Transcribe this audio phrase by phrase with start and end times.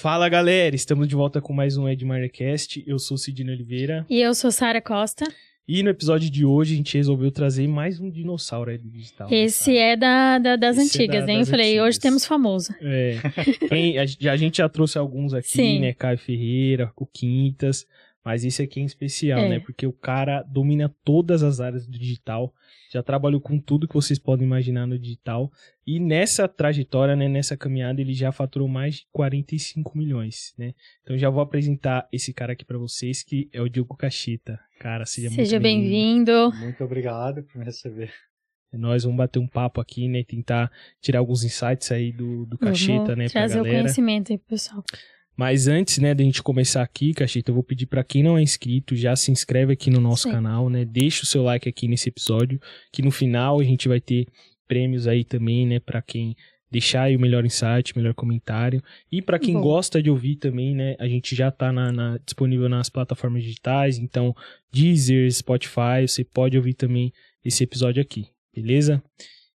[0.00, 2.82] Fala galera, estamos de volta com mais um Edmarecast.
[2.86, 4.06] Eu sou Sidney Oliveira.
[4.08, 5.26] E eu sou Sara Costa.
[5.68, 9.28] E no episódio de hoje a gente resolveu trazer mais um dinossauro aí do digital.
[9.30, 11.38] né, Esse é da, da- das Esse é antigas, da- hein?
[11.40, 11.86] das Eu falei, antigas.
[11.88, 12.74] hoje temos famoso.
[12.80, 13.16] É.
[14.00, 15.80] A, gente- a gente já trouxe alguns aqui, Sim.
[15.80, 15.92] né?
[15.92, 17.86] Caio Ferreira, o Quintas.
[18.24, 19.48] Mas esse aqui é em especial, É.
[19.48, 19.60] né?
[19.60, 22.52] Porque o cara domina todas as áreas do digital.
[22.92, 25.50] Já trabalhou com tudo que vocês podem imaginar no digital.
[25.86, 27.28] E nessa trajetória, né?
[27.28, 30.74] Nessa caminhada, ele já faturou mais de 45 milhões, né?
[31.02, 34.60] Então já vou apresentar esse cara aqui pra vocês, que é o Diogo Cachita.
[34.78, 36.50] Cara, seja, Seja muito bem-vindo.
[36.50, 36.56] bem-vindo.
[36.64, 38.12] Muito obrigado por me receber.
[38.72, 40.22] Nós vamos bater um papo aqui, né?
[40.22, 43.24] Tentar tirar alguns insights aí do, do Cacheta, né?
[43.24, 43.82] Pra Trazer o galera.
[43.82, 44.84] conhecimento aí pro pessoal.
[45.40, 48.42] Mas antes, né, da gente começar aqui, Cacheta, eu vou pedir pra quem não é
[48.42, 50.32] inscrito, já se inscreve aqui no nosso Sim.
[50.32, 50.84] canal, né?
[50.84, 52.60] Deixa o seu like aqui nesse episódio,
[52.92, 54.26] que no final a gente vai ter
[54.68, 56.36] prêmios aí também, né, Pra quem
[56.70, 58.82] deixar aí o melhor insight, melhor comentário.
[59.10, 59.62] E pra quem Bom.
[59.62, 63.96] gosta de ouvir também, né, a gente já tá na, na- disponível nas plataformas digitais,
[63.96, 64.36] então
[64.70, 69.02] Deezer, Spotify, você pode ouvir também esse episódio aqui, beleza?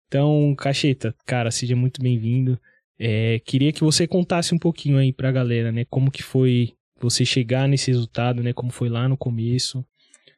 [0.07, 2.59] Então, Cacheta, cara, seja muito bem-vindo.
[3.03, 5.85] É, queria que você contasse um pouquinho aí pra galera, né?
[5.89, 8.53] Como que foi você chegar nesse resultado, né?
[8.53, 9.83] Como foi lá no começo,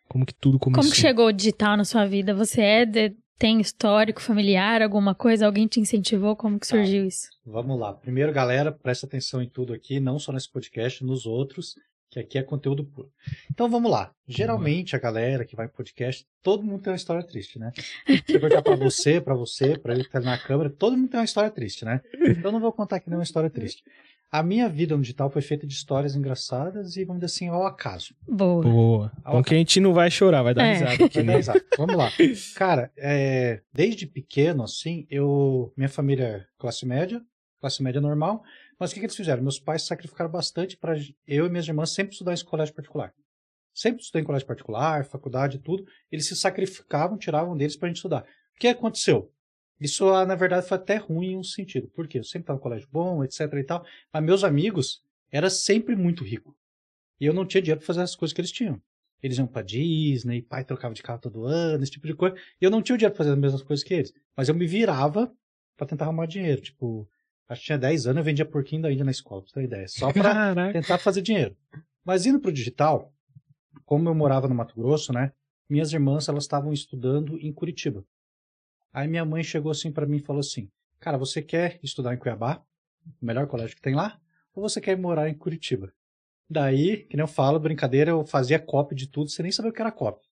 [0.08, 0.82] como que tudo começou.
[0.84, 2.34] Como que chegou o digital na sua vida?
[2.34, 5.46] Você é de- tem histórico familiar, alguma coisa?
[5.46, 6.36] Alguém te incentivou?
[6.38, 6.78] Como que Tá.
[6.78, 7.28] surgiu isso?
[7.46, 7.92] Vamos lá.
[7.94, 11.76] Primeiro, galera, presta atenção em tudo aqui, não só nesse podcast, nos outros,
[12.14, 13.10] que aqui é conteúdo puro.
[13.52, 14.12] Então vamos lá.
[14.28, 17.72] Geralmente a galera que vai em podcast, todo mundo tem uma história triste, né?
[18.06, 20.96] Se eu perguntar pra você, pra você, pra ele que tá ali na câmera, todo
[20.96, 22.02] mundo tem uma história triste, né?
[22.14, 23.84] Então eu não vou contar aqui nenhuma história triste.
[24.32, 27.68] A minha vida no digital foi feita de histórias engraçadas e, vamos dizer assim, ao
[27.68, 28.16] acaso.
[28.28, 28.64] Boa.
[28.64, 29.12] Boa.
[29.20, 30.74] Então que a gente não vai chorar, vai dar É.
[30.74, 31.34] risada aqui, né?
[31.78, 32.10] Vamos lá.
[32.56, 35.72] Cara, é, desde pequeno, assim, eu.
[35.78, 37.22] Minha família é classe média,
[37.62, 38.42] classe média normal.
[38.84, 39.42] Mas o que, que eles fizeram?
[39.42, 40.94] Meus pais sacrificaram bastante para
[41.26, 43.14] eu e minhas irmãs sempre estudar em colégio particular.
[43.74, 45.88] Sempre estudei em colégio particular, faculdade, tudo.
[46.12, 48.24] Eles se sacrificavam, tiravam deles pra gente estudar.
[48.54, 49.32] O que aconteceu?
[49.80, 51.88] Isso, ah, na verdade, foi até ruim em um sentido.
[51.96, 52.20] Por quê?
[52.20, 53.86] Eu sempre estava no colégio bom, etc e tal.
[54.12, 55.02] Mas meus amigos
[55.32, 56.54] era sempre muito rico.
[57.22, 58.82] E eu não tinha dinheiro para fazer as coisas que eles tinham.
[59.22, 62.36] Eles iam pra Disney, pai trocava de carro todo ano, esse tipo de coisa.
[62.60, 64.14] E eu não tinha dinheiro pra fazer as mesmas coisas que eles.
[64.36, 65.34] Mas eu me virava
[65.78, 66.60] pra tentar arrumar dinheiro.
[66.62, 67.08] Tipo,
[67.48, 69.64] acho que tinha 10 anos, eu vendia porquinho da Índia na escola, pra você ter
[69.66, 69.88] ideia.
[69.88, 71.56] Só pra tentar fazer dinheiro.
[72.04, 73.14] Mas indo pro digital,
[73.86, 75.32] como eu morava no Mato Grosso, né?
[75.70, 78.06] Minhas irmãs, elas estavam estudando em Curitiba.
[78.94, 82.18] Aí minha mãe chegou assim pra mim e falou assim: Cara, você quer estudar em
[82.18, 82.64] Cuiabá?
[83.22, 84.20] O melhor colégio que tem lá?
[84.54, 85.92] Ou você quer morar em Curitiba?
[86.50, 89.74] Daí, que nem eu falo, brincadeira, eu fazia cópia de tudo, sem nem saber o
[89.74, 90.30] que era cópia.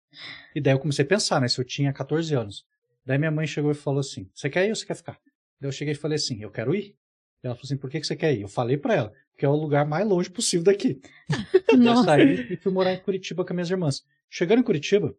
[0.53, 1.47] E daí eu comecei a pensar, né?
[1.47, 2.65] Se eu tinha 14 anos.
[3.05, 5.19] Daí minha mãe chegou e falou assim: Você quer ir ou você quer ficar?
[5.59, 6.95] Daí eu cheguei e falei assim: Eu quero ir.
[7.43, 8.41] Ela falou assim: Por que que você quer ir?
[8.41, 10.99] Eu falei pra ela: Porque é o lugar mais longe possível daqui.
[11.71, 12.03] Eu Nossa.
[12.03, 14.03] saí e fui morar em Curitiba com as minhas irmãs.
[14.29, 15.15] Chegando em Curitiba,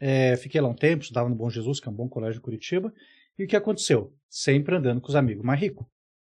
[0.00, 2.42] eh, fiquei lá um tempo, estudava no Bom Jesus, que é um bom colégio em
[2.42, 2.92] Curitiba.
[3.38, 4.12] E o que aconteceu?
[4.28, 5.86] Sempre andando com os amigos mais ricos.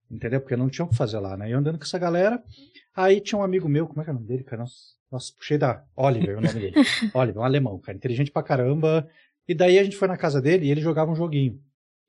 [0.10, 0.42] Entendeu?
[0.42, 1.50] Porque não tinha o que fazer lá, né?
[1.50, 2.44] E eu andando com essa galera.
[2.94, 4.62] Aí tinha um amigo meu, como é que é o nome dele, cara?
[4.62, 4.76] Nossa,
[5.10, 5.84] nossa puxei da.
[5.96, 6.74] Oliver, o nome dele.
[7.14, 7.98] Oliver, um alemão, cara.
[7.98, 9.08] Inteligente pra caramba.
[9.48, 11.60] E daí a gente foi na casa dele e ele jogava um joguinho.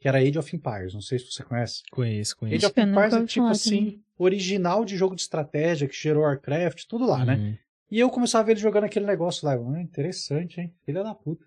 [0.02, 0.92] Que era Age of Empires.
[0.94, 1.82] Não sei se você conhece.
[1.92, 2.66] Conheço, Age conheço.
[2.66, 4.04] of eu nunca Empires é tipo assim, também.
[4.18, 7.36] original de jogo de estratégia que gerou Warcraft, tudo lá, né?
[7.36, 7.56] Uhum.
[7.88, 9.52] E eu começava a ver ele jogando aquele negócio lá.
[9.54, 10.74] Ah, interessante, hein?
[10.84, 11.44] Filha da puta.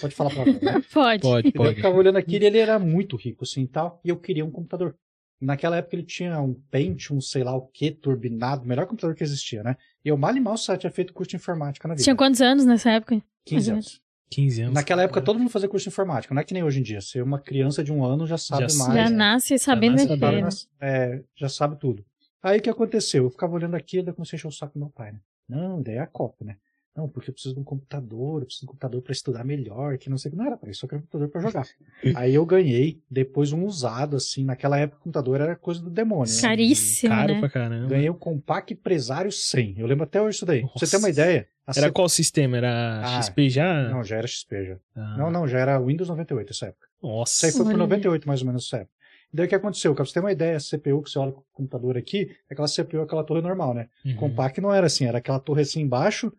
[0.00, 0.82] Pode falar pra mim, né?
[0.92, 1.22] Pode.
[1.22, 1.74] Pode, E daí eu pode.
[1.76, 4.00] ficava olhando aquilo e ele era muito rico, assim, e tal.
[4.04, 4.96] E eu queria um computador.
[5.40, 9.22] Naquela época ele tinha um Pentium, sei lá o que, turbinado, o melhor computador que
[9.22, 9.76] existia, né?
[10.04, 12.02] E eu mal e mal só tinha feito curso de informática na vida.
[12.04, 13.22] Tinha quantos anos nessa época?
[13.44, 14.01] 15 mais ou anos.
[14.32, 14.74] 15 anos.
[14.74, 17.00] Naquela época todo mundo fazia curso de informática, não é que nem hoje em dia.
[17.00, 18.94] Você é uma criança de um ano já sabe Já mais.
[18.94, 19.16] Já né?
[19.16, 20.20] nasce sabendo nasce mexer.
[20.20, 20.48] sabe, né?
[20.80, 22.04] é, já sabe tudo.
[22.42, 23.24] Aí o que aconteceu?
[23.24, 25.20] Eu ficava olhando aquilo, daí comecei a encher o saco do meu pai, né?
[25.48, 26.56] Não, daí é a cópia, né?
[26.94, 29.96] Não, porque eu preciso de um computador, eu preciso de um computador para estudar melhor,
[29.96, 30.38] que não sei o que.
[30.38, 31.66] Não era pra isso, eu queria um computador para jogar.
[32.16, 36.32] Aí eu ganhei, depois um usado, assim, naquela época o computador era coisa do demônio.
[36.34, 36.40] né?
[36.42, 37.40] Caríssimo, Caro né?
[37.40, 37.88] pra caramba.
[37.88, 39.76] Ganhei o Compaq Presário 100.
[39.78, 40.60] Eu lembro até hoje isso daí.
[40.60, 41.20] Pra você ter uma Nossa.
[41.20, 41.48] ideia.
[41.66, 42.56] a Era C- qual sistema?
[42.58, 43.88] Era Ah, XP já?
[43.88, 44.76] Não, já era XP já.
[44.94, 46.88] Ah, Não, não, já era Windows 98 essa época.
[47.02, 47.32] Nossa.
[47.34, 47.78] Isso aí foi por Olha.
[47.78, 48.92] 98, mais ou menos, essa época.
[49.34, 49.94] Daí o que aconteceu?
[49.94, 52.52] Pra você ter uma ideia, a CPU que você olha com o computador aqui, é
[52.52, 53.88] aquela CPU, aquela torre normal, né?
[54.04, 54.14] Uhum.
[54.16, 56.30] Compact não era assim, era aquela torre assim embaixo,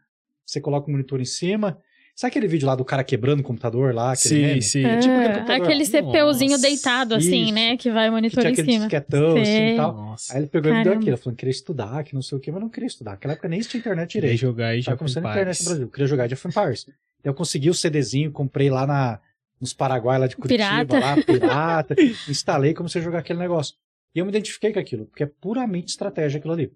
[0.46, 1.78] você coloca o monitor em cima.
[2.16, 4.12] Sabe aquele vídeo lá do cara quebrando o computador lá?
[4.12, 4.62] Aquele Sim, meme?
[4.62, 4.86] sim.
[4.86, 7.54] É, tipo aquele CPUzinho Nossa, deitado, assim, isso.
[7.56, 7.76] né?
[7.76, 8.80] Que vai o Que monitor tinha em aquele cima.
[8.86, 9.94] disquetão assim e tal.
[9.96, 10.34] Nossa.
[10.34, 11.02] Aí ele pegou e me deu Caramba.
[11.02, 13.12] aquilo, falando que queria estudar, que não sei o que, mas não queria estudar.
[13.12, 14.40] Naquela época nem existia internet Queria direito.
[14.42, 15.86] jogar aí já começando a internet no Brasil.
[15.86, 16.86] Eu queria jogar de of Empires.
[16.86, 19.20] Daí Eu consegui o CDzinho, comprei lá na,
[19.60, 21.00] nos Paraguai, lá de Curitiba, Pirata.
[21.00, 21.96] lá, pirata.
[22.30, 23.74] instalei e comecei a jogar aquele negócio.
[24.14, 26.72] E eu me identifiquei com aquilo, porque é puramente estratégia aquilo ali.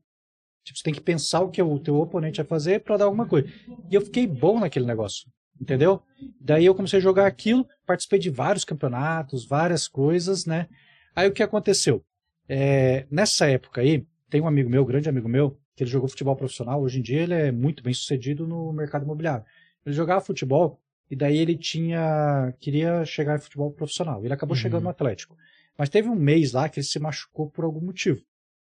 [0.68, 3.26] Tipo, você tem que pensar o que o teu oponente vai fazer para dar alguma
[3.26, 3.48] coisa.
[3.90, 5.30] E eu fiquei bom naquele negócio,
[5.62, 6.02] entendeu?
[6.42, 10.68] Daí eu comecei a jogar aquilo, participei de vários campeonatos, várias coisas, né?
[11.16, 12.04] Aí o que aconteceu?
[12.50, 16.36] É, nessa época aí, tem um amigo meu, grande amigo meu, que ele jogou futebol
[16.36, 16.82] profissional.
[16.82, 19.46] Hoje em dia ele é muito bem sucedido no mercado imobiliário.
[19.86, 24.24] Ele jogava futebol e daí ele tinha queria chegar em futebol profissional.
[24.26, 24.62] Ele acabou Uhum.
[24.62, 25.38] chegando no Atlético.
[25.78, 28.22] Mas teve um mês lá que ele se machucou por algum motivo.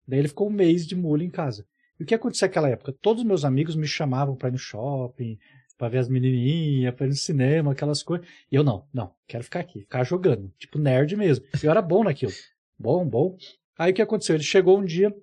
[0.09, 1.67] Daí ele ficou um mês de molho em casa.
[2.03, 2.93] E o que aconteceu naquela época?
[3.01, 5.39] Todos os meus amigos me chamavam para ir no shopping,
[5.79, 8.27] para ver as menininhas, para ir no cinema, aquelas coisas.
[8.51, 11.45] E eu não, não, quero ficar aqui, ficar jogando, tipo nerd mesmo.
[11.63, 12.33] Eu era bom naquilo.
[12.77, 13.37] Bom, bom.
[13.79, 14.35] Aí o que aconteceu?
[14.35, 15.15] Ele chegou um dia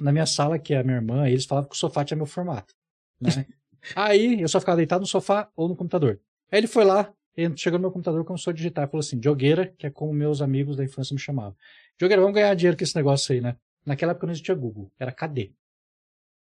[0.00, 2.16] na minha sala, que é a minha irmã, e eles falavam que o sofá tinha
[2.16, 2.74] meu formato.
[3.20, 3.44] Né?
[3.94, 6.18] Aí eu só ficava deitado no sofá ou no computador.
[6.50, 7.12] Aí ele foi lá,
[7.56, 10.40] chegou no meu computador, começou a digitar e falou assim: Jogueira, que é como meus
[10.40, 11.54] amigos da infância me chamavam.
[12.00, 13.54] Jogueira, vamos ganhar dinheiro com esse negócio aí, né?
[13.84, 15.52] Naquela época não existia Google, era KD.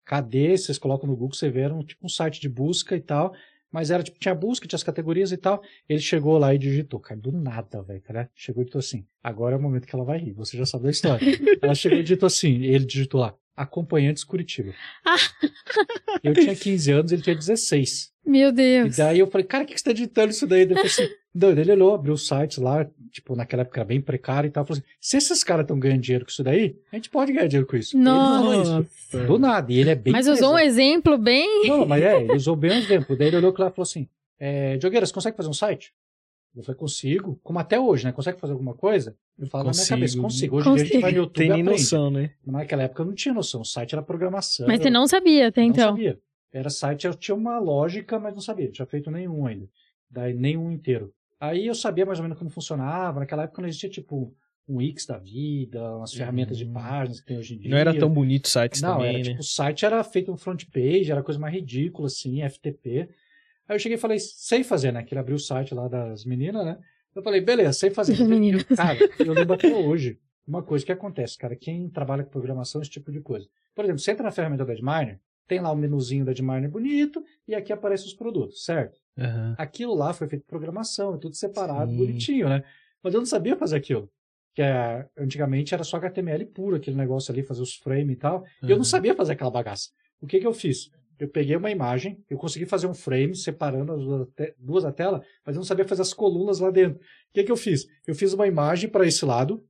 [0.04, 3.00] KD, vocês colocam no Google, você vê, era um, tipo um site de busca e
[3.00, 3.34] tal.
[3.72, 5.62] Mas era tipo, tinha busca, tinha as categorias e tal.
[5.88, 8.28] Ele chegou lá e digitou, cara, do nada, velho, cara.
[8.34, 10.84] Chegou e digitou assim: agora é o momento que ela vai rir, você já sabe
[10.84, 11.20] da história.
[11.62, 14.74] ela chegou e digitou assim: ele digitou lá, acompanhantes Curitiba.
[16.22, 18.10] eu tinha 15 anos, ele tinha 16.
[18.26, 18.96] Meu E Deus.
[18.96, 20.66] daí eu falei, cara, o que que você tá digitando isso daí?
[20.66, 23.86] Daí eu falei assim, não, ele olhou, abriu o site lá, tipo, naquela época era
[23.86, 26.76] bem precário e tal, falou assim, se esses caras estão ganhando dinheiro com isso daí,
[26.92, 27.96] a gente pode ganhar dinheiro com isso.
[27.96, 28.72] Ele falou isso.
[28.72, 29.26] Nossa.
[29.26, 31.68] Do nada, e ele é bem Mas usou um exemplo bem.
[31.68, 33.16] Não, mas é, ele usou bem o exemplo.
[33.16, 35.92] Daí ele olhou lá e falou assim, é, Jogueira, você consegue fazer um site?
[36.56, 37.38] Eu falei, consigo.
[37.44, 38.10] Como até hoje, né?
[38.12, 39.16] Consegue fazer alguma coisa?
[39.38, 39.96] Eu falo na minha Consigo.
[39.96, 40.56] cabeça, consigo.
[40.56, 41.02] Hoje em dia a gente Consigo.
[41.02, 42.30] vai no YouTube Tem nem noção, né?
[42.44, 43.60] Mas Naquela época eu não tinha noção.
[43.60, 44.66] O site era programação.
[44.66, 45.88] Mas você não sabia até Não então.
[45.90, 46.18] sabia.
[46.52, 48.66] Era site, eu tinha uma lógica, mas não sabia.
[48.66, 49.68] Não tinha feito nenhum ainda.
[50.10, 51.12] Daí nenhum inteiro.
[51.40, 53.20] Aí eu sabia mais ou menos como funcionava.
[53.20, 54.34] Naquela época não existia tipo
[54.68, 56.72] um Wix da vida, umas ferramentas de Hum.
[56.74, 57.70] páginas que tem hoje em dia.
[57.70, 59.24] Não era tão bonito os sites Não, também, era né?
[59.24, 63.08] tipo, o site era feito um front page, era coisa mais ridícula, assim, FTP.
[63.66, 65.02] Aí eu cheguei e falei, sei fazer, né?
[65.02, 66.78] Que ele abriu o site lá das meninas, né?
[67.14, 68.12] Eu falei, beleza, sei fazer.
[68.18, 68.62] Das meninas.
[68.64, 71.56] Cara, eu lembro até hoje uma coisa que acontece, cara.
[71.56, 73.48] Quem trabalha com programação, esse tipo de coisa.
[73.74, 77.24] Por exemplo, você entra na ferramenta da Edminer, tem lá o menuzinho da Edminer bonito,
[77.48, 79.00] e aqui aparecem os produtos, certo?
[79.18, 79.54] Aham.
[79.58, 81.96] Aquilo lá foi feito programação, tudo separado, Sim.
[81.96, 82.62] bonitinho, né?
[83.02, 84.10] Mas eu não sabia fazer aquilo.
[84.54, 88.44] Que é, antigamente era só HTML puro, aquele negócio ali, fazer os frames e tal.
[88.62, 88.84] E eu não Uhum.
[88.84, 89.90] sabia fazer aquela bagaça.
[90.20, 90.90] O que que eu fiz?
[91.18, 94.28] Eu peguei uma imagem, eu consegui fazer um frame separando as duas,
[94.58, 96.98] duas da tela, mas eu não sabia fazer as colunas lá dentro.
[96.98, 97.86] O que que eu fiz?
[98.06, 99.62] Eu fiz uma imagem para esse lado,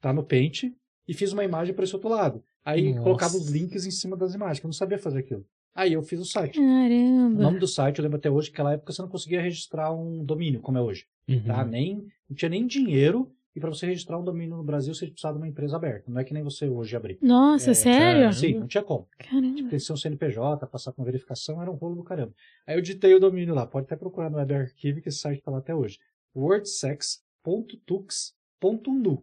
[0.00, 0.64] tá no Paint,
[1.06, 2.42] e fiz uma imagem para esse outro lado.
[2.64, 3.02] Aí Nossa.
[3.02, 5.46] colocava os links em cima das imagens, que eu não sabia fazer aquilo.
[5.74, 6.58] Aí eu fiz o site.
[6.58, 7.42] O Caramba.
[7.42, 10.24] nome do site, eu lembro até hoje, que naquela época você não conseguia registrar um
[10.24, 11.06] domínio, como é hoje.
[11.46, 11.62] Tá?
[11.64, 11.68] Uhum.
[11.70, 15.34] Nem, não tinha nem dinheiro, e para você registrar um domínio no Brasil, você precisava
[15.34, 16.10] de uma empresa aberta.
[16.10, 17.18] Não é que nem você hoje abrir.
[17.22, 18.32] Nossa, É, sério?
[18.32, 19.06] Sim, não tinha como.
[19.18, 19.54] Caramba.
[19.56, 22.32] Tem que ser um CNPJ, passar por uma verificação, era um rolo do caramba.
[22.66, 25.40] Aí eu digitei o domínio lá, pode até procurar no Web Archive, que esse site
[25.42, 25.98] tá lá até hoje.
[26.34, 29.22] wordsex.tux.nu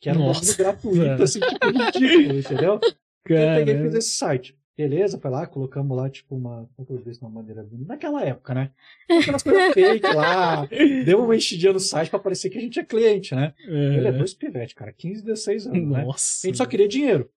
[0.00, 0.40] que era um Nossa.
[0.40, 2.74] domínio gratuito, assim, tipo, ridículo, entendeu?
[2.74, 2.80] Eu
[3.24, 3.98] peguei e fiz Caramba.
[3.98, 4.58] esse site.
[4.76, 6.68] Beleza, foi lá, colocamos lá, tipo, uma.
[6.74, 7.88] Como que eu disse, uma maneira bonita?
[7.92, 8.70] Naquela época, né?
[9.08, 10.66] Aquelas coisas fake lá.
[11.04, 13.54] Deu uma enchidinha no site pra parecer que a gente é cliente, né?
[13.66, 16.04] Ele é dois pivete, cara, 15, 16 anos, né?
[16.04, 16.46] Nossa.
[16.46, 17.30] A gente só queria dinheiro.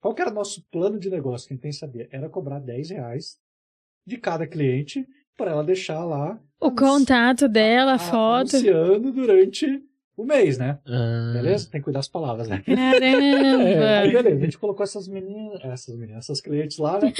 [0.00, 1.48] Qual que era o nosso plano de negócio?
[1.48, 2.08] Quem tem que saber?
[2.12, 3.38] Era cobrar 10 reais
[4.06, 5.04] de cada cliente
[5.36, 8.54] para ela deixar lá O contato dela, a foto.
[8.54, 9.82] anunciando durante
[10.16, 10.78] o mês, né?
[10.86, 11.32] Ah.
[11.34, 11.68] Beleza?
[11.70, 12.62] Tem que cuidar das palavras, né?
[12.64, 14.00] Caramba.
[14.02, 17.12] Aí, beleza, a gente colocou essas meninas, essas meninas, essas clientes lá, né?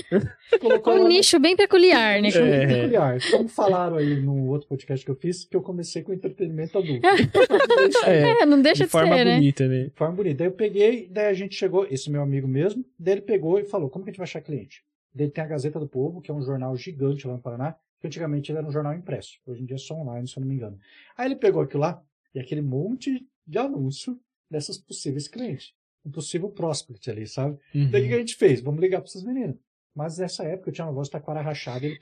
[0.61, 2.21] Colocou Um lá nicho bem peculiar, né?
[2.23, 2.67] nicho muito É.
[2.67, 3.19] peculiar.
[3.31, 7.01] Como falaram aí no outro podcast que eu fiz, que eu comecei com entretenimento adulto.
[8.07, 9.35] É, É, não deixa de de forma ser, né?
[9.37, 9.85] bonita, né?
[9.85, 10.37] De forma bonita.
[10.39, 13.65] Daí eu peguei, daí a gente chegou, esse meu amigo mesmo, daí ele pegou e
[13.65, 14.83] falou, como que a gente vai achar cliente?
[15.15, 18.07] Daí tem a Gazeta do Povo, que é um jornal gigante lá no Paraná, que
[18.07, 19.39] antigamente era um jornal impresso.
[19.47, 20.79] Hoje em dia é só online, se eu não me engano.
[21.17, 22.03] Aí ele pegou aquilo lá,
[22.35, 24.19] e aquele monte de anúncio
[24.50, 25.73] dessas possíveis clientes.
[26.05, 27.59] Um possível prospect ali, sabe?
[27.75, 27.91] Uhum.
[27.91, 28.61] Daí o que a gente fez?
[28.61, 29.57] Vamos ligar para essas meninas.
[29.95, 31.99] Mas nessa época eu tinha uma voz de taquara rachada, ele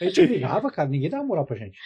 [0.00, 1.76] A gente ligava, cara, ninguém dava moral pra gente.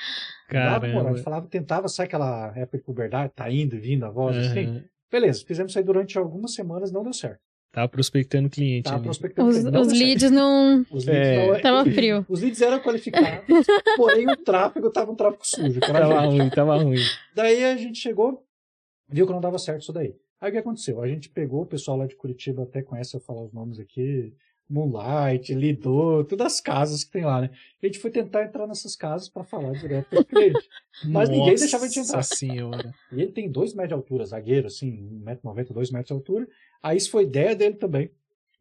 [0.51, 1.09] Dava moral.
[1.09, 4.37] A gente falava, tentava, sabe aquela época de puberdade, tá indo e vindo a voz,
[4.37, 4.67] assim?
[4.67, 4.85] Aham.
[5.11, 7.41] Beleza, fizemos isso aí durante algumas semanas, não deu certo.
[7.75, 9.05] Tava prospectando cliente Tava ali.
[9.05, 9.49] prospectando.
[9.49, 10.87] Os, cliente, não os leads não.
[10.93, 11.47] Os leads É.
[11.53, 12.27] não- Tava frio.
[12.29, 13.45] Os leads eram qualificados,
[13.97, 15.81] porém o tráfego tava um tráfego sujo.
[15.81, 17.01] Tava ruim, tava ruim.
[17.35, 18.45] Daí a gente chegou,
[19.09, 20.15] viu que não dava certo isso daí.
[20.41, 21.03] Aí o que aconteceu?
[21.03, 24.33] A gente pegou o pessoal lá de Curitiba, até conhece eu falar os nomes aqui,
[24.71, 27.51] Moonlight, Lido, todas as casas que tem lá, né?
[27.83, 30.69] A gente foi tentar entrar nessas casas para falar direto com o cliente.
[31.07, 32.23] Mas ninguém Nossa deixava a gente entrar.
[32.23, 32.95] senhora.
[33.13, 34.91] E ele tem dois metros de altura, zagueiro, assim,
[35.25, 36.49] 1,90m, 2 metros de altura.
[36.85, 38.11] Aí isso foi ideia dele também.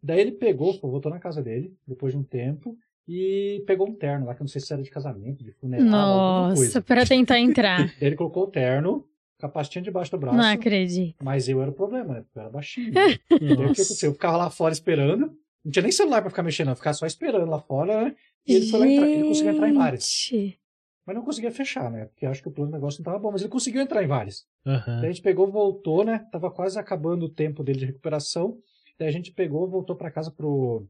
[0.01, 4.25] Daí ele pegou, voltou na casa dele, depois de um tempo, e pegou um terno
[4.25, 6.81] lá, que eu não sei se era de casamento, de funeral, alguma Nossa, coisa.
[6.81, 7.93] pra tentar entrar.
[7.99, 9.05] Ele colocou o terno,
[9.37, 11.15] com a pastinha debaixo do braço, Não acredito.
[11.21, 12.21] mas eu era o problema, né?
[12.21, 12.93] Porque eu era baixinho.
[12.93, 14.09] Daí o que aconteceu?
[14.11, 17.05] Eu ficava lá fora esperando, não tinha nem celular pra ficar mexendo, eu ficava só
[17.05, 18.15] esperando lá fora, né?
[18.47, 20.29] E ele foi lá entrar, ele conseguiu entrar em várias.
[21.05, 22.05] Mas não conseguia fechar, né?
[22.05, 24.07] Porque acho que o plano do negócio não tava bom, mas ele conseguiu entrar em
[24.07, 24.45] várias.
[24.65, 25.01] Aham.
[25.01, 26.25] Daí a gente pegou, voltou, né?
[26.31, 28.57] Tava quase acabando o tempo dele de recuperação.
[28.97, 30.87] Daí a gente pegou, voltou pra casa pro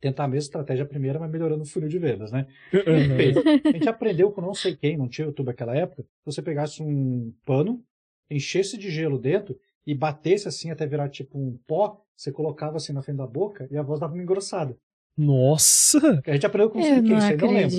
[0.00, 2.46] tentar a mesma estratégia primeira, mas melhorando o funil de vendas, né?
[3.16, 3.36] Fez.
[3.66, 7.34] A gente aprendeu com não sei quem, não tinha YouTube naquela época, você pegasse um
[7.44, 7.84] pano,
[8.30, 12.92] enchesse de gelo dentro e batesse assim até virar tipo um pó, você colocava assim
[12.92, 14.76] na frente da boca e a voz dava uma engrossada.
[15.16, 16.22] Nossa!
[16.26, 17.76] A gente aprendeu com sei Eu quem, não isso aí não lembro.
[17.76, 17.78] A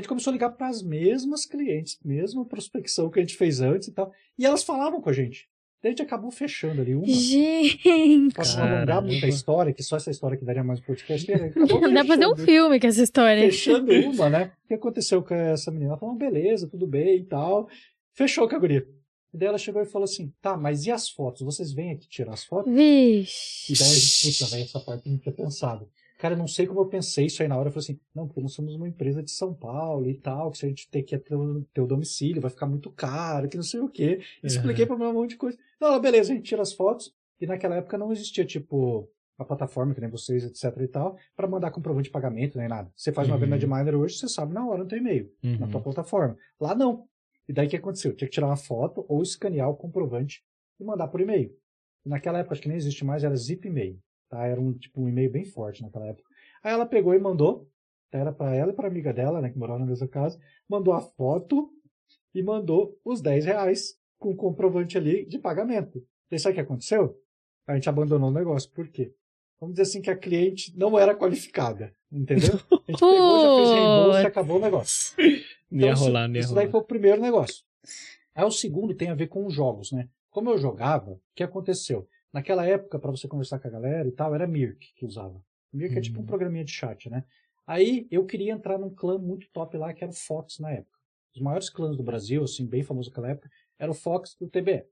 [0.00, 3.88] gente começou a ligar para as mesmas clientes, mesma prospecção que a gente fez antes
[3.88, 4.12] e tal.
[4.38, 5.48] E elas falavam com a gente.
[5.82, 7.04] Daí a gente acabou fechando ali uma.
[7.08, 8.32] Gente.
[8.36, 9.06] Posso não alongar Caramba.
[9.08, 11.28] muito a história, que só essa história que daria mais um podcast.
[11.28, 11.48] né?
[11.48, 13.42] Dá pra fazer um filme com essa história.
[13.42, 14.52] Fechando uma, né?
[14.64, 15.90] O que aconteceu com essa menina?
[15.90, 17.68] Ela falou, beleza, tudo bem e tal.
[18.14, 18.86] Fechou com a guria.
[19.34, 21.42] E daí ela chegou e falou assim, tá, mas e as fotos?
[21.42, 22.70] Vocês vêm aqui tirar as fotos?
[22.72, 23.72] E Vixe.
[23.82, 25.88] daí a gente, puta, velho, essa parte eu não tinha pensado.
[26.22, 27.68] Cara, não sei como eu pensei isso aí na hora.
[27.68, 30.58] Eu falei assim, não, porque nós somos uma empresa de São Paulo e tal, que
[30.58, 33.56] se a gente ter que ir até o teu domicílio, vai ficar muito caro, que
[33.56, 34.20] não sei o quê.
[34.40, 35.58] Expliquei pra ela um monte de coisa.
[35.80, 37.12] Não, ela, beleza, a gente tira as fotos.
[37.40, 41.48] E naquela época não existia, tipo, a plataforma, que nem vocês, etc e tal, pra
[41.48, 42.88] mandar comprovante de pagamento, nem nada.
[42.94, 43.40] Você faz uma Uhum.
[43.40, 45.82] venda de miner hoje, você sabe na hora no teu e-mail, na tua Uhum.
[45.82, 46.36] plataforma.
[46.60, 47.04] Lá não.
[47.48, 48.14] E daí o que aconteceu?
[48.14, 50.40] Tinha que tirar uma foto ou escanear o comprovante
[50.78, 51.50] e mandar por e-mail.
[52.06, 53.98] Naquela época, acho que nem existe mais, era zip e-mail.
[54.32, 54.46] Tá?
[54.46, 56.26] Era um, tipo, um e-mail bem forte naquela época.
[56.64, 57.68] Aí ela pegou e mandou,
[58.10, 61.02] era pra ela e pra amiga dela, né, que morava na mesma casa, mandou a
[61.02, 61.70] foto
[62.34, 66.02] e mandou os 10 reais com o comprovante ali de pagamento.
[66.30, 67.14] Daí sabe o que aconteceu?
[67.66, 68.70] A gente abandonou o negócio.
[68.70, 69.12] Por quê?
[69.60, 72.54] Vamos dizer assim que a cliente não era qualificada, entendeu?
[72.88, 75.14] A gente pegou, já fez reembolso e acabou o negócio.
[75.70, 77.62] Não ia isso- rolar, não ia Isso daí foi o primeiro negócio.
[78.34, 80.08] Aí o segundo tem a ver com os jogos, né?
[80.30, 82.08] Como eu jogava, o que aconteceu?
[82.32, 85.42] Naquela época, para você conversar com a galera e tal, era Mirk que usava.
[85.72, 86.26] Mirk é tipo um Uhum.
[86.26, 87.24] programinha de chat, né?
[87.66, 90.98] Aí eu queria entrar num clã muito top lá, que era o Fox na época.
[91.34, 94.48] Os maiores clãs do Brasil, assim, bem famoso naquela época, era o Fox e o
[94.48, 94.84] TBE.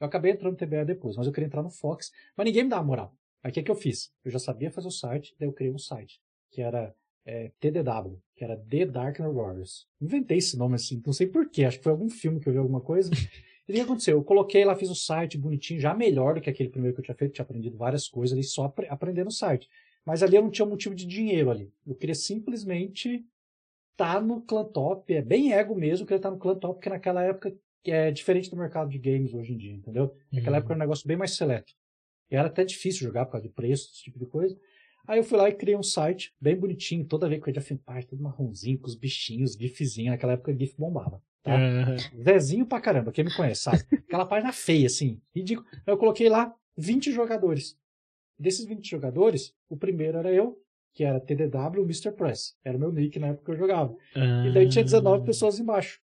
[0.00, 2.70] Eu acabei entrando no TBE depois, mas eu queria entrar no Fox, mas ninguém me
[2.70, 3.16] dava moral.
[3.42, 4.12] Aí o que, que eu fiz?
[4.24, 8.20] Eu já sabia fazer o site, daí eu criei um site, que era é, TDW,
[8.36, 9.88] que era The Darkner Warriors.
[10.00, 12.58] Inventei esse nome assim, não sei porquê, acho que foi algum filme que eu vi
[12.58, 13.10] alguma coisa.
[13.68, 14.16] E o que aconteceu?
[14.16, 17.04] Eu coloquei lá, fiz o site bonitinho, já melhor do que aquele primeiro que eu
[17.04, 19.68] tinha feito, tinha aprendido várias coisas ali, só apre- aprendendo o site.
[20.04, 21.70] Mas ali eu não tinha motivo de dinheiro ali.
[21.86, 23.24] Eu queria simplesmente
[23.92, 26.88] estar no clã top, é bem ego mesmo, eu queria estar no clã top, porque
[26.88, 30.14] naquela época que é diferente do mercado de games hoje em dia, entendeu?
[30.32, 30.58] Naquela Uhum.
[30.60, 31.72] época era um negócio bem mais seleto.
[32.30, 34.58] E era até difícil jogar por causa de preço, esse tipo de coisa.
[35.06, 37.78] Aí eu fui lá e criei um site bem bonitinho, toda vez que eu ia
[37.78, 40.10] parte, todo marronzinho, com os bichinhos, gifzinho.
[40.10, 41.54] Naquela época GIF bombava, tá?
[41.54, 41.96] Aham.
[42.22, 43.78] Zezinho pra caramba, quem me conhece, sabe?
[44.08, 45.66] Aquela página feia, assim, ridículo.
[45.86, 47.76] Eu coloquei lá 20 jogadores.
[48.38, 50.60] Desses 20 jogadores, o primeiro era eu,
[50.94, 52.12] que era TDW Mr.
[52.12, 52.56] Press.
[52.64, 53.94] Era o meu nick na época que eu jogava.
[54.46, 56.00] E daí tinha 19 pessoas embaixo.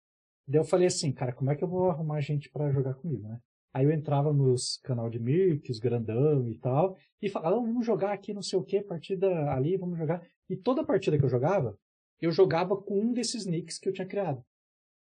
[0.47, 3.27] Daí eu falei assim, cara, como é que eu vou arrumar gente pra jogar comigo,
[3.27, 3.39] né?
[3.71, 7.85] Aí eu entrava nos canal de Mirk, os grandão e tal, e falava, "Ah, vamos
[7.85, 10.25] jogar aqui não sei o que, partida ali, vamos jogar.
[10.49, 11.77] E toda partida que eu jogava,
[12.19, 14.43] eu jogava com um desses nicks que eu tinha criado.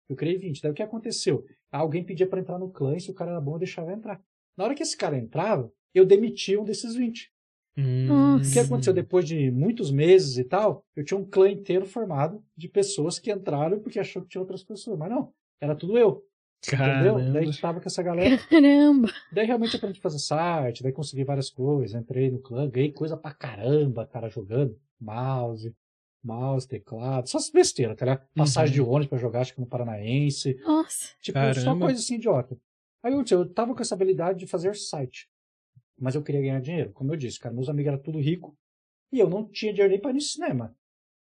[0.09, 0.62] Eu criei 20.
[0.62, 1.44] Daí o que aconteceu?
[1.71, 4.21] Alguém pedia pra entrar no clã e se o cara era bom, eu deixava entrar.
[4.56, 7.30] Na hora que esse cara entrava, eu demitia um desses 20.
[7.76, 8.06] Hum.
[8.06, 8.50] Nossa.
[8.50, 10.85] O que aconteceu depois de muitos meses e tal?
[10.94, 14.62] Eu tinha um clã inteiro formado de pessoas que entraram porque achou que tinha outras
[14.62, 14.99] pessoas.
[14.99, 16.23] Mas não, era tudo eu.
[16.64, 17.14] Entendeu?
[17.14, 17.44] Daí a Caramba.
[17.44, 18.38] gente tava com essa galera.
[18.49, 19.09] Caramba.
[19.32, 22.00] Daí realmente aprendi a fazer site, daí consegui várias coisas.
[22.00, 24.78] Entrei no clã, ganhei coisa pra caramba, cara, jogando.
[25.00, 25.75] Mouse,
[26.23, 28.26] mouse, teclado, só essas besteiras, tá ligado?
[28.35, 28.85] Passagem Uhum.
[28.85, 30.55] de ônibus pra jogar, acho que no Paranaense.
[30.64, 31.09] Nossa.
[31.21, 31.87] Tipo, só Caramba.
[31.87, 32.57] coisa assim idiota.
[33.02, 35.29] Aí eu, eu tava com essa habilidade de fazer site.
[35.99, 36.93] Mas eu queria ganhar dinheiro.
[36.93, 38.57] Como eu disse, cara, meus amigos eram tudo rico.
[39.12, 40.76] E eu não tinha dinheiro nem pra ir no cinema.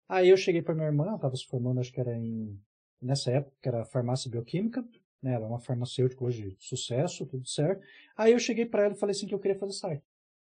[0.08, 2.58] Aí eu cheguei pra minha irmã, ela tava se formando, acho que era em.
[3.00, 4.84] Nessa época, que era farmácia bioquímica.
[5.22, 5.34] Né?
[5.34, 7.84] Ela é uma farmacêutica hoje, sucesso, tudo certo.
[8.16, 10.04] Aí eu cheguei pra ela e falei assim que eu queria fazer site.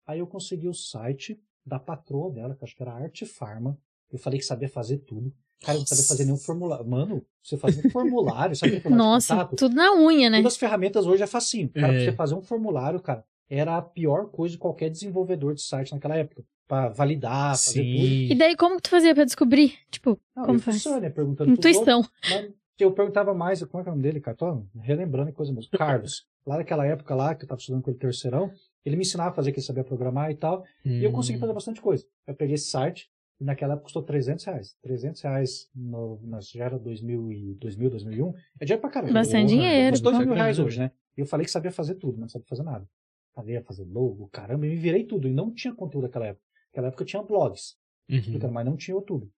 [0.07, 3.79] Aí eu consegui o site da patroa dela, que acho que era Arte Farma.
[4.13, 5.33] Eu falei que sabia fazer tudo.
[5.63, 6.87] Cara, eu não sabia fazer nenhum formulário.
[6.87, 10.39] Mano, você fazia um formulário, sabe o formulário de Nossa, tudo na unha, né?
[10.39, 11.69] Todas as ferramentas hoje é facinho.
[11.71, 11.97] Cara, É.
[11.97, 15.93] pra você fazer um formulário, cara, era a pior coisa de qualquer desenvolvedor de site
[15.93, 16.43] naquela época.
[16.67, 18.05] Pra validar, fazer tudo.
[18.05, 18.37] E Sim.
[18.37, 19.75] daí, como que tu fazia pra descobrir?
[19.91, 20.77] Tipo, Não, como faz?
[20.77, 21.11] funciona, né?
[21.11, 22.05] Perguntando Intuição.
[22.31, 24.37] mas eu perguntava mais, como é que é o nome dele, cara?
[24.37, 25.71] Tô relembrando coisa mesmo.
[25.73, 26.27] Carlos.
[26.47, 28.51] Lá naquela época lá, que eu tava estudando com ele terceirão,
[28.85, 30.65] Ele me ensinava a fazer, que ele sabia programar e tal.
[30.83, 31.41] E eu consegui Hum.
[31.41, 32.07] fazer bastante coisa.
[32.27, 34.77] Eu peguei esse site, e naquela época custou 300 reais.
[34.83, 38.35] 300 reais no, já era 2000, e, 2000, 2001.
[38.61, 39.13] É dinheiro pra caramba.
[39.13, 39.95] Bastante Porra, dinheiro.
[39.95, 40.91] Uns 2 mil reais hoje, né?
[41.17, 42.89] E eu falei que sabia fazer tudo, mas não sabia fazer nada.
[43.35, 45.29] Sabia fazer logo, caramba, e me virei tudo.
[45.29, 46.45] E não tinha conteúdo naquela época.
[46.69, 47.77] Naquela época eu tinha blogs,
[48.11, 48.51] Uhum.
[48.51, 49.31] mas não tinha YouTube.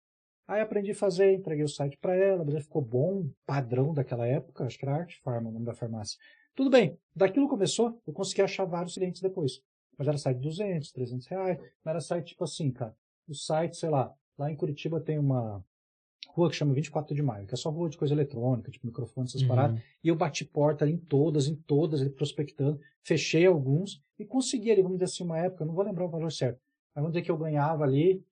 [0.48, 4.64] Aí aprendi a fazer, entreguei o site pra ela, beleza ficou bom, padrão daquela época,
[4.64, 6.18] acho que era Art Pharma, o nome da farmácia.
[6.56, 9.60] Tudo bem, daquilo começou, eu consegui achar vários clientes depois.
[9.96, 12.94] Mas era site de 200, 300 reais, não era site tipo assim, cara.
[13.30, 15.64] O site, sei lá, lá em Curitiba tem uma
[16.30, 19.26] rua que chama 24 de Maio, que é só rua de coisa eletrônica, tipo microfone,
[19.28, 19.48] essas Uhum.
[19.48, 19.80] paradas.
[20.02, 24.82] E eu bati porta ali em todas, em todas, prospectando, fechei alguns e consegui ali,
[24.82, 26.60] vamos dizer assim, uma época, eu não vou lembrar o valor certo,
[26.94, 28.24] mas vamos dizer que eu ganhava ali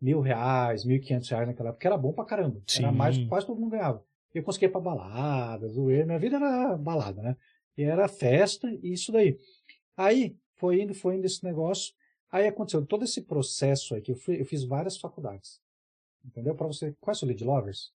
[0.00, 2.62] mil reais, mil e quinhentos reais naquela época, que era bom pra caramba.
[2.78, 2.96] Era Sim.
[2.96, 4.04] mais do que quase todo mundo ganhava.
[4.32, 7.36] Eu conseguia ir pra balada, zoeira, minha vida era balada, né?
[7.76, 9.38] E era festa e isso daí.
[9.96, 11.94] Aí, foi indo, foi indo esse negócio.
[12.30, 15.60] Aí aconteceu todo esse processo aí, que eu, fui, eu fiz várias faculdades.
[16.24, 16.54] Entendeu?
[16.54, 16.94] Pra você.
[17.00, 17.92] Conhece o Lead Lovers?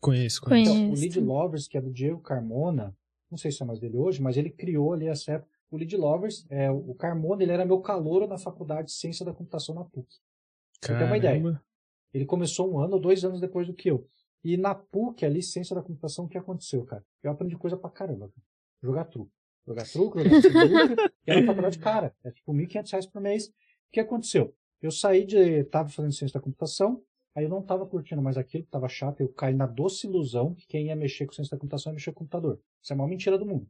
[0.00, 0.70] Conheço, conheço.
[0.70, 0.72] Conheço.
[0.72, 0.94] Então, o.
[0.94, 2.96] Lead Lovers, que é do Diego Carmona,
[3.30, 5.50] não sei se é mais dele hoje, mas ele criou ali essa época.
[5.70, 9.32] O Lead Lovers, é, o Carmona, ele era meu calouro na faculdade de Ciência da
[9.32, 10.08] Computação na PUC.
[10.80, 11.62] Você ter uma ideia.
[12.12, 14.06] Ele começou um ano ou dois anos depois do que eu.
[14.42, 17.04] E na PUC, ali, Ciência da Computação, o que aconteceu, cara?
[17.22, 18.28] Eu aprendi coisa pra caramba.
[18.28, 18.46] Cara.
[18.82, 19.30] Jogar truco.
[19.66, 20.40] Jogar truco, jogar
[21.26, 22.14] e era uma faculdade cara.
[22.24, 23.52] É tipo 1.500 reais por mês.
[23.90, 24.54] O que aconteceu?
[24.80, 25.64] Eu saí de...
[25.64, 27.02] Tava fazendo Ciência da Computação,
[27.34, 30.66] aí eu não tava curtindo mais aquilo, tava chato, eu caí na doce ilusão que
[30.66, 32.60] quem ia mexer com Ciência da Computação ia mexer com computador.
[32.80, 33.68] Isso é a maior mentira do mundo.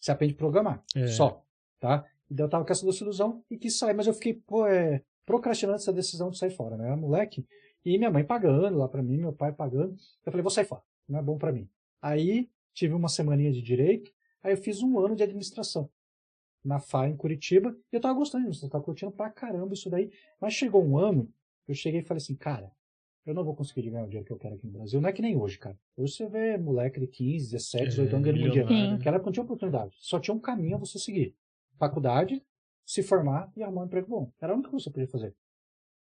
[0.00, 0.84] Você aprende a programar.
[0.94, 1.08] É.
[1.08, 1.44] Só.
[1.80, 2.06] Tá?
[2.30, 4.66] E daí eu tava com essa doce ilusão e quis sair, mas eu fiquei, pô,
[4.66, 6.84] é, procrastinando essa decisão de sair fora, né?
[6.84, 7.44] Eu era moleque.
[7.84, 9.96] E minha mãe pagando lá pra mim, meu pai pagando.
[10.24, 10.82] Eu falei, vou sair fora.
[11.08, 11.68] Não é bom pra mim.
[12.00, 14.12] Aí tive uma semaninha de direito.
[14.42, 15.90] Aí eu fiz um ano de administração
[16.66, 17.76] na FA em Curitiba.
[17.92, 18.66] E eu tava gostando disso.
[18.66, 20.10] Eu tava curtindo pra caramba isso daí.
[20.40, 21.32] Mas chegou um ano,
[21.66, 22.70] eu cheguei e falei assim, cara,
[23.24, 25.00] eu não vou conseguir ganhar o dinheiro que eu quero aqui no Brasil.
[25.00, 25.78] Não é que nem hoje, cara.
[25.96, 28.92] Hoje você vê moleque de 15, 17, 18 anos ganhando muito dinheiro.
[28.92, 29.96] Naquela época não tinha oportunidade.
[29.98, 31.34] Só tinha um caminho a você seguir.
[31.78, 32.42] Faculdade,
[32.84, 34.32] se formar e arrumar um emprego bom.
[34.40, 35.34] Era a única coisa que você podia fazer.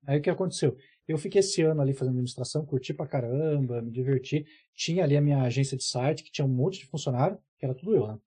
[0.06, 0.76] Aí o que aconteceu?
[1.09, 4.46] Eu fiquei esse ano ali fazendo administração, curti pra caramba, me diverti.
[4.74, 7.74] Tinha ali a minha agência de site, que tinha um monte de funcionário, que era
[7.74, 8.18] tudo eu, né?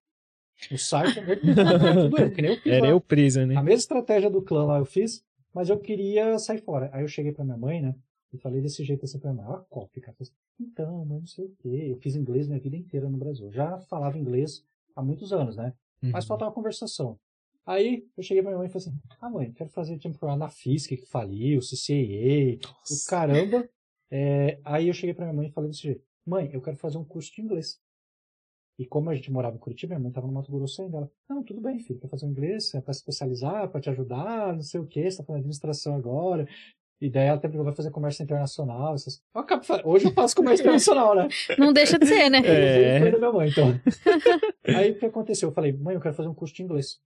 [0.70, 2.90] O site era tudo eu, que nem eu fiz Era lá.
[2.90, 3.56] eu presa, né?
[3.56, 6.90] A mesma estratégia do clã lá eu fiz, mas eu queria sair fora.
[6.92, 7.94] Aí eu cheguei pra minha mãe, né?
[8.32, 10.16] E falei desse jeito assim pra minha mãe, ó, cópia, cara.
[10.16, 11.86] Falei assim, Então, mãe, não sei o quê.
[11.90, 13.46] Eu fiz inglês minha vida inteira no Brasil.
[13.46, 14.64] Eu Já falava inglês
[14.96, 15.74] há muitos anos, né?
[16.00, 16.28] Mas Uhum.
[16.28, 17.18] faltava conversação.
[17.66, 20.48] Aí eu cheguei pra minha mãe e falei assim: Ah, mãe, quero fazer programa na
[20.48, 21.62] FISC que faliu, o
[22.62, 23.10] Nossa.
[23.10, 23.68] caramba.
[24.10, 26.98] É, aí eu cheguei pra minha mãe e falei desse jeito: Mãe, eu quero fazer
[26.98, 27.80] um curso de inglês.
[28.78, 30.96] E como a gente morava em Curitiba, minha mãe tava no Mato Grosso ainda.
[30.96, 33.90] Ela, não, tudo bem, filho, quer fazer um inglês, é pra se especializar, pra te
[33.90, 36.48] ajudar, não sei o que, você tá fazendo administração agora.
[37.00, 38.94] E daí ela até perguntou, vai fazer comércio internacional.
[38.94, 39.20] Essas...
[39.34, 41.28] Eu Hoje eu faço comércio internacional, né?
[41.58, 42.38] Não deixa de ser, né?
[42.44, 43.00] É.
[43.00, 43.74] Foi da minha mãe, então.
[44.64, 45.48] Aí o que aconteceu?
[45.48, 47.00] Eu falei, mãe, eu quero fazer um curso de inglês.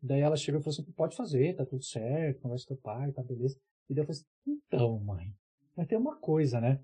[0.00, 3.10] Daí ela chegou e falou assim, pode fazer, tá tudo certo, conversa com teu pai,
[3.10, 3.58] tá beleza.
[3.88, 5.34] E daí eu falei assim, então, mãe,
[5.76, 6.78] mas tem uma coisa, né?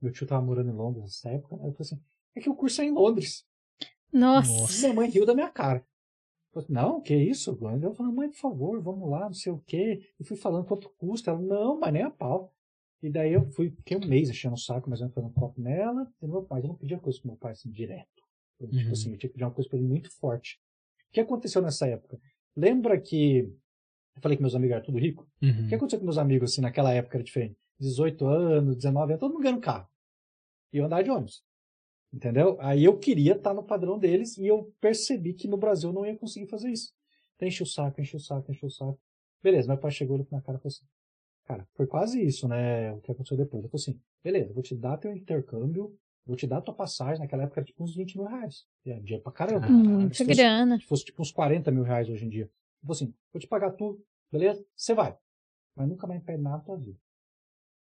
[0.00, 1.68] Meu tio tava morando em Londres nessa época, né?
[1.68, 2.00] Eu falei assim,
[2.34, 3.44] é que o curso é em Londres.
[4.16, 4.50] Nossa.
[4.50, 4.80] Nossa.
[4.82, 5.84] Minha mãe riu da minha cara.
[6.52, 7.50] Falei, não, que isso?
[7.50, 10.00] Eu falei, mãe, por favor, vamos lá, não sei o quê.
[10.18, 11.30] E fui falando quanto custa.
[11.30, 12.52] Ela, não, mas nem a pau.
[13.02, 15.60] E daí eu fui, fiquei um mês enchendo o saco, mas eu fazendo um copo
[15.60, 16.10] nela.
[16.22, 18.08] E meu pai, eu não pedia coisa pro meu pai assim, direto.
[18.58, 18.92] Eu, Tipo Uhum.
[18.92, 20.58] assim, eu tinha que pedir uma coisa pra ele muito forte.
[21.10, 22.18] O que aconteceu nessa época?
[22.56, 23.40] Lembra que
[24.16, 25.28] eu falei que meus amigos eram tudo rico?
[25.42, 25.66] Uhum.
[25.66, 27.56] O que aconteceu com meus amigos, assim, naquela época era diferente?
[27.78, 29.86] 18 anos, 19 anos, todo mundo ganhando carro.
[30.72, 31.44] E eu andava de ônibus.
[32.16, 32.56] Entendeu?
[32.60, 36.06] Aí eu queria estar no padrão deles e eu percebi que no Brasil eu não
[36.06, 36.94] ia conseguir fazer isso.
[37.34, 38.98] Então enchi o saco, enchi o saco, enchi o saco.
[39.42, 40.86] Beleza, meu pai chegou na cara e falou assim,
[41.44, 43.62] cara, foi quase isso, né, o que aconteceu depois.
[43.62, 47.42] Ele falou assim, beleza, vou te dar teu intercâmbio, vou te dar tua passagem, naquela
[47.42, 48.64] época era tipo uns 20 mil reais.
[48.86, 49.68] E é dinheiro pra caramba.
[49.68, 50.80] Muita Se fosse- grana.
[50.80, 52.50] se fosse tipo uns 40 mil reais hoje em dia.
[52.80, 54.02] Tipo assim, vou te pagar tudo,
[54.32, 54.64] beleza?
[54.74, 55.14] Você vai.
[55.74, 56.98] Mas nunca mais pede nada da tua vida.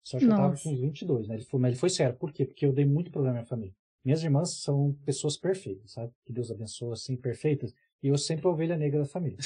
[0.04, 0.62] Só que eu tava Nossa.
[0.62, 1.34] com uns 22, né?
[1.34, 2.16] Ele foi, mas ele foi sério.
[2.16, 2.46] Por quê?
[2.46, 3.74] Porque eu dei muito problema à minha família.
[4.04, 6.10] Minhas irmãs são pessoas perfeitas, sabe?
[6.24, 7.74] Que Deus abençoe, assim, perfeitas.
[8.02, 9.36] E eu sempre a ovelha negra da família.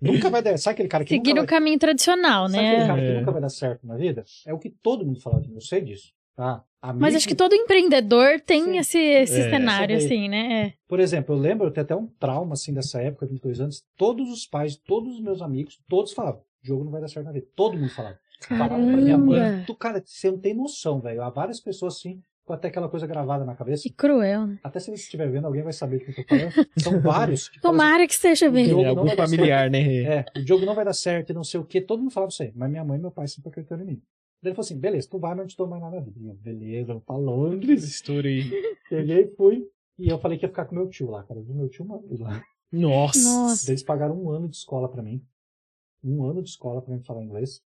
[0.00, 0.56] nunca vai dar.
[0.58, 2.86] Sabe aquele cara que Seguir o vai, caminho tradicional, sabe aquele né?
[2.86, 3.18] cara que É.
[3.18, 4.24] nunca vai dar certo na vida?
[4.46, 5.56] É o que todo mundo fala de mim.
[5.56, 6.12] Eu sei disso.
[6.36, 6.64] Tá?
[6.80, 8.78] Amigo, Mas acho que todo empreendedor tem Sim.
[8.78, 9.50] esse, esse É.
[9.50, 10.62] cenário, assim, né?
[10.68, 10.74] É.
[10.88, 13.84] Por exemplo, eu lembro, eu tenho até um trauma assim dessa época, 22 anos.
[13.96, 17.26] Todos os pais, todos os meus amigos, todos falavam: o jogo não vai dar certo
[17.26, 17.46] na vida.
[17.54, 18.18] Todo mundo falava.
[18.48, 19.38] Falava pra minha mãe.
[19.40, 19.64] Caramba.
[19.66, 21.20] Tu, cara, você não tem noção, velho.
[21.22, 23.82] Há várias pessoas assim, ficou até aquela coisa gravada na cabeça.
[23.84, 24.58] Que cruel, né?
[24.62, 26.52] Até se você estiver vendo, alguém vai saber o que eu tô falando.
[26.78, 27.48] São vários.
[27.48, 28.66] que Tomara que esteja O bem.
[28.66, 29.78] jogo É algum familiar, né?
[29.80, 31.80] assim, é, o jogo não vai dar certo e não sei o que.
[31.80, 32.52] Todo mundo falava isso aí.
[32.54, 34.02] Mas minha mãe e meu pai sempre acreditaram em mim.
[34.42, 37.02] Ele falou assim, beleza, tu vai, mas não te dou mais nada eu, beleza, vou
[37.02, 38.02] pra Londres.
[38.08, 38.50] Aí.
[38.88, 39.66] Peguei, fui.
[39.98, 41.38] E eu falei que ia ficar com meu tio lá, cara.
[41.40, 42.42] Eu vi meu tio vez lá.
[42.72, 43.22] Nossa.
[43.22, 43.70] Nossa.
[43.70, 45.22] Eles pagaram um ano de escola pra mim.
[46.02, 47.60] Um ano de escola pra mim falar inglês.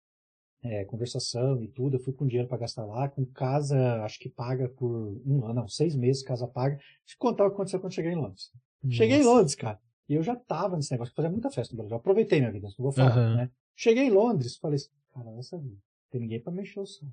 [0.64, 1.96] É, conversação e tudo.
[1.96, 5.54] Eu fui com dinheiro pra gastar lá, com casa, acho que paga por um ano,
[5.54, 6.76] não, seis meses, casa paga.
[6.76, 8.50] Deixa eu contar o que aconteceu quando cheguei em Londres.
[8.88, 9.30] Cheguei em Nossa.
[9.30, 9.80] Londres, cara.
[10.08, 11.94] E eu já tava nesse negócio, fazia muita festa no Brasil.
[11.94, 13.36] Eu aproveitei minha vida, não vou falar, Aham.
[13.36, 13.50] né?
[13.74, 15.76] Cheguei em Londres, falei assim, cara, essa vida.
[16.10, 17.06] Tem ninguém pra mexer o som.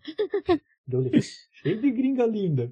[0.86, 1.12] Deu ali,
[1.52, 2.72] cheio de gringa linda.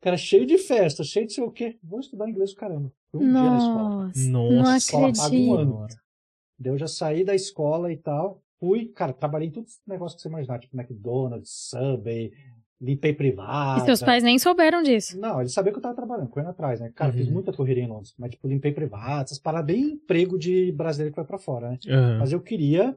[0.00, 1.76] Cara, cheio de festa, cheio de sei o quê.
[1.82, 2.90] Vou estudar inglês caramba.
[3.12, 3.82] Um dia na escola.
[4.06, 4.28] Nossa.
[4.28, 4.30] Nossa.
[4.30, 5.54] Não Escola paga um acredito.
[5.76, 5.86] ano.
[6.58, 8.42] Daí eu já saí da escola e tal.
[8.58, 12.32] Fui, cara, trabalhei em todos os negócios que você imaginar, tipo McDonald's, Subway,
[12.80, 13.82] limpei privada.
[13.82, 15.18] E seus pais nem souberam disso.
[15.18, 16.90] Não, eles sabiam que eu tava trabalhando, correndo atrás, né?
[16.94, 17.18] Cara, Uhum.
[17.18, 21.12] fiz muita correria em Londres, mas tipo, limpei privada, essas paradas bem emprego de brasileiro
[21.12, 21.78] que vai pra fora, né?
[21.88, 22.18] Aham.
[22.18, 22.96] Mas eu queria,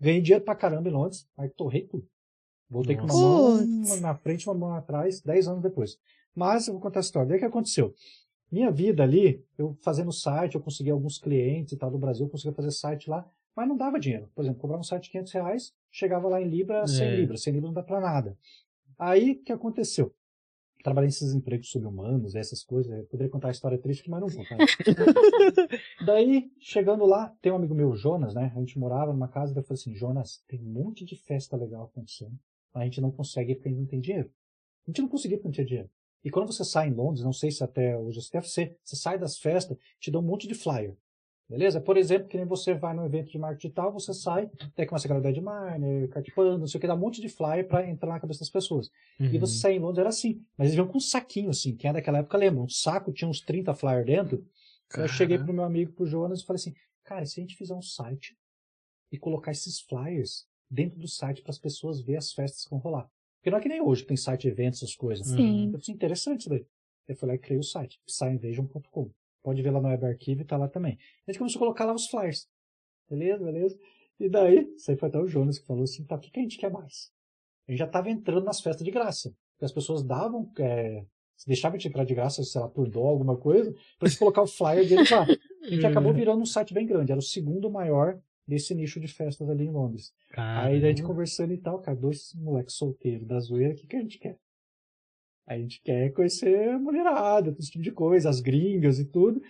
[0.00, 2.06] ganhei dinheiro pra caramba em Londres, aí torrei tudo.
[2.70, 3.66] Voltei com uma Nossa.
[3.66, 5.96] mão uma na frente uma mão atrás, 10 anos depois.
[6.34, 7.26] Mas eu vou contar a história.
[7.28, 7.94] Daí o que aconteceu?
[8.52, 12.30] Minha vida ali, eu fazendo site, eu consegui alguns clientes e tal do Brasil, eu
[12.30, 13.26] conseguia fazer site lá,
[13.58, 14.30] mas não dava dinheiro.
[14.36, 17.16] Por exemplo, cobrava um site de 500 reais, chegava lá em Libra, 100 É.
[17.16, 17.42] Libras.
[17.42, 18.38] 100 Libras não dá pra nada.
[18.96, 20.14] Aí, o que aconteceu?
[20.84, 22.96] Trabalhei nesses empregos subhumanos, essas coisas.
[22.96, 24.44] Eu poderia contar a história triste, mas não vou.
[24.44, 24.56] Tá?
[26.06, 28.52] Daí, chegando lá, tem um amigo meu, Jonas, né?
[28.54, 31.56] A gente morava numa casa, daí eu falei assim, Jonas, tem um monte de festa
[31.56, 32.38] legal acontecendo,
[32.72, 34.30] mas a gente não consegue porque a gente não tem dinheiro.
[34.86, 35.90] A gente não conseguia porque não tinha dinheiro.
[36.24, 38.94] E quando você sai em Londres, não sei se até hoje você deve ser, você
[38.94, 40.96] sai das festas, te dá um monte de flyer.
[41.48, 41.80] Beleza?
[41.80, 45.06] Por exemplo, que nem você vai num evento de marketing digital, você sai, daí começa
[45.06, 47.88] a galera de miner, cartipando, não sei o que, dá um monte de flyer pra
[47.88, 48.90] entrar na cabeça das pessoas.
[49.18, 49.40] E Uhum.
[49.40, 50.44] você sair em Londres era assim.
[50.58, 51.74] Mas eles vinham com um saquinho, assim.
[51.74, 52.60] Quem é daquela época lembra.
[52.62, 54.46] Um saco tinha uns 30 flyers dentro.
[54.94, 57.42] Aí Eu cheguei pro meu amigo, pro Jonas, e falei assim: Cara, e se a
[57.42, 58.36] gente fizer um site
[59.10, 62.78] e colocar esses flyers dentro do site para as pessoas verem as festas que vão
[62.78, 63.08] rolar?
[63.38, 65.26] Porque não é que nem hoje que tem site eventos, essas coisas.
[65.26, 65.66] Sim.
[65.72, 66.66] Eu pensei, interessante isso daí.
[67.06, 69.10] Eu e criei o site, psyinvasion.com.
[69.48, 70.98] Pode ver lá no Web Archive, tá lá também.
[71.26, 72.46] A gente começou a colocar lá os flyers.
[73.08, 73.78] Beleza, beleza.
[74.20, 76.38] E daí, isso aí foi até o Jonas que falou assim, tá, o que, que
[76.38, 77.10] a gente quer mais?
[77.66, 79.32] A gente já tava entrando nas festas de graça.
[79.52, 81.02] Porque as pessoas davam, é,
[81.46, 84.46] deixavam de entrar de graça, sei lá, por dó, alguma coisa, pra gente colocar o
[84.46, 85.26] flyer deles lá.
[85.64, 87.10] A gente acabou virando um site bem grande.
[87.10, 90.12] Era o segundo maior desse nicho de festas ali em Londres.
[90.36, 91.08] Aí daí a gente Caramba.
[91.14, 94.38] conversando e tal, cara, dois moleques solteiros da zoeira, o que, que a gente quer?
[95.48, 99.40] A gente quer conhecer a mulherada, todo esse tipo de coisa, as gringas e tudo.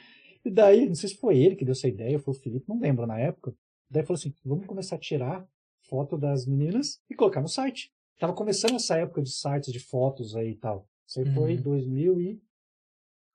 [0.45, 2.79] E daí, não sei se foi ele que deu essa ideia, foi o Felipe, não
[2.81, 3.53] lembro na época.
[3.91, 5.47] Daí falou assim: vamos começar a tirar
[5.89, 7.91] foto das meninas e colocar no site.
[8.19, 10.87] Tava começando essa época de sites de fotos aí e tal.
[11.07, 11.63] Isso aí foi em Uhum.
[11.63, 12.41] 2000 e...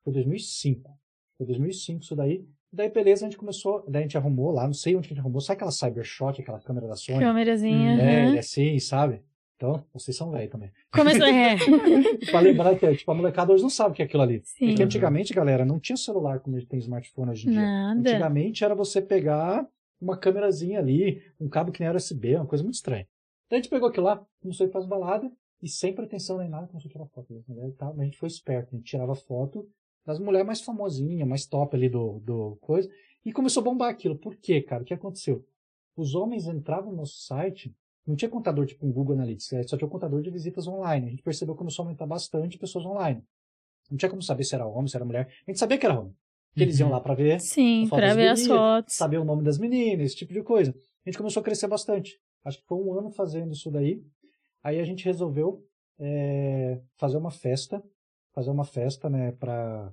[0.04, 0.92] Foi 2005.
[1.38, 2.46] Foi 2005 isso daí.
[2.72, 5.20] Daí, beleza, a gente começou, daí a gente arrumou lá, não sei onde a gente
[5.20, 7.20] arrumou, sabe aquela Cybershot, aquela câmera da Sony?
[7.20, 7.96] Câmerazinha.
[7.96, 9.22] Hum, É, ele é assim, sabe?
[9.56, 10.72] Então, vocês são velhos também.
[10.92, 11.26] Começou.
[11.26, 11.56] É.
[12.30, 14.42] pra lembrar que, tipo, a molecada hoje não sabe o que é aquilo ali.
[14.44, 14.68] Sim.
[14.68, 17.62] Porque antigamente, galera, não tinha celular como a gente tem smartphone hoje em dia.
[17.62, 18.00] Nada.
[18.00, 19.68] Antigamente era você pegar
[20.02, 23.08] uma câmerazinha ali, um cabo que nem era USB, uma coisa muito estranha.
[23.50, 26.50] Daí a gente pegou aquilo lá, começou a ir pras baladas, e sem pretensão nem
[26.50, 28.78] nada, começou a tirar foto das mulheres e tal, mas a gente foi esperto, a
[28.78, 29.66] gente tirava foto
[30.06, 32.90] das mulheres mais famosinhas, mais top ali do, do coisa,
[33.26, 34.18] e começou a bombar aquilo.
[34.18, 34.84] Por quê, cara?
[34.84, 35.46] O que aconteceu?
[35.96, 37.74] Os homens entravam no nosso site,
[38.06, 41.08] não tinha contador tipo um Google Analytics, eh, só tinha o contador de visitas online.
[41.08, 43.24] A gente percebeu que começou a aumentar bastante pessoas online.
[43.90, 45.28] Não tinha como saber se era homem, se era mulher.
[45.48, 46.14] A gente sabia que era homem.
[46.50, 46.94] Porque eles iam Uhum.
[46.94, 48.94] lá pra ver Sim, pra ver as fotos.
[48.96, 50.72] saber o nome das meninas, esse tipo de coisa.
[51.06, 52.20] A gente começou a crescer bastante.
[52.46, 54.02] Acho que foi um ano fazendo isso daí.
[54.64, 55.66] Aí a gente resolveu
[56.00, 57.84] é, fazer uma festa,
[58.34, 59.92] fazer uma festa, né, pra...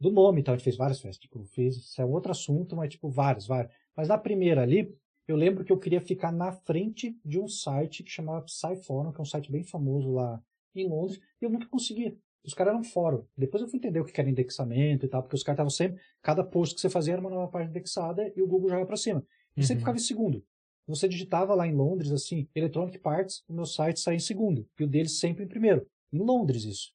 [0.00, 0.54] do nome e tal.
[0.54, 1.18] A gente fez várias festas.
[1.18, 3.72] Tipo, fez, isso é outro assunto, mas tipo, várias, várias.
[3.96, 4.92] Mas na primeira ali,
[5.28, 9.20] eu lembro que eu queria ficar na frente de um site que chamava Psyforum, que
[9.20, 10.42] é um site bem famoso lá
[10.74, 12.16] em Londres, e eu nunca conseguia.
[12.44, 13.24] Os caras eram fórum.
[13.36, 16.00] Depois eu fui entender o que era indexamento e tal, porque os caras estavam sempre.
[16.20, 18.96] Cada post que você fazia era uma nova página indexada e o Google jogava pra
[18.96, 19.24] cima.
[19.56, 19.80] E sempre Uhum.
[19.80, 20.44] ficava em segundo.
[20.88, 24.66] Você digitava lá em Londres, assim, Electronic Parts, o meu site saía em segundo.
[24.80, 25.86] E o deles sempre em primeiro.
[26.12, 26.90] Em Londres, isso.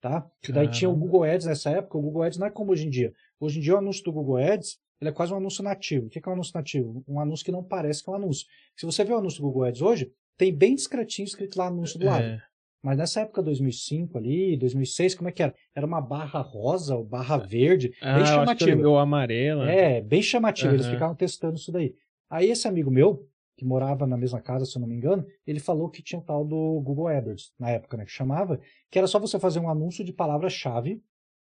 [0.00, 0.30] Tá?
[0.48, 0.94] E daí tinha o.
[0.94, 1.98] Google Ads nessa época.
[1.98, 3.12] O Google Ads não é como hoje em dia.
[3.40, 6.06] Hoje em dia o anúncio do Google Ads ele é quase um anúncio nativo.
[6.06, 7.04] O que é um anúncio nativo?
[7.06, 8.46] Um anúncio que não parece que é um anúncio.
[8.76, 11.98] Se você vê o anúncio do Google Ads hoje, tem bem discretinho escrito lá anúncio
[11.98, 12.24] do lado.
[12.26, 12.40] É.
[12.82, 15.54] Mas nessa época, 2005 ali, 2006, como é que era?
[15.74, 18.70] Era uma barra rosa ou barra verde, Ah, bem eu acho que eu chamativa.
[18.70, 19.62] lembro o amarelo.
[19.62, 20.74] É, bem chamativo.
[20.74, 20.94] Eles Aham.
[20.94, 21.94] ficavam testando isso daí.
[22.28, 23.26] Aí esse amigo meu,
[23.56, 26.22] que morava na mesma casa, se eu não me engano, ele falou que tinha um
[26.22, 29.70] tal do Google AdWords, na época, né, que chamava, que era só você fazer um
[29.70, 31.00] anúncio de palavra-chave,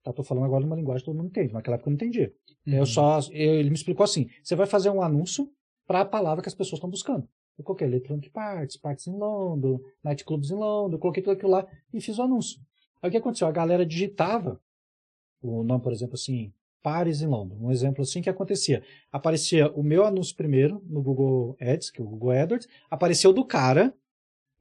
[0.02, 1.96] tá, tô falando agora numa linguagem que todo mundo entende, mas naquela época eu não
[1.96, 2.32] entendia.
[2.66, 2.74] Uhum.
[2.74, 5.50] Eu só, eu- ele me explicou assim, você vai fazer um anúncio
[5.86, 7.28] para a palavra que as pessoas estão buscando.
[7.58, 11.66] Eu coloquei Electronic Parts, Parts in London, Nightclubs in London, eu coloquei tudo aquilo lá
[11.92, 12.60] e fiz o anúncio.
[13.02, 13.46] Aí o que aconteceu?
[13.48, 14.60] A galera digitava
[15.42, 17.56] o nome, por exemplo, assim, Paris em London.
[17.60, 18.82] Um exemplo assim que acontecia.
[19.12, 23.44] Aparecia o meu anúncio primeiro no Google Ads, que é o Google AdWords, apareceu do
[23.44, 23.94] cara,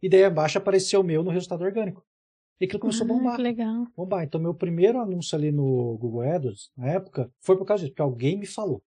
[0.02, 2.06] e daí abaixo apareceu o meu no resultado orgânico.
[2.60, 3.86] E aquilo começou a Ah, bombar que legal.
[3.96, 4.24] bombar.
[4.24, 8.02] Então, meu primeiro anúncio ali no Google AdWords, na época, foi por causa disso, porque
[8.02, 8.82] alguém me falou.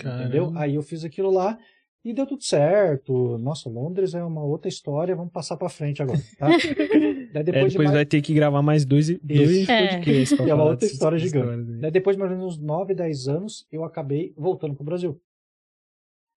[0.00, 0.44] Entendeu?
[0.46, 0.60] Caramba.
[0.60, 1.58] Aí eu fiz aquilo lá
[2.04, 3.36] e deu tudo certo.
[3.38, 6.46] Nossa, Londres é uma outra história, vamos passar pra frente agora, tá?
[7.32, 9.98] Daí É, depois, depois de mais, vai ter que gravar mais dois, dois É.
[9.98, 10.36] podcasts.
[10.36, 11.72] pra É uma outra história gigante.
[11.80, 15.20] daí depois de mais ou menos uns 9, 10 anos, eu acabei voltando pro Brasil.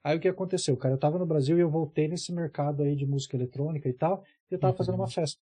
[0.04, 0.96] Aí o que aconteceu, cara?
[0.96, 4.24] Eu tava no Brasil e eu voltei nesse mercado aí de música eletrônica e tal,
[4.50, 4.78] e eu tava Uhum.
[4.78, 5.40] fazendo uma festa.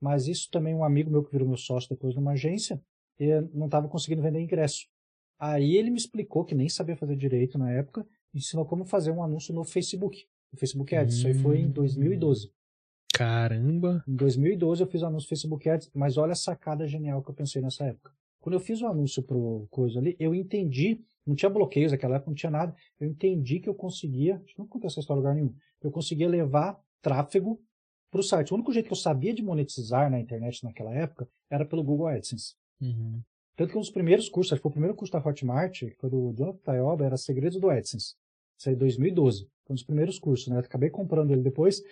[0.00, 2.80] Mas isso também, um amigo meu que virou meu sócio depois numa agência,
[3.18, 4.86] ele não tava conseguindo vender ingresso.
[5.38, 9.22] Aí ele me explicou, que nem sabia fazer direito na época, ensinou como fazer um
[9.22, 11.14] anúncio no Facebook, no Facebook Ads.
[11.16, 11.70] Isso aí foi em Hum.
[11.72, 12.50] 2012.
[13.12, 14.02] Caramba.
[14.08, 17.30] Em 2012 eu fiz o anúncio no Facebook Ads, mas olha a sacada genial que
[17.30, 18.12] eu pensei nessa época.
[18.40, 22.30] Quando eu fiz o anúncio pro coisa ali, eu entendi, não tinha bloqueios naquela época,
[22.30, 25.54] não tinha nada, eu entendi que eu conseguia, não contei essa história em lugar nenhum,
[25.82, 27.60] eu conseguia levar tráfego
[28.10, 28.52] pro site.
[28.52, 32.08] O único jeito que eu sabia de monetizar na internet naquela época era pelo Google
[32.08, 32.54] AdSense.
[32.80, 33.20] Uhum.
[33.56, 35.96] Tanto que um dos primeiros cursos, acho que foi o primeiro curso da Hotmart, que
[35.96, 38.14] foi do Jonathan Tayoba, era Segredos do AdSense.
[38.58, 39.48] Isso aí em 2012.
[39.64, 40.58] Foi um dos primeiros cursos, né?
[40.58, 41.82] Acabei comprando ele depois,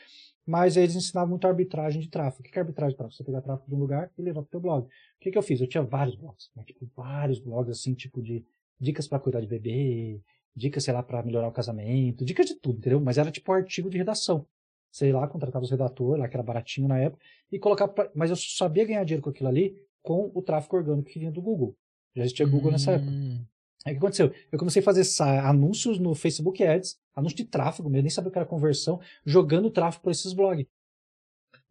[0.46, 2.40] mas eles ensinavam muito arbitragem de tráfego.
[2.40, 3.16] O que é arbitragem de tráfego?
[3.16, 4.86] Você pegar tráfego de um lugar e levar pro teu blog.
[4.86, 5.60] O que, que eu fiz?
[5.60, 6.64] Eu tinha vários blogs, né?
[6.64, 8.44] tipo, vários blogs, assim, tipo de
[8.80, 10.20] dicas para cuidar de bebê,
[10.54, 13.00] dicas, sei lá, para melhorar o casamento, dicas de tudo, entendeu?
[13.00, 14.46] Mas era tipo artigo de redação.
[14.90, 17.22] Sei lá, contratava os redatores, lá que era baratinho na época,
[17.52, 18.10] e colocava pra...
[18.14, 21.42] Mas eu sabia ganhar dinheiro com aquilo ali com o tráfego orgânico que vinha do
[21.42, 21.76] Google.
[22.16, 23.10] Já existia Google nessa época.
[23.10, 23.44] Hum.
[23.84, 24.32] Aí o que aconteceu?
[24.50, 25.04] Eu comecei a fazer
[25.42, 29.70] anúncios no Facebook Ads, anúncio de tráfego mesmo, nem sabia o que era conversão, jogando
[29.70, 30.66] tráfego por esses blogs.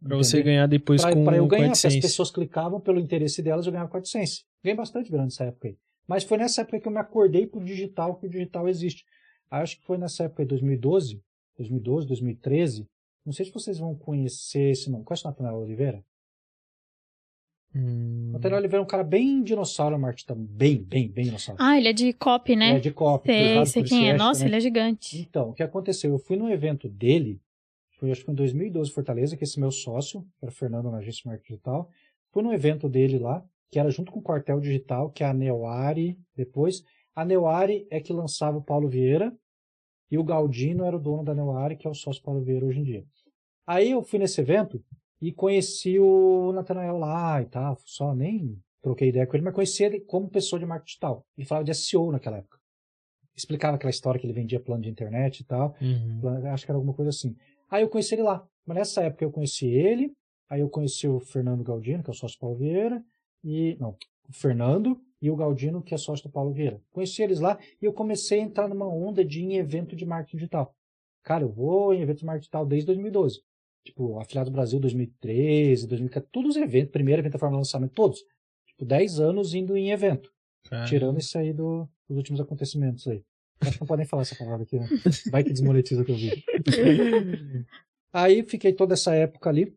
[0.01, 3.41] Pra você ganhar depois Pra, com pra eu ganhar, porque as pessoas clicavam pelo interesse
[3.41, 4.43] delas, eu ganhava com a AdSense.
[4.63, 5.77] Ganhei bastante grana nessa época aí.
[6.07, 9.03] Mas foi nessa época que eu me acordei pro digital, que o digital existe.
[9.49, 11.21] Acho que foi nessa época aí, 2012,
[11.57, 12.87] 2012, 2013.
[13.27, 15.03] Não sei se vocês vão conhecer esse nome.
[15.03, 16.01] Conhece o Natanael Oliveira?
[17.75, 18.31] Hum.
[18.31, 20.33] Natanael Oliveira é um cara bem dinossauro, Martita.
[20.33, 21.61] Bem, bem, bem dinossauro.
[21.61, 22.77] Ah, ele é de copy, né?
[22.77, 23.27] É de copy.
[23.27, 24.15] fez sei, sei quem é.
[24.15, 24.51] Nossa, também.
[24.51, 25.19] ele é gigante.
[25.19, 26.13] Então, o que aconteceu?
[26.13, 27.41] Eu fui num evento dele,
[27.99, 30.55] foi acho que foi em 2012 em Fortaleza, que esse meu sócio, que era o
[30.55, 31.89] Fernando na agência Marketing Digital,
[32.31, 35.33] fui num evento dele lá, que era junto com o Quartel Digital, que é a
[35.33, 36.81] Neoari, depois.
[37.13, 39.35] A Neoari é que lançava o Paulo Vieira,
[40.09, 42.79] e o Galdino era o dono da Neoari, que é o sócio Paulo Vieira hoje
[42.79, 43.05] em dia.
[43.67, 44.81] Aí eu fui nesse evento
[45.21, 49.83] e conheci o Natanael lá e tal, só nem troquei ideia com ele, mas conheci
[49.83, 51.25] ele como pessoa de marketing digital.
[51.37, 52.57] Ele falava de SEO naquela época.
[53.35, 55.75] Explicava aquela história que ele vendia plano de internet e tal.
[55.81, 56.47] Uhum.
[56.47, 57.35] Acho que era alguma coisa assim.
[57.69, 58.47] Aí eu conheci ele lá.
[58.65, 60.13] Mas nessa época eu conheci ele,
[60.49, 63.03] aí eu conheci o Fernando Galdino, que é o sócio do Paulo Vieira,
[63.43, 63.77] e.
[63.79, 63.97] Não,
[64.29, 66.81] o Fernando e o Galdino, que é sócio do Paulo Vieira.
[66.91, 70.05] Conheci eles lá e eu comecei a entrar numa onda de ir em evento de
[70.05, 70.75] marketing digital.
[71.23, 73.41] Cara, eu vou em evento de marketing digital desde 2012.
[73.87, 78.19] Tipo, Afiliado Brasil 2013, 2014, todos os eventos, primeiro evento da Fórmula Lançamento, todos.
[78.65, 80.31] Tipo, 10 anos indo em evento.
[80.69, 80.87] Caramba.
[80.89, 83.23] Tirando isso aí do- dos últimos acontecimentos aí.
[83.61, 84.87] Acho que não podem falar essa palavra aqui, né?
[85.31, 86.43] Vai que desmonetiza o que eu vi.
[88.13, 89.63] Aí fiquei toda essa época ali.
[89.65, 89.73] O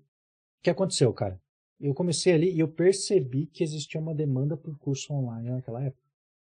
[0.62, 1.40] que aconteceu, cara?
[1.80, 6.02] Eu comecei ali e eu percebi que existia uma demanda por curso online naquela época.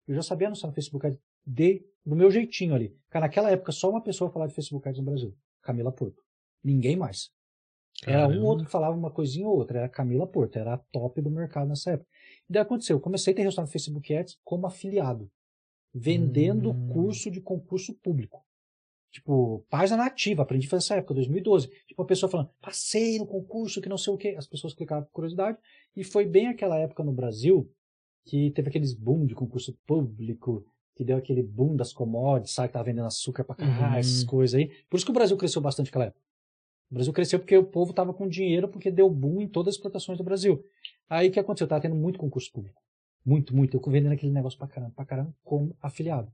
[0.07, 2.95] Eu já sabia anunciar no Facebook Ads de, do meu jeitinho ali.
[3.09, 5.35] Cara, naquela época só uma pessoa falava de Facebook Ads no Brasil.
[5.61, 6.21] Camila Porto.
[6.63, 7.31] Ninguém mais.
[8.05, 9.77] Era um ou outro que falava uma coisinha ou outra.
[9.77, 10.57] Era a Camila Porto.
[10.57, 12.09] Era a top do mercado nessa época.
[12.49, 12.97] E daí aconteceu.
[12.97, 15.29] Eu comecei a ter resultado no Facebook Ads como afiliado.
[15.93, 16.89] Vendendo Hum.
[16.89, 18.43] curso de concurso público.
[19.11, 20.43] Tipo, página nativa.
[20.43, 21.69] Aprendi a fazer essa época, 2012.
[21.87, 24.35] Tipo, a pessoa falando, passei no concurso, que não sei o quê.
[24.37, 25.57] As pessoas clicavam por curiosidade.
[25.95, 27.71] E foi bem aquela época no Brasil
[28.25, 32.67] que teve aqueles boom de concurso público, que deu aquele boom das commodities, sabe?
[32.69, 33.99] Que tava vendendo açúcar pra caralho, Uhum.
[33.99, 34.67] essas coisas aí.
[34.89, 36.21] Por isso que o Brasil cresceu bastante naquela época.
[36.89, 39.75] O Brasil cresceu porque o povo tava com dinheiro, porque deu boom em todas as
[39.75, 40.63] exportações do Brasil.
[41.09, 41.67] Aí o que aconteceu?
[41.67, 42.81] Tava tendo muito concurso público.
[43.25, 43.77] Muito, muito.
[43.77, 46.31] Eu vendendo aquele negócio pra caramba, pra caramba, como afiliado.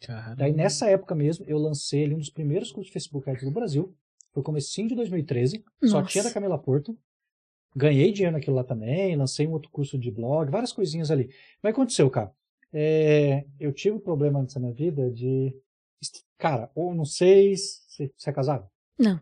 [0.00, 0.36] Caramba.
[0.36, 3.50] Daí nessa época mesmo, eu lancei ali um dos primeiros cursos de Facebook Ads do
[3.50, 3.94] Brasil.
[4.32, 5.64] Foi comecinho de 2013.
[5.84, 6.10] Só Nossa.
[6.10, 6.98] tinha da Camila Porto.
[7.74, 9.16] Ganhei dinheiro naquilo lá também.
[9.16, 11.28] Lancei um outro curso de blog, várias coisinhas ali.
[11.62, 12.32] Mas o que aconteceu, cara?
[12.72, 15.56] É, eu tive um problema antes na minha vida de.
[16.36, 18.68] Cara, ou não sei se você é casado.
[18.98, 19.20] Não.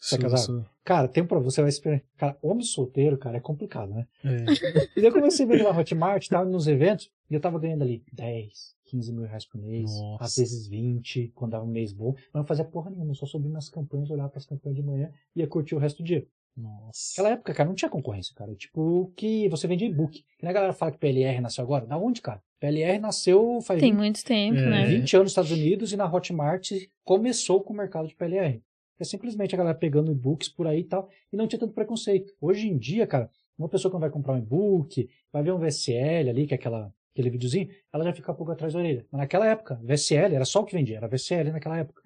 [0.00, 0.40] Você é casado?
[0.40, 2.02] sou- Cara, tem um problema, você vai esperar.
[2.16, 4.06] Cara, homem solteiro, cara, é complicado, né?
[4.24, 4.28] é.
[4.96, 7.82] E daí eu comecei a ver lá Hotmart, tava nos eventos, e eu tava ganhando
[7.82, 10.24] ali 10, 15 mil reais por mês, Nossa.
[10.24, 12.12] às vezes 20, quando dava um mês bom.
[12.32, 15.12] Mas não fazia porra nenhuma, eu só subia nas campanhas, olhava pras campanhas de manhã
[15.36, 16.26] e ia curtir o resto do dia.
[16.56, 17.12] Nossa.
[17.12, 18.54] Naquela época, cara, não tinha concorrência, cara.
[18.56, 20.24] Tipo, que você vendia e-book.
[20.38, 21.86] Que a galera fala que PLR nasceu agora.
[21.86, 22.42] Da onde, cara?
[22.58, 24.68] PLR nasceu faz Tem 20, muito tempo, É.
[24.68, 24.86] né?
[24.86, 26.72] 20 anos nos Estados Unidos e na Hotmart
[27.04, 28.60] começou com o mercado de PLR.
[29.00, 32.34] É simplesmente a galera pegando e-books por aí e tal, e não tinha tanto preconceito.
[32.40, 35.58] Hoje em dia, cara, uma pessoa que não vai comprar um e-book, vai ver um
[35.58, 39.06] VSL ali, que é aquela, aquele videozinho, ela já fica um pouco atrás da orelha.
[39.10, 42.02] Mas naquela época, VSL era só o que vendia, era VSL naquela época.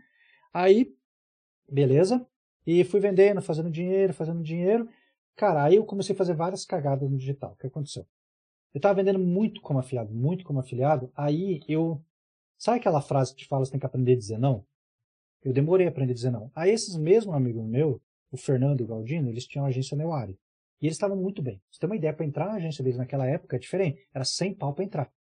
[0.53, 0.95] Aí,
[1.71, 2.27] beleza,
[2.67, 4.89] e fui vendendo, fazendo dinheiro, fazendo dinheiro.
[5.37, 7.53] Cara, aí eu comecei a fazer várias cagadas no digital.
[7.53, 8.07] O que aconteceu?
[8.73, 12.03] Eu tava vendendo muito como afiliado, muito como afiliado, aí eu
[12.65, 14.65] Sabe aquela frase que te fala você tem que aprender a dizer não?
[15.45, 16.51] Eu demorei a aprender a dizer não.
[16.55, 18.01] Aí esses mesmos amigos meus,
[18.33, 20.39] o Fernando e o Galdino, eles tinham a agência Neuari.
[20.81, 21.61] E eles estavam muito bem.
[21.71, 24.07] Você tem uma ideia, para entrar na agência deles naquela época é diferente.
[24.13, 25.11] Era 100 pau para entrar.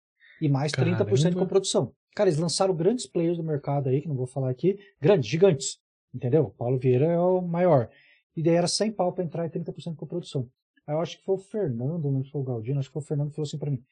[0.40, 1.40] E mais 30% de Caramba.
[1.40, 1.92] coprodução.
[2.14, 4.78] Cara, eles lançaram grandes players do mercado aí, que não vou falar aqui.
[5.00, 5.78] Grandes, gigantes.
[6.12, 6.54] Entendeu?
[6.56, 7.90] Paulo Vieira é o maior.
[8.36, 10.48] E daí era 100 pau para entrar e 30% de coprodução.
[10.86, 13.04] Aí eu acho que foi o Fernando, não foi o Galdino, acho que foi o
[13.04, 13.82] Fernando que falou assim para mim.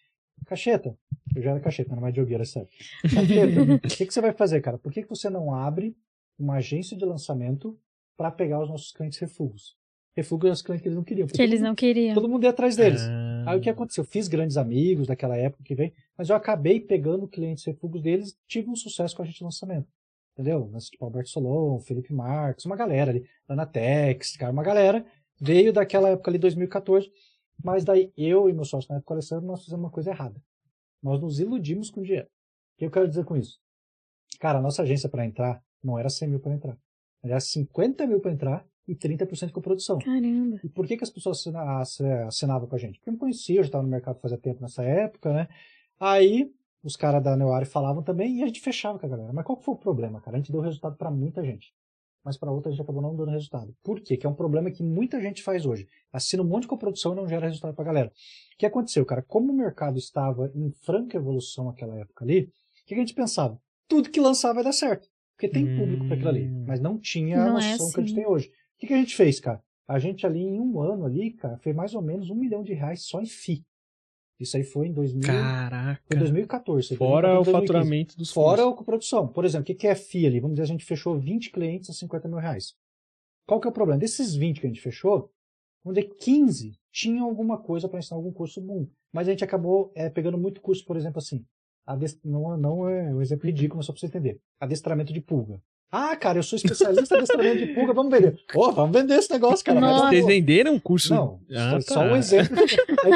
[0.47, 0.97] Cacheta,
[1.35, 2.69] eu já era cacheta, não era mais Diogueira, sério.
[3.03, 4.79] Cacheta, o que, que você vai fazer, cara?
[4.79, 5.97] Por que, que você não abre
[6.39, 7.79] uma agência de lançamento
[8.17, 9.77] para pegar os nossos clientes refugos?
[10.15, 11.27] Refugos eram os clientes que eles não queriam.
[11.27, 12.15] porque Que eles todo, não queriam.
[12.15, 13.01] todo mundo ia atrás deles.
[13.01, 14.03] Ah, Aí o que aconteceu?
[14.03, 18.37] Eu fiz grandes amigos daquela época que vem, mas eu acabei pegando clientes refugos deles
[18.47, 19.89] tive um sucesso com a gente de lançamento.
[20.35, 20.69] Entendeu?
[20.73, 25.05] Mas, Tipo Alberto Solon, Felipe Marques, uma galera ali, Ana Tex, cara, uma galera
[25.41, 27.11] veio daquela época ali, 2014.
[27.65, 30.41] Mas daí eu e meu sócio na época, Alessandro, nós fizemos uma coisa errada.
[31.03, 32.27] Nós nos iludimos com dinheiro.
[32.27, 33.59] O que eu quero dizer com isso?
[34.41, 36.77] Cara, a nossa agência para entrar não era 100 mil para entrar.
[37.23, 39.99] Era 50 mil para entrar e 30% com produção.
[39.99, 40.61] Caramba.
[40.65, 42.99] E por que, que as pessoas ass- assinavam com a gente?
[42.99, 45.49] Porque eu me conhecia, eu já estava no mercado fazia tempo nessa época, né?
[46.01, 46.51] Aí
[46.83, 49.33] os caras da Neuari falavam também e a gente fechava com a galera.
[49.33, 50.37] Mas qual que foi o problema, cara?
[50.37, 51.73] A gente deu resultado para muita gente.
[52.25, 53.75] Mas para outra a gente acabou não dando resultado.
[53.83, 54.17] Por quê?
[54.17, 55.87] Que é um problema que muita gente faz hoje.
[56.13, 58.09] Assina um monte de coprodução e não gera resultado para a galera.
[58.09, 59.23] O que aconteceu, cara?
[59.23, 62.47] Como o mercado estava em franca evolução naquela época ali, o
[62.87, 63.61] que, que a gente pensava?
[63.89, 65.09] Tudo que lançar vai dar certo.
[65.43, 66.45] Porque tem público para aquilo ali.
[66.47, 66.65] Hum.
[66.67, 68.15] Mas não tinha a Não é noção que a gente assim.
[68.23, 68.49] tem hoje.
[68.49, 69.61] O que, que a gente fez, cara?
[69.89, 72.73] A gente ali em um ano ali, cara, fez mais ou menos um milhão de
[72.73, 73.65] reais só em FI.
[74.39, 76.03] Isso aí foi em 2000, Caraca.
[76.07, 76.97] foi em 2014.
[76.97, 77.53] Fora o 2015.
[77.53, 78.75] faturamento dos Fora fundos.
[78.75, 79.29] a coprodução.
[79.29, 80.41] Por exemplo, o que que é FI ali?
[80.41, 82.75] Vamos dizer, a gente fechou 20 clientes a 50 mil reais.
[83.47, 83.99] Qual que é o problema?
[84.01, 85.31] Desses 20 que a gente fechou,
[85.85, 88.87] vamos dizer, 15 tinham alguma coisa para ensinar algum curso bom.
[89.13, 91.45] Mas a gente acabou eh, pegando muito curso, por exemplo, assim.
[91.87, 94.39] Adest- Não, não é um exemplo ridículo, mas só para você entender.
[94.61, 95.61] Adestramento de pulga.
[95.95, 98.35] Ah, cara, eu sou especialista em adestramento de pulga, vamos vender.
[98.55, 99.79] Ô, vamos vender esse negócio, cara.
[99.79, 101.15] Mas, Vocês venderam um curso?
[101.15, 102.01] Não, Ah, só tá.
[102.13, 102.57] um exemplo.
[102.59, 102.67] Aí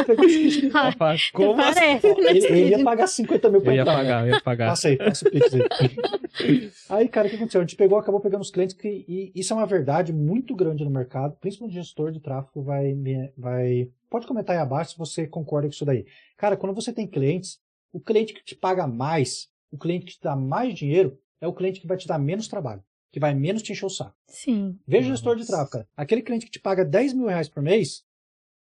[1.33, 1.75] Como assim?
[1.99, 2.07] Parece.
[2.07, 3.93] ele, ele ia pagar 50 mil Eu ia entrar.
[3.95, 3.99] né?
[4.03, 4.69] pagar, eu ia pagar.
[4.69, 6.71] Passa aí, passa o Pix aí.
[6.91, 7.61] aí, cara, o que aconteceu?
[7.61, 9.07] A gente pegou, acabou pegando os clientes que.
[9.09, 12.93] E isso é uma verdade muito grande no mercado, principalmente o gestor de tráfego vai,
[12.93, 13.89] me- vai.
[14.11, 16.05] Pode comentar aí abaixo se você concorda com isso daí.
[16.37, 17.59] Cara, quando você tem clientes,
[17.97, 21.53] o cliente que te paga mais, o cliente que te dá mais dinheiro, é o
[21.55, 24.15] cliente que vai te dar menos trabalho, que vai menos te encher o saco.
[24.29, 24.79] Sim.
[24.87, 25.89] Veja o gestor de tráfego, cara.
[25.97, 28.05] Aquele cliente que te paga 10 mil reais por mês,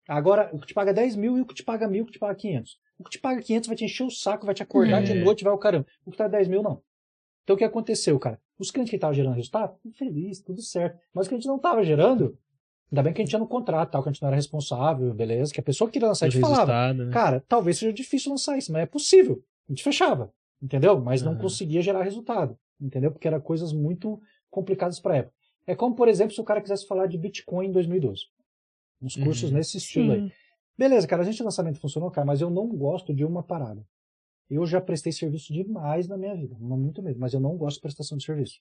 [0.08, 2.12] agora o que te paga 10 mil e o que te paga mil, o que
[2.12, 2.78] te paga 500.
[2.96, 5.04] O que te paga 500 vai te encher o saco, vai te acordar É.
[5.04, 5.86] de noite, vai o caramba.
[6.06, 6.80] O que tá 10 mil, não.
[7.42, 8.40] Então o que aconteceu, cara?
[8.56, 10.96] Os clientes que estavam gerando resultado, tudo feliz, tudo certo.
[11.12, 12.38] Mas o que a gente não estava gerando,
[12.92, 15.12] ainda bem que a gente tinha no contrato, tal, que a gente não era responsável,
[15.14, 16.72] beleza, que a pessoa que queria lançar, a gente falava.
[16.72, 17.12] resultado, né?
[17.12, 19.42] Cara, talvez seja difícil lançar isso, mas é possível.
[19.68, 21.00] A gente fechava, entendeu?
[21.00, 21.40] Mas não Aham.
[21.40, 23.10] conseguia gerar resultado, entendeu?
[23.10, 24.20] Porque eram coisas muito
[24.50, 25.34] complicadas para época.
[25.66, 28.22] É como, por exemplo, se o cara quisesse falar de Bitcoin em 2012.
[29.02, 29.56] Uns cursos Uhum.
[29.56, 30.20] nesse estilo aí.
[30.20, 30.30] Sim.
[30.76, 33.84] Beleza, cara, a gente lançamento funcionou, cara, mas eu não gosto de uma parada.
[34.50, 37.76] Eu já prestei serviço demais na minha vida, não muito mesmo, mas eu não gosto
[37.76, 38.60] de prestação de serviço.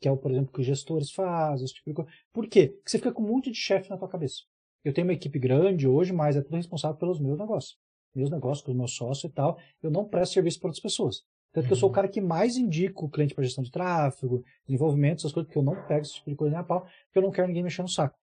[0.00, 2.10] Que é, o, por exemplo, que os gestores fazem, esse tipo de coisa.
[2.32, 2.68] Por quê?
[2.68, 4.42] Porque você fica com um monte de chefe na tua cabeça.
[4.84, 7.78] Eu tenho uma equipe grande hoje, mas é tudo responsável pelos meus negócios.
[8.14, 9.58] Meus negócios, com os meus sócios e tal.
[9.82, 11.24] Eu não presto serviço para outras pessoas.
[11.52, 14.44] Tanto que eu sou o cara que mais indico o cliente para gestão de tráfego,
[14.66, 17.18] desenvolvimento, essas coisas, porque eu não pego esse tipo de coisa nem a pau, porque
[17.18, 18.18] eu não quero ninguém mexendo no saco.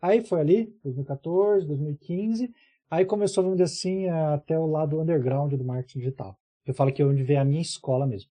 [0.00, 2.50] Aí foi ali, 2014, 2015,
[2.90, 6.38] aí começou, vamos dizer assim, até o lado underground do marketing digital.
[6.64, 8.30] Eu falo que é onde vem a minha escola mesmo.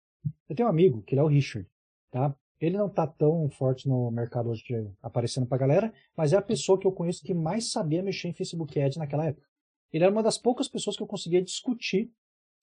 [0.49, 1.67] Eu tenho um amigo, que ele é o Richard,
[2.11, 2.37] tá?
[2.61, 6.43] Ele não tá tão forte no mercado hoje, de- aparecendo pra galera, mas é a
[6.43, 9.47] pessoa que eu conheço que mais sabia mexer em Facebook Ads naquela época.
[9.93, 12.11] Ele era uma das poucas pessoas que eu conseguia discutir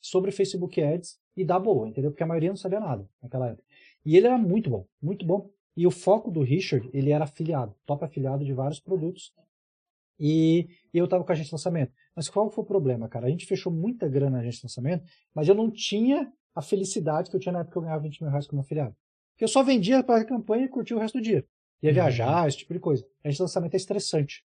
[0.01, 2.11] sobre Facebook Ads e dar boa, entendeu?
[2.11, 3.63] Porque a maioria não sabia nada naquela época.
[4.05, 5.49] E ele era muito bom, muito bom.
[5.75, 9.33] E o foco do Richard, ele era afiliado, top afiliado de vários produtos.
[10.19, 11.91] E eu tava com a agência de lançamento.
[12.15, 13.27] Mas qual foi o problema, cara?
[13.27, 17.29] A gente fechou muita grana na agência de lançamento, mas eu não tinha a felicidade
[17.29, 18.95] que eu tinha na época que eu ganhava 20 mil reais como afiliado.
[19.43, 21.45] Eu só vendia para a campanha e curtia o resto do dia.
[21.81, 21.93] Ia Uhum.
[21.95, 23.05] viajar, esse tipo de coisa.
[23.25, 24.41] A de lançamento é estressante.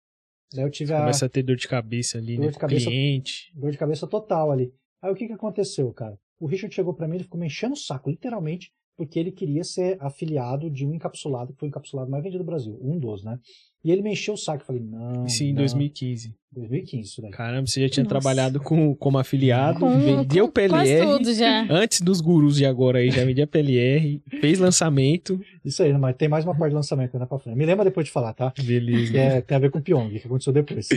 [0.54, 2.50] Daí eu tive a Começa a ter dor de cabeça ali, Dor né?
[2.52, 3.52] de cabeça- cliente.
[3.54, 4.72] dor de cabeça total ali.
[5.02, 6.18] Aí o que que aconteceu, cara?
[6.40, 9.64] O Richard chegou pra mim, ele ficou me enchendo o saco, literalmente, porque ele queria
[9.64, 13.22] ser afiliado de um encapsulado, que foi o encapsulado mais vendido do Brasil, um dos,
[13.22, 13.38] né?
[13.86, 15.58] E ele me encheu o saco, eu falei, não, Isso em não.
[15.62, 16.34] 2015.
[16.52, 17.30] 2015, isso daí.
[17.30, 18.08] Caramba, você já tinha Nossa.
[18.18, 21.06] trabalhado com, como afiliado, Com, vendeu com PLR.
[21.06, 21.66] tudo já.
[21.70, 25.38] Antes dos gurus de agora aí, já vendia PLR, fez lançamento.
[25.64, 27.56] Isso aí, mas tem mais uma parte de lançamento ainda pra frente.
[27.56, 28.52] Me lembra depois de falar, tá?
[28.64, 29.12] Beleza.
[29.12, 30.88] Que é, tem a ver com o Pyong, que aconteceu depois.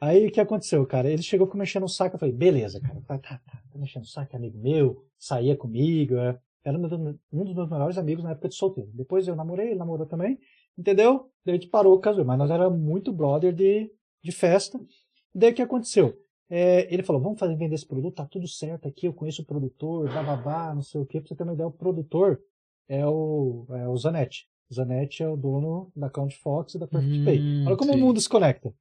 [0.00, 1.08] Aí o que aconteceu, cara?
[1.10, 4.02] Ele chegou ficou mexendo o saco, eu falei, beleza, cara, tá, tá, tá, tá mexendo
[4.02, 6.36] o saco, é amigo meu, saía comigo, é.
[6.64, 8.90] era um dos- um dos meus melhores amigos na época de solteiro.
[8.92, 10.38] Depois eu namorei, ele namorou também,
[10.78, 11.30] entendeu?
[11.44, 13.90] Daí a gente parou, casou, mas nós era muito brother de,
[14.22, 14.80] de festa.
[15.34, 16.18] Daí o que aconteceu?
[16.48, 19.46] É, ele falou, vamos fazer vender esse produto, tá tudo certo aqui, eu conheço o
[19.46, 21.20] produtor, bababá, não sei o quê.
[21.20, 22.40] Pra você ter uma ideia, o produtor
[22.88, 24.48] é o, é o Zanetti.
[24.70, 27.66] O Zanetti é o dono da Count Fox e da Perfect Hum, Pay.
[27.66, 27.98] Olha como sim.
[27.98, 28.74] o mundo se conecta.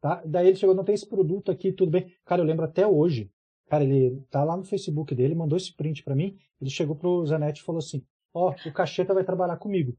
[0.00, 0.22] Tá?
[0.26, 2.12] Daí ele chegou, não tem esse produto aqui, tudo bem.
[2.24, 3.30] Cara, eu lembro até hoje.
[3.68, 6.36] Cara, ele tá lá no Facebook dele, mandou esse print pra mim.
[6.60, 8.04] Ele chegou pro Zanetti e falou assim:
[8.34, 9.96] Ó, o Cacheta vai trabalhar comigo.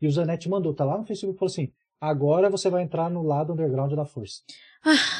[0.00, 3.10] E o Zanetti mandou, tá lá no Facebook e falou assim: agora você vai entrar
[3.10, 4.42] no lado underground da força.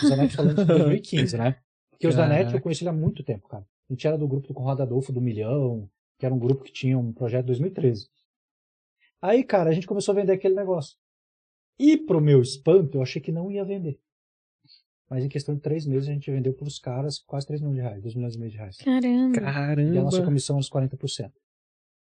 [0.03, 1.57] O Zanetti falando em 2015, né?
[1.91, 3.65] Porque o Zanetti, eu conheci ele há muito tempo, cara.
[3.89, 6.73] A gente era do grupo do Conrado Adolfo do Milhão, que era um grupo que
[6.73, 8.09] tinha um projeto em 2013.
[9.21, 10.97] Aí, cara, a gente começou a vender aquele negócio.
[11.79, 14.01] E pro meu espanto, eu achei que não ia vender.
[15.11, 17.83] Mas em questão de três meses, a gente vendeu pros caras quase 3 milhões de
[17.83, 18.77] reais, 2 milhões e meio de reais.
[18.77, 19.37] Caramba.
[19.83, 20.25] E a nossa Caramba.
[20.31, 21.33] comissão é uns 40%.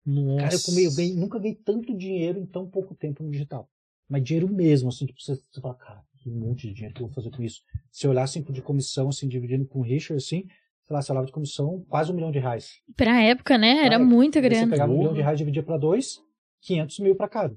[0.04, 0.42] Nossa.
[0.44, 3.68] Cara, eu, comi, eu ganhei- nunca ganhei tanto dinheiro em tão pouco tempo no digital.
[4.08, 7.06] Mas dinheiro mesmo, assim, tipo, você, você fala, cara, que monte de dinheiro que eu
[7.06, 7.62] vou fazer com isso.
[7.90, 10.44] Se eu olhar assim de comissão, assim, dividindo com o Richard, assim,
[10.82, 12.80] sei lá, sei lá, de comissão, quase um milhão de reais.
[12.96, 13.84] Pra época, né?
[13.86, 14.70] Era Vai, muita Daí Você grana.
[14.70, 16.20] pegava um milhão de reais, dividia para dois,
[16.60, 17.56] 500 mil para cada.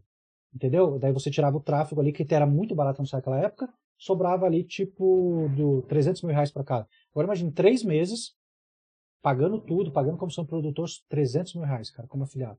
[0.55, 0.97] Entendeu?
[0.97, 5.49] Daí você tirava o tráfego ali, que era muito barato naquela época, sobrava ali tipo
[5.55, 6.87] do 300 mil reais para cada.
[7.11, 8.33] Agora imagine, três meses,
[9.21, 12.57] pagando tudo, pagando comissão do produtor, 300 mil reais, cara, como afiliado.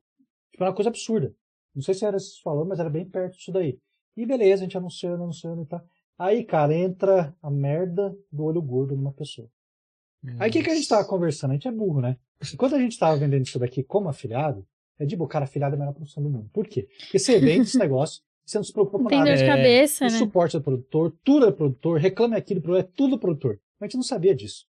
[0.51, 1.35] Tipo, era uma coisa absurda.
[1.75, 3.79] Não sei se era isso falando, mas era bem perto disso daí.
[4.17, 5.81] E beleza, a gente anunciando, anunciando e tal.
[6.19, 9.49] Aí, cara, entra a merda do olho gordo numa pessoa.
[10.41, 11.53] Aí o que, que a gente tava conversando?
[11.53, 12.17] A gente é burro, né?
[12.53, 14.67] Enquanto a gente tava vendendo isso daqui como afiliado,
[14.99, 16.51] é de boa, cara, afiliado é a melhor profissão do mundo.
[16.53, 16.89] Por quê?
[16.99, 19.31] Porque você vende esse negócio, você não se preocupa com tem nada.
[19.31, 20.19] dor de É, cabeça, O né?
[20.19, 23.61] suporte é do produtor, tudo é do produtor, reclame aquilo, pro- é tudo do produtor.
[23.79, 24.67] Mas a gente não sabia disso.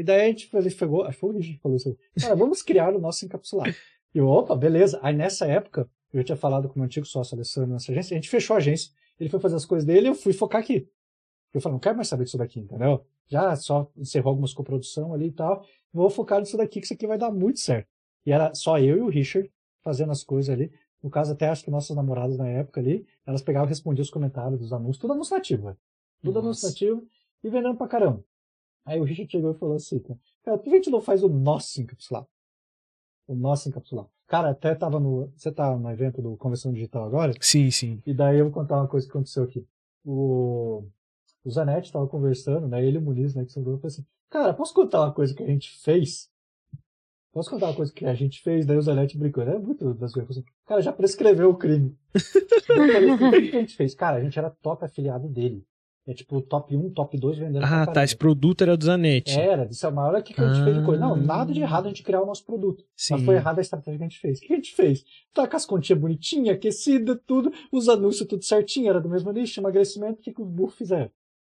[0.00, 2.62] E daí a gente ele pegou, acho que foi o que falou assim, cara, vamos
[2.62, 3.74] criar o nosso encapsulado.
[4.14, 4.98] E eu, opa, beleza.
[5.02, 8.18] Aí nessa época, eu tinha falado com o meu antigo sócio Alessandro nessa agência, a
[8.18, 10.88] gente fechou a agência, ele foi fazer as coisas dele e eu fui focar aqui.
[11.52, 13.04] Eu falei, não quero mais saber disso daqui, entendeu?
[13.28, 15.66] Já só encerrou algumas coprodução ali e tal.
[15.92, 17.86] Vou focar nisso daqui, que isso aqui vai dar muito certo.
[18.24, 20.72] E era só eu e o Richard fazendo as coisas ali.
[21.02, 24.10] No caso, até acho que nossas namoradas na época ali, elas pegavam e respondiam os
[24.10, 25.78] comentários dos anúncios, tudo anúncio nativo, velho.
[26.22, 26.46] Tudo Nossa.
[26.46, 27.06] anúncio nativo
[27.44, 28.24] e vendendo pra caramba.
[28.84, 31.22] Aí o Richard chegou e falou assim, cara, cara, por que a gente não faz
[31.22, 32.26] o nosso encapsulado?
[33.26, 34.08] O nosso encapsulado.
[34.26, 35.32] Cara, até tava no.
[35.36, 37.32] Você tá no evento do Convenção Digital agora?
[37.40, 38.00] Sim, sim.
[38.06, 39.66] E daí eu vou contar uma coisa que aconteceu aqui.
[40.04, 40.84] O,
[41.44, 42.84] o Zanetti tava conversando, né?
[42.84, 43.44] Ele e o Muniz, né?
[43.44, 46.30] Que são dois, falou assim: Cara, posso contar uma coisa que a gente fez?
[47.32, 48.66] Posso contar uma coisa que a gente fez?
[48.66, 49.58] Daí o Zanetti brincou, né?
[49.58, 50.30] Muito das coisas.
[50.30, 51.96] Assim, cara, já prescreveu o crime.
[52.66, 53.94] falei, o que a gente fez?
[53.94, 55.64] Cara, a gente era top afiliado dele.
[56.06, 57.62] É tipo top 1, top 2 vendendo.
[57.64, 58.02] Ah, tá.
[58.02, 59.38] Esse produto era do Zanetti.
[59.38, 61.00] Era, disse, mas olha o que, que a gente fez de coisa.
[61.00, 61.16] Não, Ah.
[61.16, 62.82] nada de errado a gente criar o nosso produto.
[62.96, 63.14] Sim.
[63.14, 64.38] Mas foi errada a estratégia que a gente fez.
[64.38, 65.04] O que a gente fez?
[65.32, 69.60] Tá com as continhas bonitinhas, aquecidas, tudo, os anúncios tudo certinho, era do mesmo nicho,
[69.60, 71.10] emagrecimento, o que, que os burros fizeram?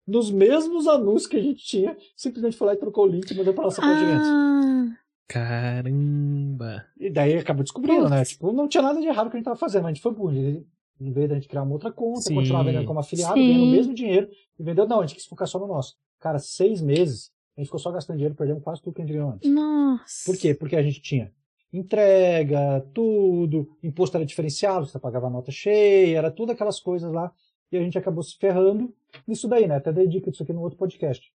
[0.06, 3.36] Nos mesmos anúncios que a gente tinha, simplesmente foi lá e trocou o link e
[3.36, 3.82] mandou pra nossa.
[3.82, 4.90] Ah,
[5.28, 6.86] Caramba.
[7.00, 8.24] E daí acabou descobrindo, né?
[8.26, 10.14] Tipo, não tinha nada de errado que a gente tava fazendo, mas a gente foi
[10.14, 10.66] burro.
[11.00, 12.36] Em vez da gente criar uma outra conta, Sim.
[12.36, 13.48] continuar vendendo como afiliado, Sim.
[13.48, 14.30] ganhando o mesmo dinheiro,
[14.60, 15.96] e vendeu, não, a gente quis focar só no nosso.
[16.20, 19.14] Cara, seis meses, a gente ficou só gastando dinheiro, perdemos quase tudo que a gente
[19.14, 19.52] ganhou antes.
[19.52, 20.26] nossa.
[20.26, 20.54] Por quê?
[20.54, 21.32] Porque a gente tinha
[21.74, 27.32] entrega, tudo, imposto era diferenciado, você pagava nota cheia, era tudo aquelas coisas lá,
[27.72, 28.94] e a gente acabou se ferrando
[29.28, 29.78] nisso daí, né?
[29.78, 31.34] Até dei dica disso aqui no outro podcast.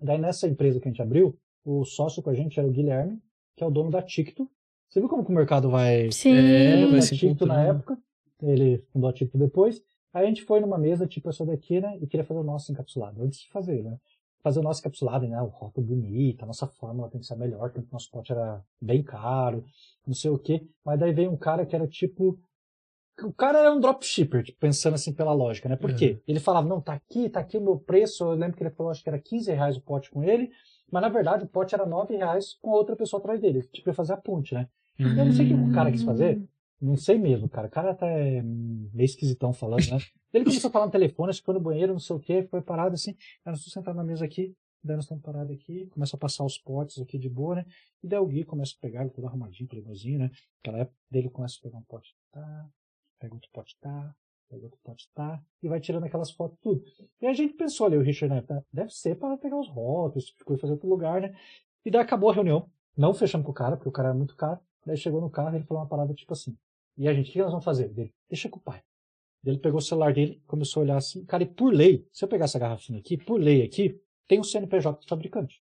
[0.00, 3.20] Daí nessa empresa que a gente abriu, o sócio com a gente era o Guilherme,
[3.54, 4.48] que é o dono da Ticto.
[4.88, 6.32] Você viu como que o mercado vai Sim.
[6.32, 7.98] É, ele vai se Ticto na época,
[8.50, 9.82] ele fundou a Ticto depois.
[10.12, 11.98] Aí a gente foi numa mesa, tipo essa daqui, né?
[12.00, 13.98] E queria fazer o nosso encapsulado, antes de fazer, né?
[14.42, 15.40] Fazer o nosso encapsulado, né?
[15.42, 18.62] O rótulo bonito, a nossa fórmula tem que ser melhor, porque o nosso pote era
[18.80, 19.64] bem caro,
[20.06, 20.62] não sei o quê.
[20.84, 22.38] Mas daí veio um cara que era tipo.
[23.22, 25.76] o cara era um dropshipper, tipo, pensando assim pela lógica, né?
[25.76, 25.96] Por Uhum.
[25.96, 26.18] quê?
[26.28, 28.24] Ele falava, não, tá aqui, tá aqui o meu preço.
[28.24, 30.50] Eu lembro que ele falou, acho que era 15 reais o pote com ele,
[30.90, 33.62] mas na verdade o pote era 9 reais com outra pessoa atrás dele.
[33.72, 34.68] Tipo, ia fazer a ponte, né?
[34.98, 36.40] Eu não sei o que o cara quis fazer.
[36.80, 37.68] Não sei mesmo, cara.
[37.68, 39.98] O cara tá é, meio esquisitão falando, né?
[40.32, 42.42] Ele começou a falar no telefone, acho que foi no banheiro, não sei o que,
[42.44, 43.12] foi parado assim.
[43.12, 44.54] Aí nós estamos sentados na mesa aqui,
[44.84, 47.66] daí nós estamos parados aqui, começa a passar os potes aqui de boa, né?
[48.02, 50.30] E daí o Gui começa a pegar, ele todo arrumadinho, playboyzinho, né?
[50.60, 52.68] Aquela época dele começa a pegar um pote, tá?
[53.18, 54.14] Pega outro pote, tá?
[54.48, 55.42] Pega outro pote, tá?
[55.62, 56.84] E vai tirando aquelas fotos tudo.
[57.20, 58.42] E a gente pensou ali, o Richard, né?
[58.42, 61.34] tá, Deve ser para pegar os rótulos, coisa, fazer outro lugar, né?
[61.84, 62.68] E daí acabou a reunião.
[62.96, 64.60] Não fechamos com o cara, porque o cara era muito caro.
[64.84, 66.56] Daí chegou no carro e ele falou uma parada tipo assim.
[66.96, 67.88] E a gente, o que nós vamos fazer?
[67.88, 68.80] Dele, deixa com o pai.
[69.44, 71.24] Ele pegou o celular dele, começou a olhar assim.
[71.24, 74.44] Cara, e por lei, se eu pegar essa garrafinha aqui, por lei aqui, tem o
[74.44, 75.62] CNPJ do fabricante.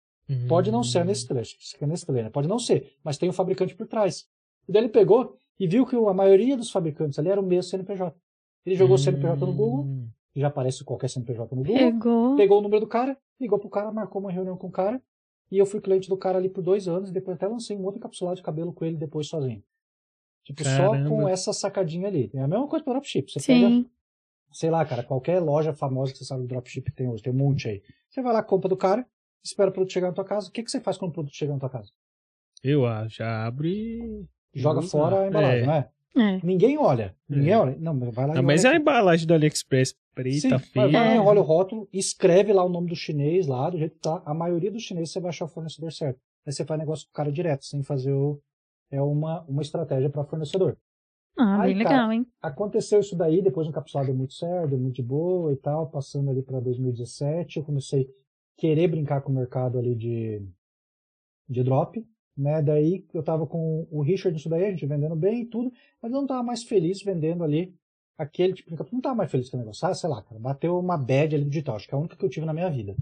[0.48, 2.30] Pode não ser a Nestlé, acho que isso aqui é Nestlé, né?
[2.30, 4.24] Pode não ser, mas tem o fabricante por trás.
[4.68, 7.64] E daí ele pegou e viu que a maioria dos fabricantes ali era o mesmo
[7.70, 8.16] CNPJ.
[8.64, 10.08] Ele jogou o CNPJ no Google, Hum.
[10.32, 12.36] que já aparece qualquer CNPJ no Google, Pegou.
[12.36, 15.02] pegou o número do cara, ligou pro cara, marcou uma reunião com o cara,
[15.50, 17.84] e eu fui cliente do cara ali por dois anos, e depois até lancei um
[17.84, 19.62] outro encapsulado de cabelo com ele depois sozinho.
[20.44, 21.08] Tipo, só Caramba.
[21.08, 22.30] com essa sacadinha ali.
[22.34, 23.30] É a mesma coisa pro dropship.
[23.32, 23.86] Você pega, Sim.
[24.52, 27.32] sei lá, cara, qualquer loja famosa que você sabe do dropship que tem hoje, tem
[27.32, 27.82] um monte aí.
[28.10, 29.06] Você vai lá, compra do cara,
[29.44, 30.48] espera o produto chegar na tua casa.
[30.48, 31.90] O que, que você faz quando o produto chega na tua casa?
[32.62, 34.24] Eu ah, já abro e.
[34.54, 34.88] Joga Usa.
[34.90, 35.66] fora a embalagem, É.
[35.66, 35.88] não é?
[36.14, 36.40] É.
[36.44, 37.16] Ninguém olha.
[37.28, 37.58] Ninguém É.
[37.58, 37.76] olha.
[37.80, 38.82] Não, mas vai lá e Ah, mas é olha a aqui.
[38.82, 40.88] embalagem do AliExpress preta, feia.
[40.88, 44.00] vai lá, enrola o rótulo, escreve lá o nome do chinês lá, do jeito que
[44.00, 44.20] tá.
[44.26, 46.20] A maioria dos chineses você vai achar o fornecedor certo.
[46.46, 48.38] Aí você faz negócio com o cara direto, sem fazer o.
[48.92, 50.76] É uma, uma estratégia para fornecedor.
[51.36, 51.94] Ah, Ai, bem cara.
[51.96, 52.26] legal, hein?
[52.42, 55.88] Aconteceu isso daí, depois o encapsulado deu muito certo, deu muito de boa e tal,
[55.88, 60.42] passando ali para 2017, eu comecei a querer brincar com o mercado ali de,
[61.48, 62.60] de drop, né?
[62.60, 66.12] Daí eu tava com o Richard isso daí, a gente vendendo bem e tudo, mas
[66.12, 67.74] eu não tava mais feliz vendendo ali
[68.18, 70.38] aquele tipo de encapsulado, não tava mais feliz com o negócio, ah, sei lá, cara,
[70.38, 72.68] bateu uma bad ali digital, acho que é a única que eu tive na minha
[72.68, 72.94] vida.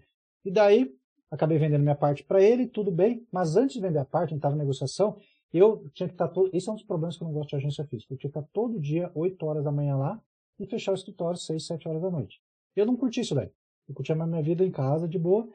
[0.44, 0.94] E daí,
[1.30, 4.34] acabei vendendo minha parte para ele, tudo bem, mas antes de vender a parte, a
[4.34, 5.18] gente tava em negociação,
[5.58, 6.50] eu tinha que estar todo.
[6.54, 8.12] Esse é um dos problemas que eu não gosto de agência física.
[8.14, 10.20] Eu tinha que estar todo dia, 8 horas da manhã lá
[10.58, 12.40] e fechar o escritório 6, 7 horas da noite.
[12.76, 13.50] Eu não curti isso daí.
[13.88, 15.48] Eu curtia mais minha vida em casa, de boa.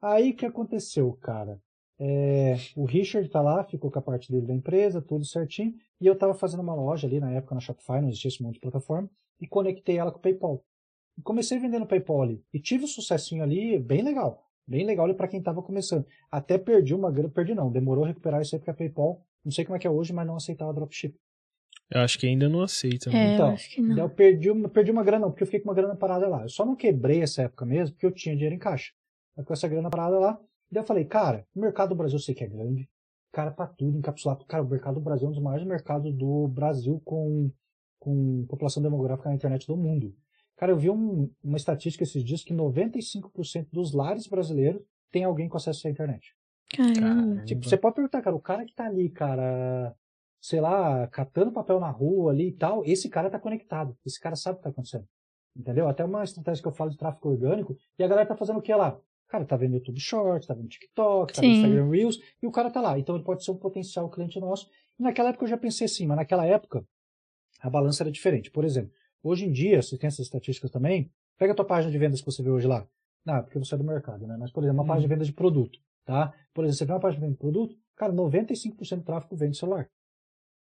[0.00, 1.60] Aí o que aconteceu, cara?
[1.98, 5.74] É, o Richard tá lá, ficou com a parte dele da empresa, tudo certinho.
[6.00, 8.54] E eu tava fazendo uma loja ali na época na Shopify, não existia esse monte
[8.54, 9.08] de plataforma,
[9.40, 10.64] e conectei ela com o PayPal.
[11.16, 12.42] E comecei vendendo PayPal ali.
[12.52, 14.42] E tive um sucessinho ali, bem legal.
[14.66, 16.06] Bem legal ali para quem tava começando.
[16.30, 19.52] Até perdi uma grana, perdi não, demorou a recuperar isso aí porque a PayPal não
[19.52, 21.14] sei como é que é hoje, mas não aceitava dropship.
[21.90, 23.10] Eu acho que ainda não aceita.
[23.10, 23.32] né?
[23.32, 24.04] É, Então, eu acho que Daí não.
[24.04, 26.42] eu perdi uma, perdi uma grana, não, porque eu fiquei com uma grana parada lá.
[26.42, 28.92] Eu só não quebrei essa época mesmo, porque eu tinha dinheiro em caixa.
[29.36, 30.40] Mas com essa grana parada lá,
[30.70, 32.88] daí eu falei, cara, o mercado do Brasil eu sei que é grande.
[33.30, 34.44] Cara, pra tudo, encapsulado.
[34.46, 37.50] Cara, o mercado do Brasil é um dos maiores mercados do Brasil com,
[37.98, 40.14] com população demográfica na internet do mundo.
[40.56, 45.48] Cara, eu vi um- uma estatística esses dias que 95% dos lares brasileiros tem alguém
[45.48, 46.34] com acesso à internet.
[46.76, 47.44] Caramba.
[47.44, 49.94] Tipo, você pode perguntar, cara, o cara que tá ali, cara,
[50.40, 53.96] sei lá, catando papel na rua ali e tal, esse cara tá conectado.
[54.04, 55.06] Esse cara sabe o que tá acontecendo.
[55.56, 55.86] Entendeu?
[55.86, 58.62] Até uma estratégia que eu falo de tráfego orgânico, e a galera tá fazendo o
[58.62, 58.98] que lá?
[59.28, 61.54] Cara, tá vendo YouTube Shorts, tá vendo TikTok, tá vendo.
[61.54, 62.98] Instagram Reels, e o cara tá lá.
[62.98, 64.68] Então ele pode ser um potencial cliente nosso.
[64.98, 66.84] E naquela época eu já pensei assim, mas naquela época
[67.60, 68.50] a balança era diferente.
[68.50, 68.92] Por exemplo,
[69.22, 72.26] hoje em dia, você tem essas estatísticas também, pega a tua página de vendas que
[72.26, 72.86] você vê hoje lá.
[73.24, 74.36] Não, é porque você é do mercado, né?
[74.38, 76.32] Mas, por exemplo, uma página de venda de produto, tá?
[76.52, 79.88] Por exemplo, você vê uma página de produto, cara, 95% do tráfego vem do celular.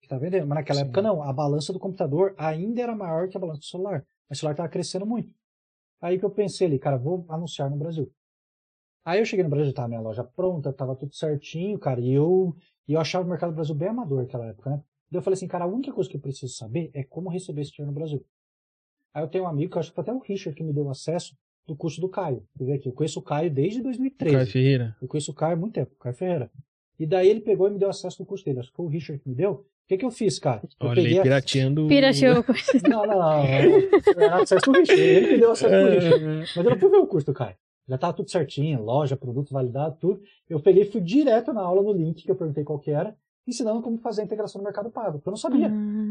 [0.01, 0.47] Que tá vendendo.
[0.47, 0.85] Mas naquela Sim.
[0.87, 4.05] época não, a balança do computador ainda era maior que a balança do celular.
[4.29, 5.33] Mas o celular tava crescendo muito.
[6.01, 8.11] Aí que eu pensei ali, cara, vou anunciar no Brasil.
[9.05, 12.55] Aí eu cheguei no Brasil, tava minha loja pronta, tava tudo certinho, cara, e eu,
[12.87, 14.77] e eu achava o mercado do Brasil bem amador naquela época, né?
[15.11, 17.63] Daí eu falei assim, cara, a única coisa que eu preciso saber é como receber
[17.63, 18.25] esse dinheiro no Brasil.
[19.13, 20.89] Aí eu tenho um amigo, que eu acho que até o Richard que me deu
[20.89, 21.37] acesso
[21.67, 22.43] do curso do Caio.
[22.59, 24.35] Quer ver aqui, eu conheço o Caio desde 2013.
[24.37, 24.97] Caio Ferreira.
[25.01, 26.51] Eu conheço o Caio há muito tempo, o Caio Ferreira.
[26.99, 28.61] E daí ele pegou e me deu acesso no curso dele.
[28.61, 29.53] Acho que foi o Richard que me deu.
[29.53, 30.63] O que, que eu fiz, cara?
[30.81, 31.89] Eu Olha a- pirateando.
[31.89, 32.45] Pirateou.
[32.89, 33.43] Não, não, não.
[34.23, 35.01] Era acesso do Richard.
[35.03, 36.25] Ele que deu acesso do Richard.
[36.25, 37.57] É, Mas eu não fui ver o curso do Caio.
[37.89, 40.21] Já tava tudo certinho, loja, produto validado, tudo.
[40.49, 43.17] Eu peguei e fui direto na aula no link que eu perguntei qual que era,
[43.47, 45.69] ensinando como fazer a integração no Mercado Pago, porque eu não sabia.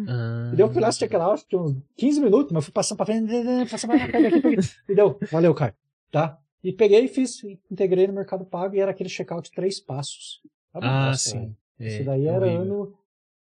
[0.07, 0.49] Ah.
[0.53, 2.73] E daí eu fui lá, assisti aquela aula, tinha uns 15 minutos, mas eu fui
[2.73, 3.31] passando pra frente,
[3.69, 4.69] passando pra frente, aqui, pega aqui.
[4.89, 5.73] E deu, valeu, Caio.
[6.11, 6.37] Tá?
[6.63, 10.41] E peguei e fiz, integrei no Mercado Pago e era aquele checkout três passos.
[10.73, 11.55] Era uma Ah, sim.
[11.79, 12.61] É, Isso daí era horrível.
[12.61, 12.93] ano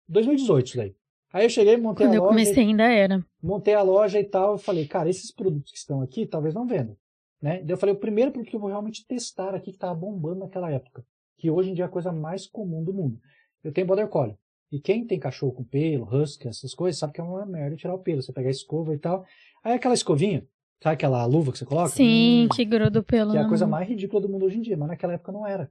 [0.08, 0.94] 2018, isso daí.
[1.32, 2.32] Aí eu cheguei, montei Quando a eu loja.
[2.34, 3.24] comecei ainda era.
[3.42, 6.66] montei a loja e tal, eu falei, cara, esses produtos que estão aqui, talvez não
[6.66, 6.96] vendam.
[7.40, 7.58] Né?
[7.62, 10.40] Daí eu falei, o primeiro produto que eu vou realmente testar aqui, que estava bombando
[10.40, 11.04] naquela época,
[11.38, 13.18] que hoje em dia é a coisa mais comum do mundo.
[13.62, 14.36] Eu tenho Border Collie.
[14.72, 17.94] E quem tem cachorro com pelo, husky, essas coisas, sabe que é uma merda tirar
[17.94, 18.22] o pelo.
[18.22, 19.24] Você pega a escova e tal.
[19.64, 20.46] Aí aquela escovinha,
[20.82, 21.88] sabe aquela luva que você coloca?
[21.88, 23.32] Sim, que gruda o pelo.
[23.32, 25.46] Que é a coisa mais ridícula do mundo hoje em dia, mas naquela época não
[25.46, 25.70] era.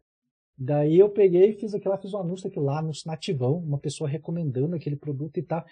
[0.57, 3.77] Daí eu peguei e fiz aquilo lá, fiz um anúncio aqui lá, anúncio nativão, uma
[3.77, 5.65] pessoa recomendando aquele produto e tal.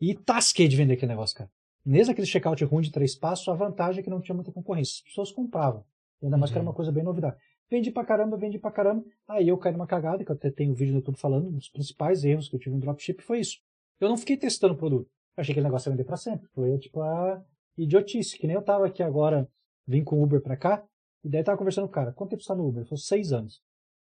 [0.00, 1.48] E tasquei de vender aquele negócio, cara.
[1.86, 4.94] Mesmo aquele checkout ruim de três passos, a vantagem é que não tinha muita concorrência.
[4.96, 5.84] As pessoas compravam.
[6.20, 6.70] E ainda mais que era Uhum.
[6.70, 7.36] uma coisa bem novidade.
[7.72, 9.02] Vendi pra caramba, vendi pra caramba.
[9.26, 11.52] Aí eu caí numa cagada, que eu até tenho um vídeo no YouTube falando, um
[11.52, 13.60] dos principais erros que eu tive no dropship foi isso.
[13.98, 15.08] Eu não fiquei testando o produto.
[15.34, 16.46] Eu achei que aquele negócio ia vender pra sempre.
[16.48, 17.42] Foi tipo a
[17.78, 19.48] idiotice, que nem eu tava aqui agora,
[19.86, 20.84] vim com o Uber pra cá,
[21.24, 22.82] e daí tava conversando com o cara, quanto tempo você tá no Uber?
[22.82, 23.62] Ele falou, seis anos.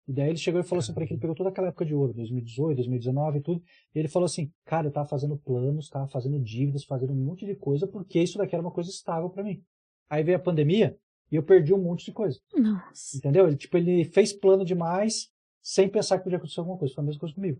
[0.07, 1.95] E daí ele chegou e falou assim pra ele, ele pegou toda aquela época de
[1.95, 3.63] ouro, 2018, 2019 e tudo,
[3.95, 7.47] e ele falou assim, cara, eu tava fazendo planos, tava fazendo dívidas, fazendo um monte
[7.47, 9.63] de coisa, porque isso daqui era uma coisa estável pra mim.
[10.07, 10.95] Aí veio a pandemia,
[11.32, 12.39] e eu perdi um monte de coisa.
[12.55, 13.17] Nossa.
[13.17, 13.47] Entendeu?
[13.47, 16.93] Ele, tipo, ele fez plano demais sem pensar que podia acontecer alguma coisa.
[16.93, 17.59] Foi a mesma coisa comigo.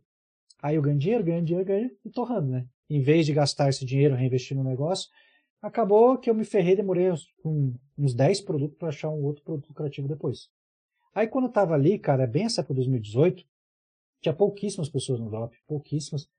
[0.61, 2.68] Aí eu ganho dinheiro, ganho dinheiro, ganho e torrando, né?
[2.89, 5.09] Em vez de gastar esse dinheiro reinvestir no negócio,
[5.61, 7.28] acabou que eu me ferrei, demorei uns,
[7.97, 10.49] uns 10 produtos para achar um outro produto lucrativo depois.
[11.13, 13.43] Aí quando eu tava ali, cara, é bem essa época de 2018,
[14.22, 16.30] tinha pouquíssimas pessoas no drop, pouquíssimas.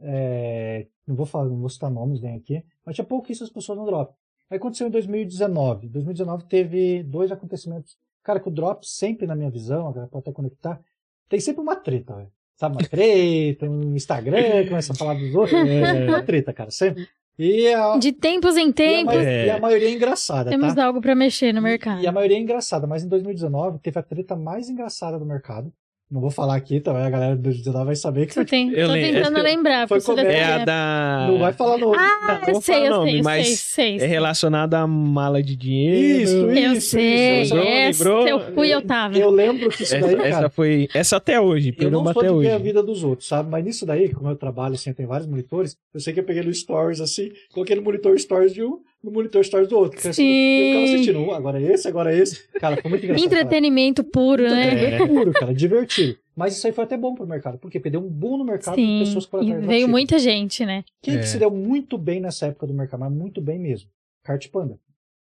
[0.00, 3.86] é, não vou falar, não vou citar nomes nem aqui, mas tinha pouquíssimas pessoas no
[3.86, 4.14] drop.
[4.50, 5.88] Aí aconteceu em 2019.
[5.88, 7.96] 2019 teve dois acontecimentos.
[8.22, 10.80] Cara, que o drop sempre, na minha visão, agora pode até conectar,
[11.28, 12.30] tem sempre uma treta, velho.
[12.56, 15.52] Sabe, uma treta, um Instagram, começa a falar dos outros.
[15.62, 17.06] É uma treta, cara, sempre.
[17.38, 19.46] E a, De tempos em e a, tempos, É.
[19.46, 20.84] e a maioria é engraçada, temos tá?
[20.84, 22.02] algo pra mexer no mercado.
[22.02, 25.72] E a maioria é engraçada, mas em 2019 teve a treta mais engraçada do mercado.
[26.10, 28.86] Não vou falar aqui, então a galera de 2019 vai saber que Tô, ten- Eu
[28.86, 29.12] tô lembro.
[29.22, 29.86] tentando lembrar.
[29.86, 30.20] Foi porque.
[30.22, 31.26] É a da.
[31.30, 31.92] não vai falar no.
[31.94, 34.08] Ah, Não, eu sei, eu nome, sei, eu mas sei, sei, É sei.
[34.08, 36.22] relacionado à mala de dinheiro.
[36.22, 37.54] Isso, Eu isso, sei, isso.
[37.54, 38.26] Lembrou, essa lembrou?
[38.28, 39.18] eu fui, eu tava.
[39.18, 40.88] Eu lembro que isso Essa, daí, essa cara, foi.
[40.94, 41.74] Essa até hoje.
[41.78, 42.62] eu não sou até de ver a hoje.
[42.64, 43.50] vida dos outros, sabe?
[43.50, 46.42] Mas nisso daí, como eu trabalho assim, tem vários monitores, eu sei que eu peguei
[46.42, 50.00] no Stories assim, coloquei no monitor Stories de um, no monitor Stories do outro.
[50.12, 50.22] Sim.
[50.24, 52.48] E eu ficava assistindo um, agora esse, agora esse.
[52.58, 53.28] Cara, foi muito engraçado.
[53.28, 53.40] cara.
[53.42, 54.66] Entretenimento puro, né?
[54.74, 56.18] Entretenimento puro, cara, divertido.
[56.36, 58.80] Mas isso aí foi até bom pro mercado, porque perdeu um boom no mercado de
[58.82, 60.84] Sim, pessoas que foram e atrás veio muita gente, né?
[61.02, 61.18] Quem É.
[61.18, 63.90] que se deu muito bem nessa época do mercado, mas muito bem mesmo?
[64.22, 64.78] Kart Panda.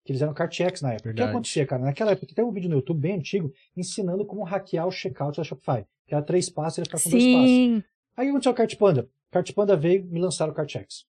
[0.05, 1.09] Que eles eram CartX na época.
[1.09, 1.31] O que Verdade.
[1.31, 1.83] acontecia, cara?
[1.83, 5.45] Naquela época, tem um vídeo no YouTube bem antigo ensinando como hackear o checkout da
[5.45, 5.85] Shopify.
[6.07, 7.49] Que era três passos e ele ficava com dois passos.
[7.49, 7.83] Sim.
[8.17, 9.09] Aí o que aconteceu com o Kart Panda?
[9.31, 11.07] Kart Panda veio e me lançaram o CartX.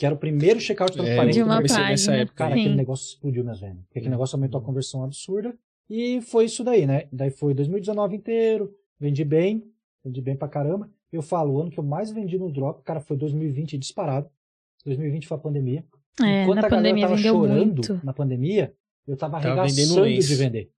[0.00, 1.76] Que era o primeiro checkout É, transparente De do uma mercado.
[1.76, 2.22] comecei nessa página.
[2.22, 2.36] época.
[2.38, 2.60] Cara, Sim.
[2.60, 3.76] aquele negócio explodiu minhas vendas.
[3.84, 4.10] Porque aquele Uhum.
[4.12, 5.54] negócio aumentou a conversão absurda.
[5.90, 7.06] E foi isso daí, né?
[7.12, 8.74] Daí foi 2019 inteiro.
[8.98, 9.62] Vendi bem.
[10.02, 10.88] Vendi bem pra caramba.
[11.12, 14.30] Eu falo, o ano que eu mais vendi no drop, cara, foi 2020 disparado.
[14.86, 15.84] 2020 foi a pandemia.
[16.22, 18.00] É, Enquanto na a galera pandemia tava chorando muito.
[18.02, 18.74] na pandemia,
[19.06, 20.70] eu tava Tava vendendo arregaçando de vender.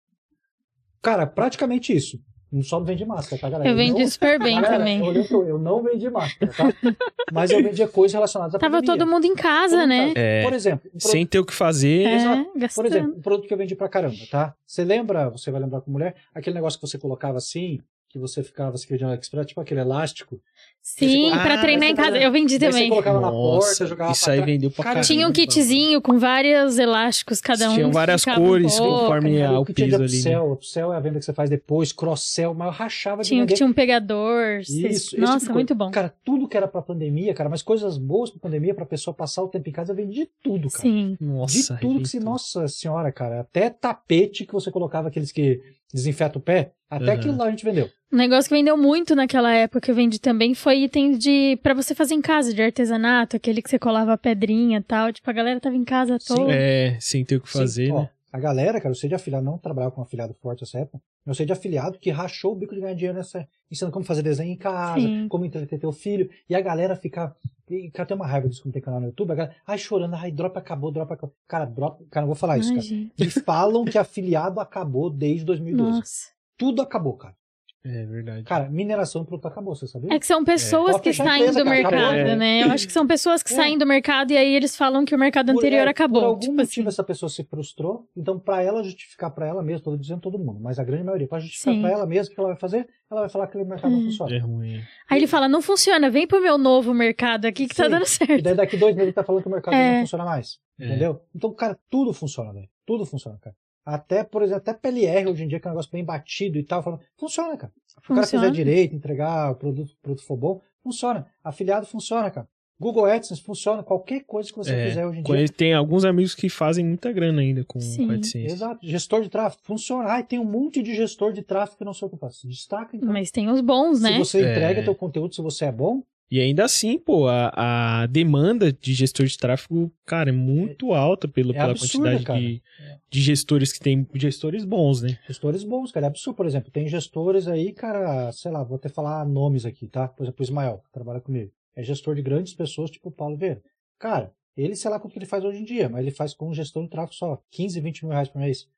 [1.03, 2.19] Cara, praticamente isso.
[2.53, 3.71] Não só não vendi máscara, tá, galera?
[3.71, 4.11] Eu vendi não...
[4.11, 5.01] super bem Galera, também.
[5.05, 6.73] eu, eu não vendi máscara, tá?
[7.33, 8.99] Mas eu vendia coisas relacionadas à Tava pandemia.
[8.99, 10.13] todo mundo em casa, Todo né?
[10.17, 10.43] É.
[10.43, 12.07] Por exemplo, um produto- Sem ter o que fazer.
[12.07, 12.69] É.
[12.75, 14.55] Por exemplo, um produto que eu vendi pra caramba, tá?
[14.67, 17.81] Você lembra, você vai lembrar com mulher, aquele negócio que você colocava assim,
[18.11, 20.41] que você ficava, você queria de AliExpress, tipo aquele elástico.
[20.83, 22.17] Sim, Ah, pra treinar em casa.
[22.19, 22.89] Eu vendi Daí você também.
[22.89, 25.07] colocava na Nossa, porta, jogava isso pra aí vendeu pra Cara, caramba.
[25.07, 27.75] Tinha um kitzinho com vários elásticos, cada um.
[27.75, 29.01] Tinham várias um cores pouco.
[29.01, 29.97] conforme Cara, o o peso ali.
[29.97, 30.05] né?
[30.07, 33.45] upsell, upsell é a venda que você faz depois, cross-sell, mas eu rachava de Tinha
[33.45, 34.61] um que tinha um pegador.
[34.61, 35.53] Isso, tipo Nossa, coisa.
[35.53, 35.91] muito bom.
[35.91, 39.43] Cara, tudo que era pra pandemia, cara, mas coisas boas pra pandemia, pra pessoa passar
[39.45, 40.83] o tempo em casa, eu vendi de tudo, cara.
[40.83, 41.17] Sim.
[41.21, 42.19] Nossa, de tudo que se.
[42.19, 43.41] Nossa senhora, cara.
[43.41, 45.61] Até tapete que você colocava, aqueles que
[45.93, 46.73] desinfeta o pé.
[46.89, 47.15] Até Aham.
[47.15, 47.89] aquilo lá a gente vendeu.
[48.13, 51.73] Um negócio que vendeu muito naquela época que eu vendi também foi item de para
[51.75, 55.13] você fazer em casa, de artesanato, aquele que você colava a pedrinha e tal.
[55.13, 56.35] Tipo, a galera tava em casa Sim.
[56.35, 56.53] toda.
[56.53, 58.11] É, sem ter o que fazer, Sim, ó, né?
[58.33, 61.35] A galera, cara, eu sei de afiliado, não trabalhava com afiliado forte nessa época, eu
[61.35, 63.47] sei de afiliado que rachou o bico de ganhar dinheiro nessa.
[63.71, 65.29] ensinando como fazer desenho em casa, Sim.
[65.29, 66.31] como entreter teu filho.
[66.49, 67.35] E a galera fica.
[67.69, 69.33] E, cara, tem uma raiva disso como tem canal no YouTube.
[69.33, 71.35] A galera, ai, chorando, ai, drop acabou, drop acabou.
[71.47, 72.05] Cara, drop.
[72.07, 73.11] Cara, não vou falar isso, Ai, cara.
[73.19, 75.99] E falam que afiliado acabou desde 2012.
[75.99, 76.31] Nossa.
[76.57, 77.35] Tudo acabou, cara.
[77.83, 78.43] É verdade.
[78.45, 80.13] Cara, mineração do produto acabou, você sabia?
[80.13, 82.37] É que são pessoas Pode que saem empresa, do mercado, acabou.
[82.37, 82.63] né?
[82.65, 83.57] Eu acho que são pessoas que É.
[83.57, 86.21] saem do mercado e aí eles falam que o mercado Por- anterior é, acabou.
[86.21, 86.95] Por algum tipo motivo assim.
[86.95, 90.61] essa pessoa se frustrou, então pra ela justificar pra ela mesma, tô dizendo todo mundo,
[90.61, 93.21] mas a grande maioria, pra justificar pra ela mesma o que ela vai fazer, ela
[93.23, 94.05] vai falar que aquele mercado não Hum.
[94.05, 94.35] funciona.
[94.37, 94.83] É ruim.
[95.09, 97.91] Aí ele fala: não funciona, vem pro meu novo mercado aqui que tá Sim.
[97.91, 98.43] dando E certo.
[98.43, 99.93] daí daqui dois meses ele tá falando que o mercado É.
[99.95, 100.59] não funciona mais.
[100.79, 100.85] É.
[100.85, 101.21] Entendeu?
[101.35, 102.69] Então, cara, tudo funciona, velho.
[102.87, 103.57] Tudo funciona, cara.
[103.95, 106.63] Até, por exemplo, até PLR hoje em dia, que é um negócio bem batido e
[106.65, 107.73] tal, falando, funciona, cara.
[107.87, 111.27] Se o cara fizer direito, entregar o produto, o produto for bom, funciona.
[111.45, 112.49] Afiliado funciona, cara.
[112.79, 113.83] Google AdSense funciona.
[113.83, 115.49] Qualquer coisa que você É, fizer hoje em dia.
[115.51, 118.07] Tem alguns amigos que fazem muita grana ainda com, Sim.
[118.07, 118.47] com AdSense.
[118.55, 118.79] Exato.
[118.87, 120.09] Gestor de tráfego funciona.
[120.09, 122.49] Ai, tem um monte de gestor de tráfego que não sei o que.
[122.49, 123.13] Destaca, então.
[123.13, 124.19] Mas tem os bons, Se né?
[124.19, 124.51] você É.
[124.53, 128.95] entrega teu conteúdo, se você é bom, E ainda assim, pô, a, a demanda de
[128.95, 132.39] gestor de tráfego, cara, é muito alta pelo, É pela absurda, quantidade cara.
[132.41, 132.63] de,
[133.11, 135.19] de gestores que tem, gestores bons, né?
[135.27, 136.07] Gestores bons, cara.
[136.07, 136.71] É absurdo, por exemplo.
[136.71, 140.07] Tem gestores aí, cara, sei lá, vou até falar nomes aqui, tá?
[140.07, 141.51] Por exemplo, o Ismael, que trabalha comigo.
[141.75, 143.61] É gestor de grandes pessoas, tipo o Paulo Vieira.
[143.99, 146.49] Cara, ele, sei lá quanto que ele faz hoje em dia, mas ele faz com
[146.49, 148.69] um gestor de tráfego só, 15, 20 mil reais por mês.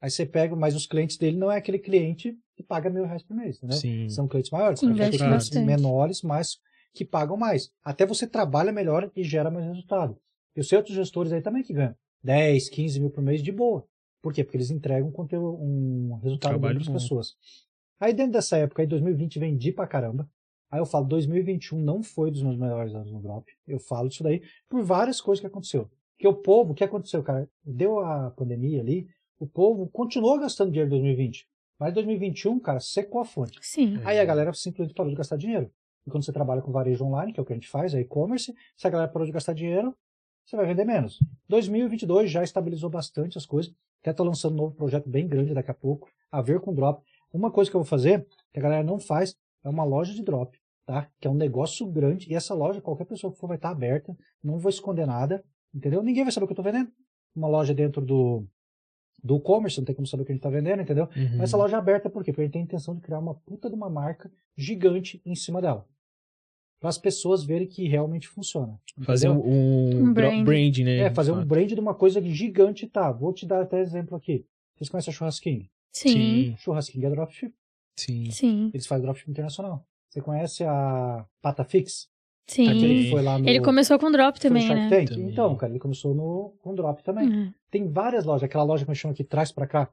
[0.00, 3.22] Aí você pega, mas os clientes dele não é aquele cliente que paga mil reais
[3.22, 3.58] por mês?
[3.70, 4.08] Sim.
[4.08, 5.64] São clientes maiores, são clientes bastante.
[5.64, 6.58] menores, mas
[6.94, 7.70] que pagam mais.
[7.82, 10.16] Até você trabalha melhor e gera mais resultado.
[10.54, 13.86] Eu sei outros gestores aí também que ganham 10, 15 mil por mês de boa.
[14.22, 14.42] Por quê?
[14.42, 17.34] Porque eles entregam conteúdo, um resultado para as pessoas.
[18.00, 20.30] Aí dentro dessa época, aí 2020 vendi pra caramba.
[20.70, 23.46] Aí eu falo, 2021 não foi dos meus melhores anos no Drop.
[23.66, 25.90] Eu falo disso daí por várias coisas que aconteceu.
[26.16, 27.48] Porque o povo, o que aconteceu, cara?
[27.62, 29.06] Deu a pandemia ali,
[29.38, 31.46] o povo continuou gastando dinheiro em 2020.
[31.78, 33.58] Mas 2021, cara, secou a fonte.
[33.60, 34.00] Sim.
[34.04, 35.70] Aí a galera simplesmente parou de gastar dinheiro.
[36.06, 38.00] E quando você trabalha com varejo online, que é o que a gente faz, é
[38.00, 39.94] e-commerce, se a galera parou de gastar dinheiro,
[40.44, 41.18] você vai vender menos.
[41.48, 43.72] 2022 já estabilizou bastante as coisas.
[44.02, 47.02] Até estou lançando um novo projeto bem grande daqui a pouco, a ver com drop.
[47.32, 49.34] Uma coisa que eu vou fazer, que a galera não faz,
[49.64, 51.08] é uma loja de drop, tá?
[51.18, 52.30] Que é um negócio grande.
[52.30, 54.14] E essa loja, qualquer pessoa que for vai estar aberta.
[54.42, 55.42] Não vou esconder nada,
[55.74, 56.02] entendeu?
[56.02, 56.92] Ninguém vai saber o que eu estou vendendo.
[57.34, 58.46] Uma loja dentro do
[59.24, 61.08] do e-commerce, não tem como saber o que a gente está vendendo, entendeu?
[61.16, 61.38] Uhum.
[61.38, 62.30] Mas essa loja é aberta por quê?
[62.30, 65.34] Porque a gente tem a intenção de criar uma puta de uma marca gigante em
[65.34, 65.86] cima dela.
[66.84, 68.78] Para as pessoas verem que realmente funciona.
[69.04, 69.50] Fazer um, entendeu?
[69.54, 70.44] um, Um brand.
[70.44, 70.98] brand, né?
[70.98, 73.10] É, fazer um brand de uma coisa gigante, tá?
[73.10, 74.44] Vou te dar até exemplo aqui.
[74.76, 75.66] Vocês conhecem a Churrasquinho?
[75.90, 76.54] Sim.
[76.58, 77.54] Churrasquinho é dropship.
[77.96, 78.30] Sim.
[78.30, 78.70] Sim.
[78.74, 79.82] Eles fazem dropship internacional.
[80.10, 82.06] Você conhece a Patafix?
[82.46, 82.68] Sim.
[82.68, 83.48] Aquele que foi lá no...
[83.48, 84.90] Ele começou com drop também, né?
[84.90, 85.08] Tank?
[85.08, 85.30] Também.
[85.30, 87.46] Então, cara, ele começou no, com drop também.
[87.46, 87.52] É.
[87.70, 88.42] Tem várias lojas.
[88.42, 89.88] Aquela loja que eu chamo aqui, traz pra cá.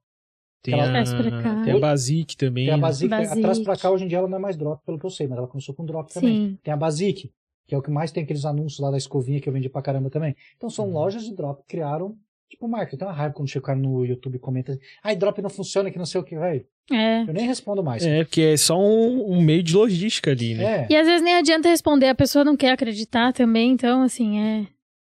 [0.64, 2.66] Tem Ela- a, tem a Basic também.
[2.66, 2.78] Tem a?
[2.78, 3.10] Basic.
[3.10, 3.40] Basic.
[3.40, 5.28] Atrás pra cá, hoje em dia, ela não é mais drop, pelo que eu sei,
[5.28, 6.50] mas ela começou com drop também.
[6.52, 6.58] Sim.
[6.64, 7.32] Tem a Basic,
[7.68, 9.82] que é o que mais tem aqueles anúncios lá da escovinha que eu vendi pra
[9.82, 10.36] caramba também.
[10.58, 10.94] Então são Uhum.
[10.94, 12.16] lojas de drop que criaram,
[12.50, 12.96] tipo, marca.
[12.96, 15.50] Tem uma raiva quando chega o cara no YouTube e comenta assim, ai, drop não
[15.50, 16.64] funciona, que não sei o que, velho.
[16.92, 17.22] É.
[17.22, 18.06] Eu nem respondo mais.
[18.06, 20.82] É, porque é só um, um meio de logística ali, né?
[20.84, 24.38] É, E às vezes nem adianta responder, a pessoa não quer acreditar também, então, assim,
[24.40, 24.68] é.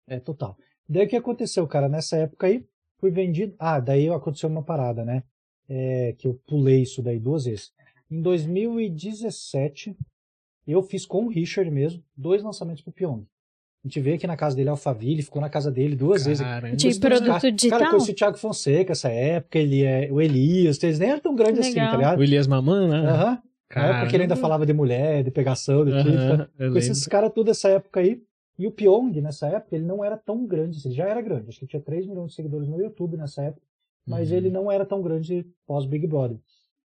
[0.08, 0.56] é total.
[0.88, 1.88] Daí o que aconteceu, cara?
[1.88, 2.64] Nessa época aí,
[3.00, 3.54] fui vendido.
[3.58, 5.22] Ah, daí aconteceu uma parada, né?
[5.74, 7.72] É, que eu pulei isso daí duas vezes.
[8.10, 9.96] Em 2017,
[10.66, 13.24] eu fiz com o Richard mesmo, dois lançamentos pro Pyong.
[13.84, 16.40] A gente veio aqui na casa dele, Alphaville, ficou na casa dele duas vezes.
[16.40, 16.76] Caramba.
[16.76, 17.56] De todos os produto caras.
[17.56, 17.78] digital?
[17.78, 21.34] Cara, conheci o Thiago Fonseca essa época, ele é, o Elias, eles nem eram tão
[21.34, 21.90] grandes assim, Legal.
[21.90, 22.18] tá ligado?
[22.18, 23.08] O Elias Maman, né?
[23.08, 23.42] Aham.
[23.74, 26.16] Na época que ele ainda falava de mulher, de pegação, de tudo.
[26.16, 28.22] Aham, eu Conheci esses caras tudo nessa época aí.
[28.58, 31.48] E o Pyong, nessa época, ele não era tão grande, assim, ele já era grande.
[31.48, 33.66] Acho que ele tinha 3 milhões de seguidores no YouTube nessa época.
[34.06, 34.36] Mas Uhum.
[34.36, 36.38] ele não era tão grande pós Big Brother.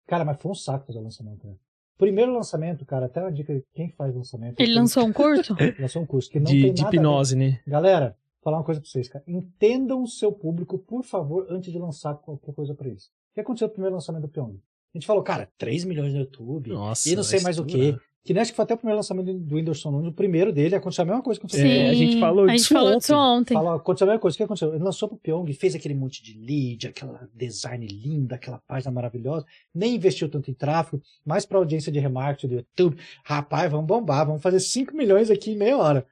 [0.06, 1.54] Cara, mas foi um saco fazer o lançamento, né?
[1.98, 4.60] Primeiro lançamento, cara, até uma dica, quem faz lançamento?
[4.60, 5.56] Ele lançou um curso?
[5.58, 6.96] Ele lançou um curso que não de, tem de nada a ver.
[6.98, 7.60] hipnose, né?
[7.66, 9.24] Galera, vou falar uma coisa pra vocês, cara.
[9.26, 13.06] Entendam o seu público, por favor, antes de lançar qualquer coisa pra eles.
[13.06, 14.56] O que aconteceu no primeiro lançamento do Pyong?
[14.94, 16.70] A gente falou, cara, 3 milhões no YouTube.
[16.70, 17.08] Nossa.
[17.08, 17.96] e não sei mais o que.
[18.26, 20.74] Que nem acho que foi até o primeiro lançamento do Whindersson Nunes, o primeiro dele,
[20.74, 21.64] aconteceu a mesma coisa que aconteceu.
[21.70, 22.98] É, com o a gente falou a gente disso falou ontem.
[22.98, 23.54] disso ontem.
[23.54, 24.34] Fala, aconteceu a mesma coisa.
[24.34, 24.74] O que aconteceu?
[24.74, 29.46] Ele lançou pro Pyong, fez aquele monte de lead, aquela design linda, aquela página maravilhosa,
[29.72, 32.96] nem investiu tanto em tráfego, mais pra audiência de remarketing do YouTube.
[33.24, 36.04] Rapaz, vamos bombar, vamos fazer 5 milhões aqui em meia hora.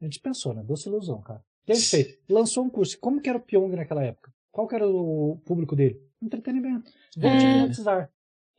[0.00, 0.64] A gente pensou, né?
[0.64, 1.38] Doce ilusão, cara.
[1.62, 2.18] O que a gente fez?
[2.28, 2.98] Lançou um curso.
[2.98, 4.32] Como que era o Pyong naquela época?
[4.50, 6.00] Qual que era o público dele?
[6.20, 6.90] Entretenimento.
[7.16, 7.56] Vou te É.
[7.58, 8.10] hipnotizar.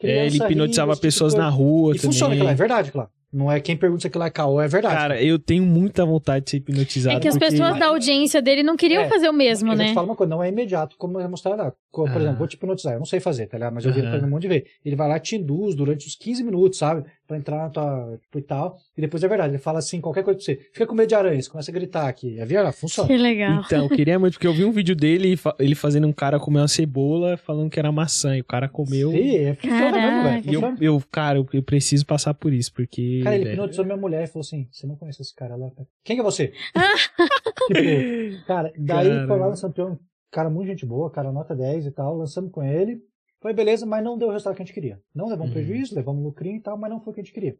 [0.07, 1.45] É, ele hipnotizava rindo, tipo pessoas coisa.
[1.47, 2.11] na rua E também.
[2.11, 3.09] funciona aquilo é verdade, claro.
[3.33, 4.93] Não é quem pergunta se aquilo lá é caô, é verdade.
[4.95, 7.15] Cara, eu tenho muita vontade de ser hipnotizado.
[7.15, 9.77] É que as porque- pessoas da audiência dele não queriam É, fazer o mesmo, eu
[9.77, 9.85] né?
[9.87, 11.73] te falar uma coisa, não é imediato, como é mostrado lá.
[11.91, 12.21] Como, por Ah.
[12.21, 13.73] exemplo, vou te hipnotizar, eu não sei fazer, tá ligado?
[13.73, 14.63] Mas eu vi ele fazendo um monte de vez.
[14.85, 17.03] Ele vai lá e te induz durante os 15 minutos, sabe?
[17.27, 18.17] Pra entrar na tua.
[18.21, 18.77] Tipo, e tal.
[18.97, 20.55] E depois é verdade, ele fala assim, qualquer coisa pra você.
[20.73, 22.39] Fica com medo de aranhas, começa a gritar aqui.
[22.39, 23.07] É verdade, funciona.
[23.09, 23.61] Que legal.
[23.65, 26.59] Então, eu queria muito, porque eu vi um vídeo dele, ele fazendo um cara comer
[26.61, 29.11] uma cebola, falando que era maçã, e o cara comeu.
[29.11, 30.43] Sim, é, funciona mesmo, velho.
[30.49, 33.19] E eu, eu, cara, eu, eu preciso passar por isso, porque.
[33.23, 35.69] Cara, ele velho, hipnotizou minha mulher e falou assim: você não conhece esse cara lá?
[36.05, 36.53] Quem que é você?
[37.67, 39.27] tipo, cara, daí Caramba.
[39.27, 39.99] foi lá no Santiago,
[40.31, 43.05] cara, muito gente boa, cara, nota 10 e tal, lançamos com ele.
[43.39, 45.01] Foi beleza, mas não deu o resultado que a gente queria.
[45.13, 45.53] Não levamos Uhum.
[45.53, 47.57] prejuízo, levamos lucrinho e tal, mas não foi o que a gente queria.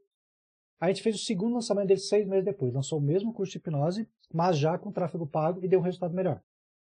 [0.80, 2.74] A gente fez o segundo lançamento dele seis meses depois.
[2.74, 6.14] Lançou o mesmo curso de hipnose, mas já com tráfego pago e deu um resultado
[6.14, 6.42] melhor.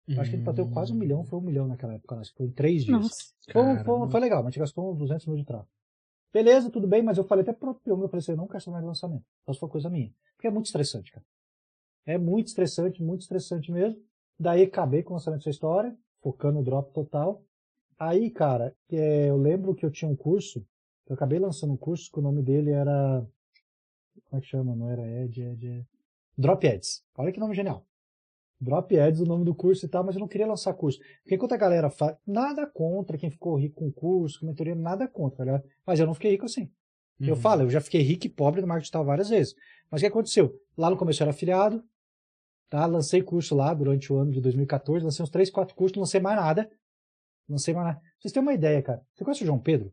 [0.07, 2.37] Eu acho que ele bateu quase um milhão, foi um milhão naquela época, acho que
[2.37, 2.99] foi em três dias.
[3.01, 3.33] Nossa.
[3.51, 5.69] Foi, foi, foi legal, mas a gente gastou uns 200 mil de tráfego.
[6.31, 8.71] Beleza, tudo bem, mas eu falei até pro Pyong, eu falei assim, eu não quero
[8.71, 9.23] mais lançamento.
[9.45, 10.11] Só se for coisa minha.
[10.35, 11.25] Porque é muito estressante, cara.
[12.05, 13.99] É muito estressante, muito estressante mesmo.
[14.39, 17.43] Daí acabei com o lançamento dessa história, focando no drop total.
[17.97, 20.65] Aí, cara, é, eu lembro que eu tinha um curso,
[21.07, 23.25] eu acabei lançando um curso que o nome dele era
[24.25, 24.75] Como é que chama?
[24.75, 25.67] Não era Ed, Ed.
[25.67, 25.87] Ed.
[26.37, 27.03] Drop Ads.
[27.17, 27.85] Olha que nome genial.
[28.59, 30.99] Drop Ads, o nome do curso e tal, mas eu não queria lançar curso.
[31.21, 32.17] Porque enquanto a galera faz.
[32.25, 35.63] Nada contra quem ficou rico com curso, com mentoria, nada contra, tá ligado?
[35.85, 36.69] Mas eu não fiquei rico assim.
[37.19, 37.27] Uhum.
[37.27, 39.55] Eu falo, eu já fiquei rico e pobre no marketing digital várias vezes.
[39.89, 40.53] Mas o que aconteceu?
[40.77, 41.83] Lá no começo eu era afiliado,
[42.69, 42.85] tá?
[42.85, 46.19] Lancei curso lá durante o ano de 2014, lancei uns 3, 4 cursos, não lancei
[46.19, 46.69] mais nada.
[47.47, 48.01] Não sei mais nada.
[48.19, 49.01] Vocês têm uma ideia, cara.
[49.13, 49.91] Você conhece o João Pedro?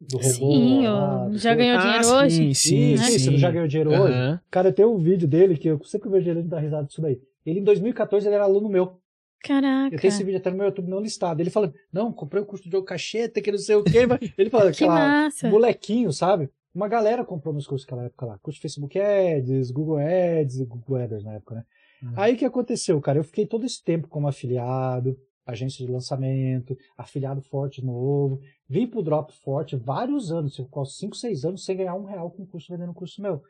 [0.00, 0.28] Do robô?
[0.30, 2.54] Sim, lá, ó, do já ganhou Ah, dinheiro sim, hoje?
[2.54, 3.28] Sim, Isso, sim.
[3.28, 4.12] ele já ganhou dinheiro hoje.
[4.12, 4.40] Aham.
[4.50, 7.18] Cara, tem um vídeo dele que eu sempre vejo ele dar risada disso daí.
[7.46, 9.00] Ele em 2014 ele era aluno meu.
[9.42, 9.94] Caraca.
[9.94, 11.40] Eu tenho esse vídeo até no meu YouTube não listado.
[11.40, 14.06] Ele falando, não, comprei o curso de jogo cacheta, que não sei o quê.
[14.06, 15.48] mas Ele falando, Que aquela massa.
[15.48, 16.50] molequinho, sabe?
[16.74, 18.38] Uma galera comprou meus cursos naquela época lá.
[18.38, 21.64] Curso de Facebook Ads, Google Ads e Google Ads na época, né?
[22.02, 22.12] Uhum.
[22.16, 23.18] Aí o que aconteceu, cara?
[23.18, 25.16] Eu fiquei todo esse tempo como afiliado,
[25.46, 28.40] agência de lançamento, afiliado forte novo.
[28.68, 32.46] Vim pro Drop forte vários anos, quase 5, 6 anos, sem ganhar um real com
[32.46, 33.42] curso vendendo um curso meu.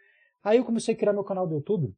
[0.42, 1.94] Aí eu comecei a criar meu canal do YouTube,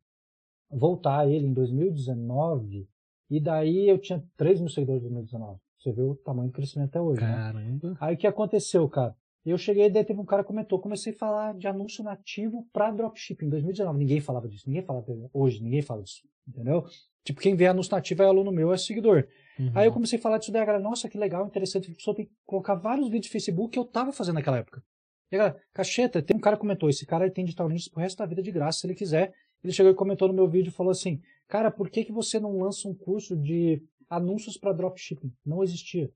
[0.70, 2.88] voltar ele em 2019,
[3.28, 5.58] e daí eu tinha 3 mil seguidores em 2019.
[5.78, 7.34] Você vê o tamanho do crescimento até hoje, né?
[7.34, 7.96] Caramba.
[8.00, 9.16] Aí o que aconteceu, cara?
[9.46, 12.90] Eu cheguei, daí teve um cara que comentou, comecei a falar de anúncio nativo para
[12.90, 13.96] dropshipping em 2019.
[13.96, 16.84] Ninguém falava disso, ninguém falava hoje, ninguém fala disso, entendeu?
[17.22, 19.28] Tipo, quem vê anúncio nativo é aluno meu, é seguidor.
[19.58, 19.70] Uhum.
[19.74, 22.16] Aí eu comecei a falar disso daí, a galera, nossa, que legal, interessante, a pessoa
[22.16, 24.82] tem que colocar vários vídeos de Facebook que eu tava fazendo naquela época.
[25.30, 27.88] E a galera, cacheta, tem um cara que comentou, esse cara ele tem digital ninjas
[27.88, 29.32] pro resto da vida de graça, se ele quiser.
[29.62, 32.38] Ele chegou e comentou no meu vídeo e falou assim, cara, por que, que você
[32.40, 35.32] não lança um curso de anúncios para dropshipping?
[35.44, 36.10] Não existia.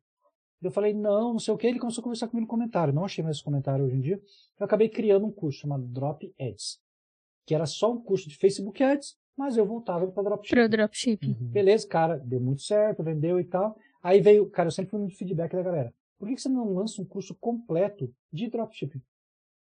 [0.62, 1.66] Eu falei, não, não sei o que.
[1.66, 2.92] Ele começou a conversar comigo no comentário.
[2.92, 4.20] Não achei mais esse comentário hoje em dia.
[4.58, 6.78] Eu acabei criando um curso chamado Drop Ads,
[7.46, 10.60] que era só um curso de Facebook Ads, mas eu voltava para dropshipping.
[10.60, 11.36] Pro dropshipping.
[11.40, 11.48] Uhum.
[11.48, 13.76] Beleza, cara, deu muito certo, vendeu e tal.
[14.02, 15.94] Aí veio, cara, eu sempre fui no feedback da galera.
[16.18, 19.00] Por que você não lança um curso completo de dropshipping?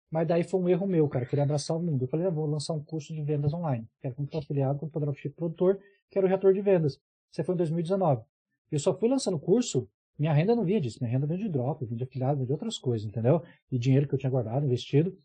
[0.10, 1.26] Mas daí foi um erro meu, cara.
[1.26, 2.04] Eu queria abraçar o mundo.
[2.04, 3.88] Eu falei, eu vou lançar um curso de vendas online.
[4.02, 5.80] Quero para afiliado para dropship produtor.
[6.10, 7.00] Quero o retorno de vendas.
[7.32, 8.24] Isso foi em 2019.
[8.72, 9.88] Eu só fui lançando o curso,
[10.18, 10.98] minha renda não vinha disso.
[11.02, 13.44] Minha renda vinha de drop, vinha de afiliado, vinha de outras coisas, entendeu?
[13.72, 15.18] E dinheiro que eu tinha guardado, investido.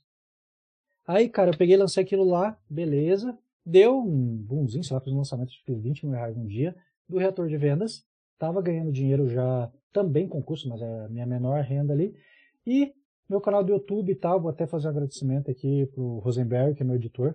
[1.07, 3.36] Aí, cara, eu peguei lancei aquilo lá, beleza.
[3.64, 6.76] Deu um boomzinho, sei lá, fiz um lançamento de 20 mil reais um dia
[7.09, 8.05] do retorno de vendas.
[8.38, 12.14] Tava ganhando dinheiro já também com curso, mas é a minha menor renda ali.
[12.66, 12.93] E
[13.28, 16.82] meu canal do YouTube e tal, vou até fazer um agradecimento aqui pro Rosenberg, que
[16.82, 17.34] é meu editor,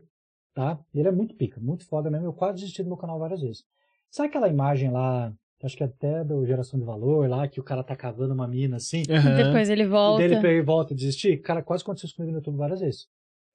[0.54, 0.80] tá?
[0.94, 2.28] Ele é muito pica, muito foda mesmo.
[2.28, 3.66] Eu quase desisti do meu canal várias vezes.
[4.10, 5.34] Sabe aquela imagem lá,
[5.64, 8.78] acho que até do Geração de Valor lá, que o cara tá cavando uma mina
[8.78, 9.04] assim?
[9.10, 9.36] Aham.
[9.36, 10.24] Depois ele volta.
[10.24, 11.38] E dele pega e volta a desistir?
[11.38, 13.08] Cara, quase aconteceu isso comigo no YouTube várias vezes.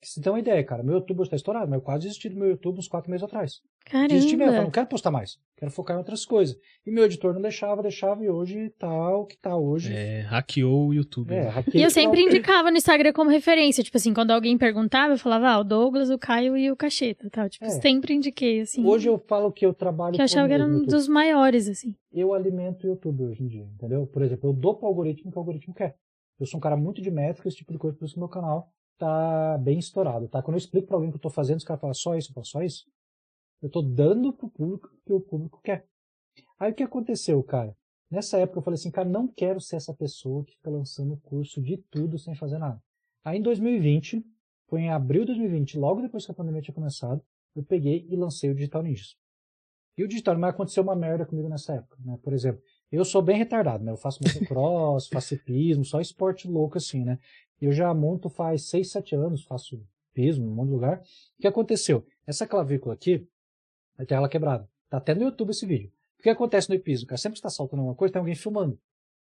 [0.04, 0.82] Você tem uma ideia, cara.
[0.82, 3.22] Meu YouTube hoje tá estourado, mas eu quase desisti do meu YouTube uns quatro meses
[3.22, 3.60] atrás.
[4.08, 4.62] Desisti mesmo, eu falei, Caramba.
[4.64, 5.38] não quero postar mais.
[5.56, 6.56] Quero focar em outras coisas.
[6.84, 9.92] E meu editor não deixava, deixava, e hoje tá o que tá hoje.
[9.94, 11.32] É, hackeou o YouTube.
[11.32, 11.48] É, né?
[11.50, 12.34] hackeei E eu sempre canal.
[12.34, 13.84] indicava no Instagram como referência.
[13.84, 17.30] Tipo assim, quando alguém perguntava, eu falava, ah, o Douglas, o Caio e o Cacheta
[17.30, 17.48] tal.
[17.48, 17.70] Tipo, É.
[17.70, 18.84] sempre indiquei, assim.
[18.84, 20.88] Hoje eu falo que eu trabalho Que eu achava que era um YouTube.
[20.90, 21.94] dos maiores, assim.
[22.12, 24.04] Eu alimento o YouTube hoje em dia, entendeu?
[24.08, 25.94] Por exemplo, eu dou pro algoritmo que o algoritmo quer.
[26.40, 28.28] Eu sou um cara muito de métrica, esse tipo de coisa, por isso que meu
[28.28, 28.68] canal
[28.98, 30.42] tá bem estourado, tá?
[30.42, 32.32] Quando eu explico pra alguém o que eu tô fazendo, os caras falam só isso,
[32.34, 32.84] eu só isso.
[33.60, 35.86] Eu tô dando pro público o que o público quer.
[36.58, 37.76] Aí o que aconteceu, cara?
[38.10, 41.62] Nessa época eu falei assim, cara, não quero ser essa pessoa que fica lançando curso
[41.62, 42.82] de tudo sem fazer nada.
[43.24, 44.24] Aí em 2020,
[44.68, 47.22] foi em abril de 2020, logo depois que a pandemia tinha começado,
[47.54, 49.16] eu peguei e lancei o Digital Ninjas.
[49.96, 52.18] E o Digital, mas aconteceu uma merda comigo nessa época, né?
[52.22, 53.92] Por exemplo, eu sou bem retardado, né?
[53.92, 57.18] Eu faço motocross, faço hipismo, só esporte louco assim, né?
[57.62, 59.80] Eu já monto faz 6, 7 anos, faço
[60.12, 60.98] pismo em um monte de lugar.
[60.98, 62.04] O que aconteceu?
[62.26, 63.24] Essa clavícula aqui,
[64.06, 64.68] ter ela quebrada.
[64.90, 65.92] Tá até no YouTube esse vídeo.
[66.18, 67.06] O que acontece no hipismo?
[67.06, 68.76] Cara, sempre que está saltando alguma coisa, tem alguém filmando.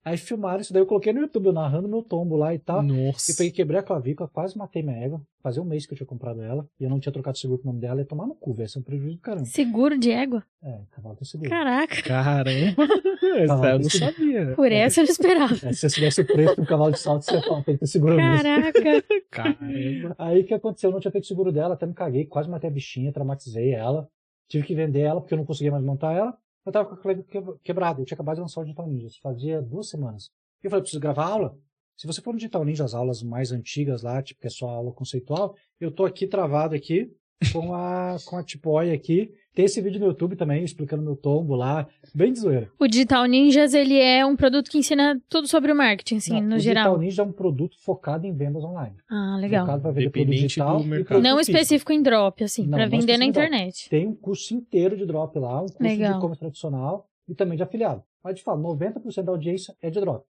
[0.03, 2.81] Aí filmaram isso daí, eu coloquei no YouTube, eu narrando meu tombo lá e tal.
[2.81, 3.31] Nossa.
[3.31, 5.21] Eu peguei, quebrei a clavícula, quase matei minha égua.
[5.43, 6.67] Fazia um mês que eu tinha comprado ela.
[6.79, 7.99] E eu não tinha trocado seguro com o nome dela.
[7.99, 8.65] Ia tomar no cu, velho.
[8.65, 9.45] Isso é um prejuízo do caramba.
[9.45, 10.43] Seguro de égua?
[10.63, 11.49] É, cavalo tem seguro.
[11.49, 12.01] Caraca.
[12.01, 12.87] Caramba.
[13.37, 14.55] Essa eu não sabia.
[14.55, 15.53] Por essa eu não esperava.
[15.53, 17.81] É, se você soubesse o preço do cavalo de salto, você ia falar, tem que
[17.81, 18.43] ter seguro mesmo.
[18.43, 19.03] Caraca.
[19.29, 20.15] Caramba.
[20.17, 20.89] Aí o que aconteceu?
[20.89, 24.09] Eu não tinha feito seguro dela, até me caguei, quase matei a bichinha, traumatizei ela.
[24.47, 26.35] Tive que vender ela porque eu não conseguia mais montar ela.
[26.70, 27.99] Eu tava com a clavícula que- quebrada.
[27.99, 29.17] Eu tinha acabado de lançar o Digital Ninjas.
[29.17, 30.30] Fazia duas semanas.
[30.61, 31.57] E eu falei, preciso gravar aula?
[31.97, 34.70] Se você for no Digital Ninja, as aulas mais antigas lá, tipo, que é só
[34.70, 37.11] aula conceitual, eu tô aqui travado aqui,
[37.53, 39.31] com a, com a Tipoy aqui.
[39.53, 41.87] Tem esse vídeo no YouTube também, explicando meu tombo lá.
[42.13, 42.71] Bem de zoeira.
[42.79, 46.49] O Digital Ninjas, ele é um produto que ensina tudo sobre o marketing, assim, Não,
[46.49, 46.83] no o geral.
[46.83, 48.95] Digital Ninja é um produto focado em vendas online.
[49.09, 49.65] Ah, legal.
[49.65, 53.89] Focado para vender produto digital do Não específico em drop, assim, não vender na internet.
[53.89, 56.11] Tem um curso inteiro de drop lá, um curso Legal.
[56.11, 58.03] de e-commerce tradicional e também de afiliado.
[58.23, 60.25] Mas de fato, 90% da audiência é de drop.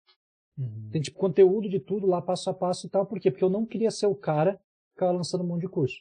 [0.59, 0.89] Uhum.
[0.91, 3.07] Tem tipo conteúdo de tudo lá, passo a passo e tal.
[3.07, 3.31] Por quê?
[3.31, 4.59] Porque eu não queria ser o cara
[4.97, 5.99] ficava lançando um monte de curso.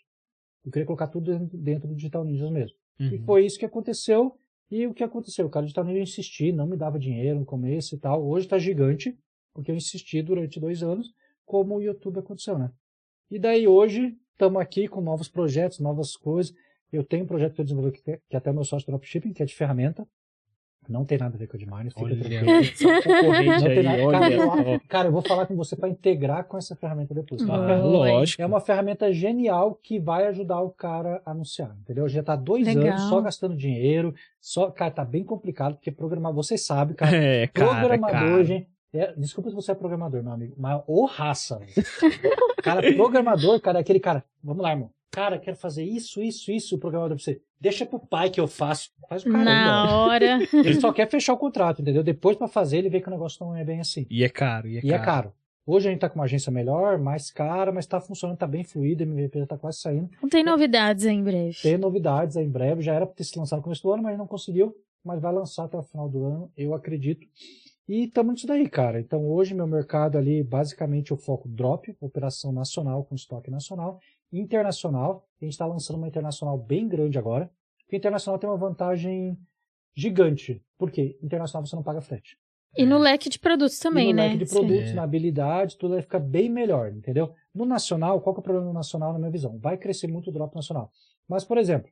[0.65, 2.75] Eu queria colocar tudo dentro, do Digital Ninjas mesmo.
[2.99, 3.23] E Uhum.
[3.23, 4.35] foi isso que aconteceu.
[4.71, 5.45] E o que aconteceu?
[5.45, 8.25] O cara do Digital Ninja eu insisti, não me dava dinheiro no começo e tal.
[8.25, 9.15] Hoje tá gigante,
[9.53, 11.13] porque eu insisti durante dois anos,
[11.45, 12.71] como o YouTube aconteceu, né?
[13.29, 16.53] E daí hoje estamos aqui com novos projetos, novas coisas.
[16.91, 19.33] Eu tenho um projeto que eu desenvolvi que, que é até o meu sócio dropshipping,
[19.33, 20.07] que é de ferramenta.
[20.87, 22.63] Não tem nada a ver com a Demine, fica Olha, tranquilo.
[22.75, 24.03] só um Não tem aí, nada.
[24.03, 24.19] olha.
[24.19, 27.43] Cara, cara, eu vou falar com você para integrar com essa ferramenta depois.
[27.45, 27.53] tá?
[27.53, 28.41] Ah, lógico.
[28.41, 32.07] É uma ferramenta genial que vai ajudar o cara a anunciar, entendeu?
[32.07, 32.87] Já tá dois Legal.
[32.87, 37.47] anos só gastando dinheiro, só, cara, tá bem complicado, porque programar, você sabe, cara, É,
[37.47, 38.43] cara, programador, cara.
[38.43, 41.73] gente, é, desculpa se você é programador, meu amigo, mas ô raça, velho.
[42.63, 46.75] cara, programador, cara, é aquele cara, vamos lá, irmão, cara, quero fazer isso, isso, isso,
[46.75, 49.43] o programador pra você, deixa pro pai que eu faço, faz o caramba.
[49.45, 50.39] Na hora.
[50.53, 52.03] Ele só quer fechar o contrato, entendeu?
[52.03, 54.05] Depois pra fazer, ele vê que o negócio não é bem assim.
[54.09, 54.93] E é caro, e é E caro.
[55.01, 55.33] é caro.
[55.65, 58.63] Hoje a gente tá com uma agência melhor, mais cara, mas tá funcionando, tá bem
[58.63, 60.11] fluido, a MVP já tá quase saindo.
[60.21, 61.57] Não tem novidades aí em breve.
[61.59, 64.03] Tem novidades aí em breve, já era para ter se lançado no começo do ano,
[64.03, 67.25] mas não conseguiu, mas vai lançar até o final do ano, eu acredito.
[67.89, 68.99] E estamos nisso daí, cara.
[68.99, 73.99] Então hoje meu mercado ali, basicamente eu foco drop, operação nacional com estoque nacional,
[74.31, 75.27] internacional.
[75.41, 77.49] A gente está lançando uma internacional bem grande agora.
[77.83, 79.37] Porque internacional tem uma vantagem
[79.95, 80.61] gigante.
[80.77, 81.17] Por quê?
[81.21, 82.37] Internacional você não paga frete.
[82.77, 84.27] E no leque de produtos também, e no né?
[84.27, 84.55] leque de Sim.
[84.55, 84.93] produtos, É.
[84.93, 87.33] na habilidade, tudo vai ficar bem melhor, entendeu?
[87.53, 89.57] No nacional, qual que é o problema no nacional, na minha visão?
[89.59, 90.91] Vai crescer muito o drop nacional.
[91.27, 91.89] Mas, por exemplo,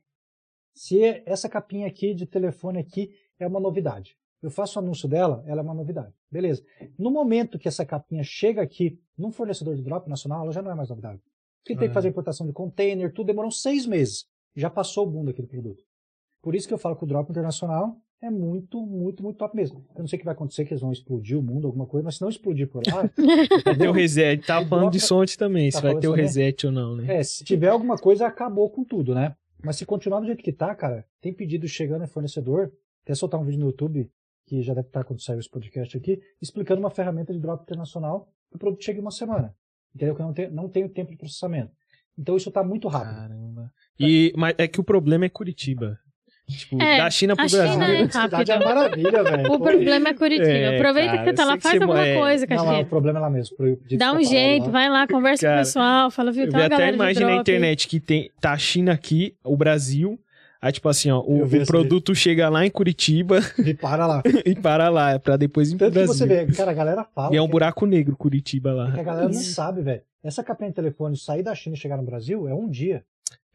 [0.74, 4.18] se essa capinha aqui de telefone aqui é uma novidade.
[4.42, 6.12] Eu faço o anúncio dela, ela é uma novidade.
[6.30, 6.62] Beleza.
[6.98, 10.70] No momento que essa capinha chega aqui num fornecedor de drop nacional, ela já não
[10.70, 11.22] é mais novidade.
[11.64, 14.26] Porque tem que fazer importação de container, tudo demorou seis meses.
[14.54, 15.82] Já passou o boom daquele produto.
[16.42, 19.84] Por isso que eu falo que o drop internacional é muito, muito, muito top mesmo.
[19.94, 22.04] Eu não sei o que vai acontecer, que eles vão explodir o mundo, alguma coisa,
[22.04, 23.02] mas se não explodir por lá,
[23.64, 24.42] Vai ter o reset.
[24.42, 26.26] O falando de som antes também, Tá se vai ter o também?
[26.26, 27.16] reset ou não, né?
[27.16, 29.34] É, se tiver alguma coisa, acabou com tudo, né?
[29.62, 32.70] Mas se continuar do jeito que tá, cara, tem pedido chegando em fornecedor,
[33.02, 34.10] até soltar um vídeo no YouTube,
[34.46, 38.28] que já deve estar quando sair esse podcast aqui, explicando uma ferramenta de drop internacional
[38.50, 39.54] que o produto chega em uma semana.
[39.94, 40.14] Entendeu?
[40.14, 41.70] Que não tem, não tem o tempo de processamento.
[42.18, 43.16] Então isso tá muito rápido.
[43.16, 43.70] Caramba.
[43.98, 45.98] E, mas é que o problema é Curitiba.
[46.46, 47.82] Tipo, É, da China pro a China Brasil.
[47.94, 48.68] é A cidade é rápido.
[48.74, 49.44] maravilha, velho.
[49.46, 50.46] O Pô, problema é Curitiba.
[50.48, 52.86] É, Aproveita cara, que você tá eu lá, faz alguma é- coisa, Não, não, o
[52.86, 53.56] problema é lá mesmo.
[53.56, 54.70] pro- de Dá um parado jeito, lá.
[54.70, 56.92] vai lá, conversa Cara, com o pessoal, fala, viu, Eu tá vi uma até a
[56.92, 60.18] imagem na internet que tem, tá a China aqui, o Brasil.
[60.64, 64.22] Aí, tipo assim, ó, o, o produto chega lá em Curitiba E para lá.
[64.46, 66.14] e para lá, pra depois ir pro Tanto que Brasil.
[66.14, 67.34] você vê, cara, a galera fala.
[67.34, 68.88] E é um buraco negro, Curitiba que lá.
[69.00, 69.52] a galera não Isso.
[69.52, 70.00] sabe, velho.
[70.22, 73.04] Essa capinha de telefone sair da China e chegar no Brasil é um dia.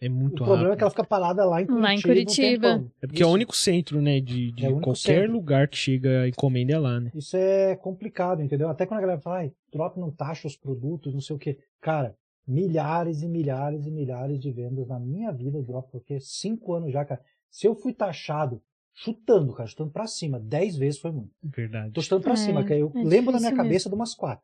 [0.01, 0.77] É O muito problema é rápido.
[0.77, 1.87] que ela fica parada lá em Curitiba.
[1.87, 2.83] Lá em Curitiba.
[3.01, 5.31] É porque é o Isso- único centro, né, de, de É o único qualquer centro.
[5.33, 7.11] lugar que chega a encomenda é lá, né?
[7.15, 8.69] Isso é complicado, entendeu?
[8.69, 11.57] Até quando a galera fala, ai, drop não taxa os produtos, não sei o quê.
[11.81, 12.13] Cara,
[12.49, 17.05] milhares e milhares e milhares de vendas na minha vida, drop, porque cinco anos já,
[17.05, 17.21] cara.
[17.49, 18.61] Se eu fui taxado,
[18.93, 21.31] chutando, cara, chutando pra cima, dez vezes foi muito.
[21.43, 21.93] Verdade.
[21.93, 24.43] Tô chutando pra É, cima, que eu é lembro na minha cabeça de umas quatro.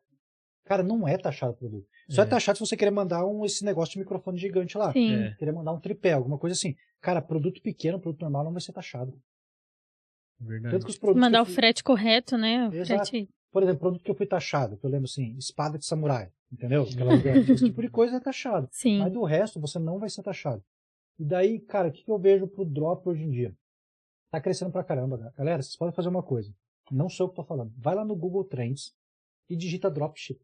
[0.64, 1.86] Cara, não é taxado o produto.
[2.08, 2.28] Só é, É.
[2.28, 4.92] taxado se você querer mandar um, esse negócio de microfone gigante lá.
[4.92, 5.12] Sim.
[5.14, 6.74] É, Querer mandar um tripé, alguma coisa assim.
[7.00, 9.12] Cara, produto pequeno, produto normal não vai ser taxado.
[10.40, 10.74] verdade.
[10.74, 11.20] Tanto que os produtos.
[11.20, 12.68] Mandar o que fui- frete correto, né?
[12.68, 13.08] O Exato.
[13.10, 13.28] frete...
[13.52, 16.84] Por exemplo, produto que eu fui taxado, que eu lembro assim, espada de samurai, entendeu?
[16.84, 18.68] Esse tipo de coisa é taxado.
[18.70, 18.98] Sim.
[18.98, 20.62] Mas do resto, você não vai ser taxado.
[21.18, 23.54] E daí, cara, o que que eu vejo pro drop hoje em dia?
[24.30, 25.34] Tá crescendo pra caramba, cara.
[25.36, 26.52] Galera, vocês podem fazer uma coisa.
[26.90, 27.72] Não sou eu que tô falando.
[27.78, 28.94] Vai lá no Google Trends
[29.48, 30.40] e digita dropship.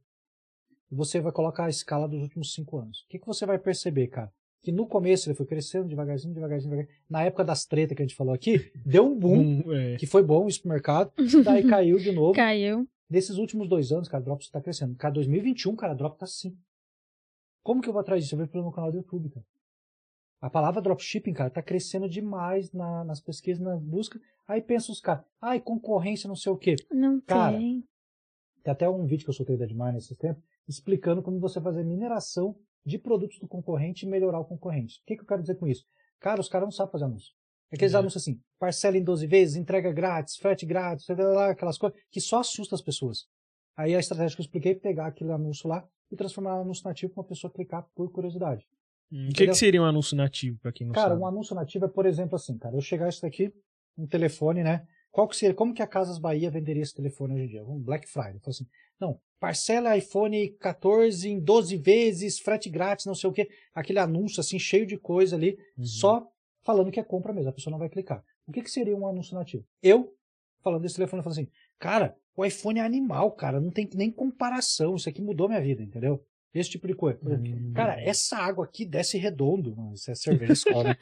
[0.90, 3.02] E você vai colocar a escala dos últimos cinco anos.
[3.02, 4.32] O que, que você vai perceber, cara?
[4.62, 7.02] Que no começo ele foi crescendo devagarzinho, devagarzinho, devagarzinho.
[7.10, 10.06] Na época das tretas que a gente falou aqui, deu um boom, Um, é, que
[10.06, 11.12] foi bom isso pro mercado.
[11.44, 12.34] Daí caiu de novo.
[12.34, 12.86] Caiu.
[13.12, 14.96] Desses últimos dois anos, cara, Drops tá crescendo.
[14.96, 16.56] Cara, 2021, cara, Drop tá assim.
[17.62, 18.34] Como que eu vou atrás disso?
[18.34, 19.44] Eu vejo pelo meu canal do YouTube, cara.
[20.40, 24.18] A palavra dropshipping, cara, tá crescendo demais na- nas pesquisas, na busca.
[24.48, 26.74] Aí pensa os caras, ai, concorrência, não sei o quê.
[26.90, 27.84] Não Cara, tem.
[28.64, 31.84] Tem até um vídeo que eu soltei da Edmar nesses tempos, explicando como você fazer
[31.84, 35.00] mineração de produtos do concorrente e melhorar o concorrente.
[35.02, 35.84] O que, que eu quero dizer com isso?
[36.18, 37.34] Cara, os caras não sabem fazer anúncio.
[37.72, 37.96] Aqueles É.
[37.96, 42.74] anúncios assim, parcela em 12 vezes, entrega grátis, frete grátis, aquelas coisas que só assusta
[42.74, 43.26] as pessoas.
[43.76, 46.84] Aí a estratégia que eu expliquei é pegar aquele anúncio lá e transformar no anúncio
[46.84, 48.66] nativo para uma pessoa clicar por curiosidade.
[49.10, 51.20] O que, que seria um anúncio nativo, pra quem não Cara, sabe?
[51.22, 53.50] um anúncio nativo é, por exemplo, assim, cara, eu chegar isso daqui,
[53.96, 54.86] um telefone, né?
[55.10, 57.64] Qual que seria, como que a Casas Bahia venderia esse telefone hoje em dia?
[57.64, 58.38] Um Black Friday.
[58.40, 58.66] Fala assim,
[58.98, 63.48] não, parcela iPhone 14 em 12 vezes, frete grátis, não sei o quê.
[63.74, 65.84] Aquele anúncio assim, cheio de coisa ali, Uhum.
[65.84, 66.26] só
[66.62, 68.24] falando que é compra mesmo, a pessoa não vai clicar.
[68.46, 69.64] O que, que seria um anúncio nativo?
[69.82, 70.14] Eu,
[70.62, 71.48] falando desse telefone, falando assim,
[71.78, 75.82] cara, o iPhone é animal, cara, não tem nem comparação, isso aqui mudou minha vida,
[75.82, 76.24] entendeu?
[76.54, 77.18] Esse tipo de coisa.
[77.24, 77.72] Hum.
[77.74, 79.74] Cara, essa água aqui desce redondo.
[79.74, 80.96] Não, isso é cerveja escola.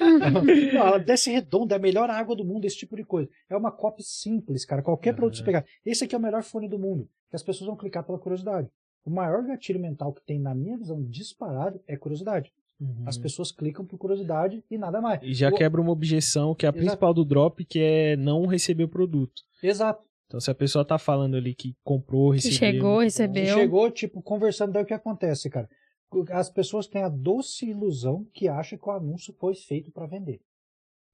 [0.72, 3.28] Não, ela desce redondo, é a melhor água do mundo, esse tipo de coisa.
[3.48, 4.80] É uma copy simples, cara.
[4.80, 5.64] Qualquer produto que você pegar.
[5.84, 7.08] Esse aqui é o melhor fone do mundo.
[7.28, 8.70] Que as pessoas vão clicar pela curiosidade.
[9.04, 12.52] O maior gatilho mental que tem, na minha visão, disparado, é curiosidade.
[12.80, 13.04] Uhum.
[13.06, 15.20] As pessoas clicam por curiosidade e nada mais.
[15.22, 16.78] E já O- quebra uma objeção que é a Exato.
[16.84, 19.42] principal do drop, que é não receber o produto.
[19.62, 20.02] Exato.
[20.26, 22.58] Então, se a pessoa tá falando ali que comprou, Que recebeu.
[22.58, 23.54] chegou, Você recebeu.
[23.58, 25.68] chegou, tipo, conversando, daí o que acontece, cara?
[26.30, 30.40] As pessoas têm a doce ilusão que acham que o anúncio foi feito para vender.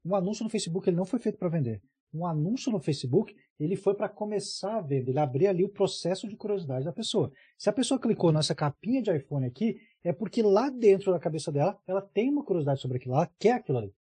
[0.04, 1.80] Um anúncio no Facebook ele não foi feito para vender.
[2.14, 6.28] Um anúncio no Facebook ele foi para começar a vender, ele abrir ali o processo
[6.28, 7.30] de curiosidade da pessoa.
[7.58, 9.76] Se a pessoa clicou nessa capinha de iPhone aqui,
[10.08, 13.54] é porque lá dentro da cabeça dela, ela tem uma curiosidade sobre aquilo, ela quer
[13.54, 13.94] aquilo ali.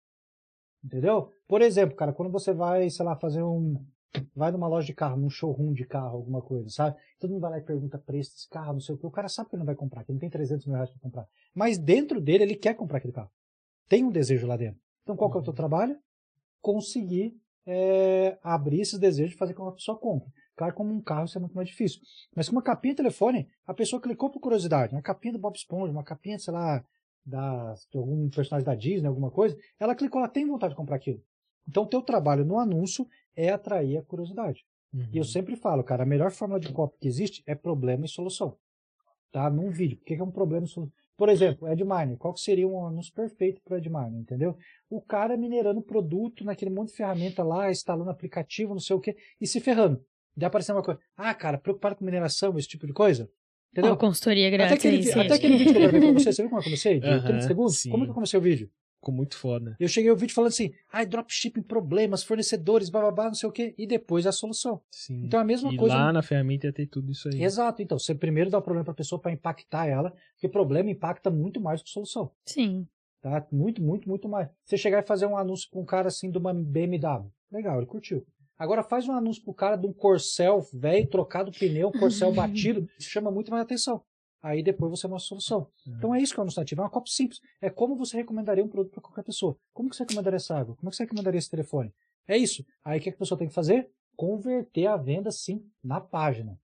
[0.84, 1.32] Entendeu?
[1.48, 3.82] Por exemplo, cara, quando você vai, sei lá, fazer um.
[4.36, 6.96] Vai numa loja de carro, num showroom de carro, alguma coisa, sabe?
[7.18, 9.06] Todo mundo vai lá e pergunta preço desse carro, não sei o que.
[9.06, 10.90] O cara sabe que ele não vai comprar, que ele não tem 300 mil reais
[10.90, 11.26] para comprar.
[11.54, 13.30] Mas dentro dele, ele quer comprar aquele carro.
[13.88, 14.80] Tem um desejo lá dentro.
[15.02, 15.98] Então, qual que é o teu trabalho?
[16.60, 17.34] Conseguir
[17.66, 20.30] é, abrir esses desejos e fazer com que a pessoa compre.
[20.56, 22.00] Claro, como um carro, isso é muito mais difícil.
[22.34, 24.94] Mas com uma capinha de telefone, a pessoa clicou por curiosidade.
[24.94, 26.84] Uma capinha do Bob Esponja, uma capinha, sei lá,
[27.24, 29.56] da, de algum personagem da Disney, alguma coisa.
[29.78, 31.22] Ela clicou, ela tem vontade de comprar aquilo.
[31.66, 34.64] Então, o teu trabalho no anúncio é atrair a curiosidade.
[34.92, 35.08] Uhum.
[35.12, 38.08] E eu sempre falo, cara, a melhor fórmula de copy que existe é problema e
[38.08, 38.56] solução.
[39.32, 39.50] Tá?
[39.50, 39.98] Num vídeo.
[40.00, 40.92] O que é um problema e solução?
[41.16, 42.16] Por exemplo, AdMiner.
[42.16, 44.56] Qual seria um anúncio perfeito para AdMiner, entendeu?
[44.90, 49.16] O cara minerando produto naquele monte de ferramenta lá, instalando aplicativo, não sei o que,
[49.40, 50.04] e se ferrando.
[50.36, 51.00] Daí apareceu uma coisa.
[51.16, 53.30] Ah, cara, preocupado com mineração, esse tipo de coisa.
[53.72, 53.96] Entendeu?
[53.96, 55.20] Consultoria Até grátis aquele, aí, vi- sim.
[55.20, 57.00] até aquele vídeo que eu gravei pra você, você viu como eu comecei?
[57.00, 57.76] De Aham, 30 segundos?
[57.78, 57.90] sim.
[57.90, 58.70] Como é que eu comecei o vídeo?
[59.00, 59.76] Ficou muito foda.
[59.80, 63.74] Eu cheguei ao vídeo falando assim, ai, dropshipping, problemas, fornecedores, bababá, não sei o quê,
[63.76, 64.80] e depois a solução.
[64.90, 65.24] Sim.
[65.24, 65.94] Então é a mesma e coisa.
[65.96, 67.42] lá na ferramenta ia ter tudo isso aí.
[67.42, 70.88] Exato, então, você primeiro dá o problema para a pessoa para impactar ela, porque problema
[70.88, 72.86] impacta muito mais que solução, Sim.
[73.20, 73.44] tá?
[73.52, 74.48] Muito, muito, muito mais.
[74.64, 77.86] Você chegar e fazer um anúncio com um cara assim de uma BMW, legal, ele
[77.86, 78.24] curtiu.
[78.58, 82.88] Agora faz um anúncio pro cara de um Corcel velho, trocado o pneu, Corcel batido,
[82.98, 84.02] chama muito mais atenção.
[84.42, 85.70] Aí depois você mostra a solução.
[85.86, 87.40] Então é isso que é o anúncio é uma copy simples.
[87.62, 89.56] É como você recomendaria um produto para qualquer pessoa.
[89.72, 90.76] Como que você recomendaria essa água?
[90.76, 91.94] Como que você recomendaria esse telefone?
[92.28, 92.62] É isso.
[92.84, 93.90] Aí o que a pessoa tem que fazer?
[94.14, 96.60] Converter a venda sim na página.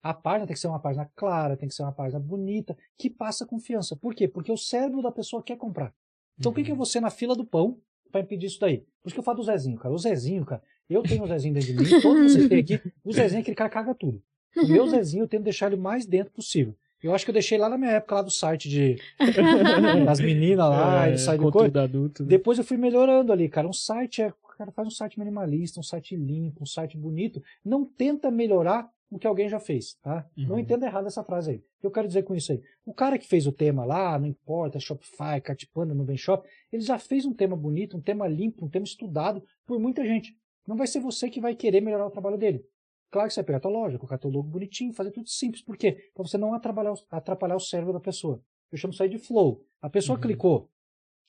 [0.00, 3.10] A página tem que ser uma página clara, tem que ser uma página bonita, que
[3.10, 3.96] passa confiança.
[3.96, 4.28] Por quê?
[4.28, 5.92] Porque o cérebro da pessoa quer comprar.
[6.38, 7.80] Então o que que é você na fila do pão
[8.12, 8.78] para impedir isso daí?
[9.02, 9.92] Por isso que eu falo do Zezinho, cara.
[9.92, 12.80] O Zezinho, cara, eu tenho o Zezinho dentro de mim, todos vocês têm aqui.
[13.04, 14.22] O Zezinho é aquele cara que caga tudo.
[14.56, 16.74] O meu Zezinho eu tento deixar ele mais dentro possível.
[17.02, 18.96] Eu acho que eu deixei lá na minha época lá do site de
[20.06, 22.22] das meninas lá, É, do site conteúdo adulto.
[22.22, 22.28] né?
[22.30, 23.68] Depois eu fui melhorando ali, cara.
[23.68, 24.28] Um site é.
[24.28, 27.42] O cara faz um site minimalista, um site limpo, um site bonito.
[27.64, 30.24] Não tenta melhorar o que alguém já fez, tá?
[30.36, 30.58] Não Uhum.
[30.60, 31.56] entenda errado essa frase aí.
[31.56, 32.62] O que eu quero dizer com isso aí?
[32.86, 36.98] O cara que fez o tema lá, não importa, Shopify, Cartpanda, Nuvem Shop, ele já
[36.98, 40.36] fez um tema bonito, um tema limpo, um tema estudado por muita gente.
[40.66, 42.64] Não vai ser você que vai querer melhorar o trabalho dele.
[43.10, 45.62] Claro que você vai pegar a tua loja, colocar teu logo bonitinho, fazer tudo simples.
[45.62, 46.10] Por quê?
[46.14, 48.40] Para você não atrapalhar, o- atrapalhar o cérebro da pessoa.
[48.72, 49.64] Eu chamo isso aí de flow.
[49.80, 50.22] A pessoa Uhum.
[50.22, 50.68] clicou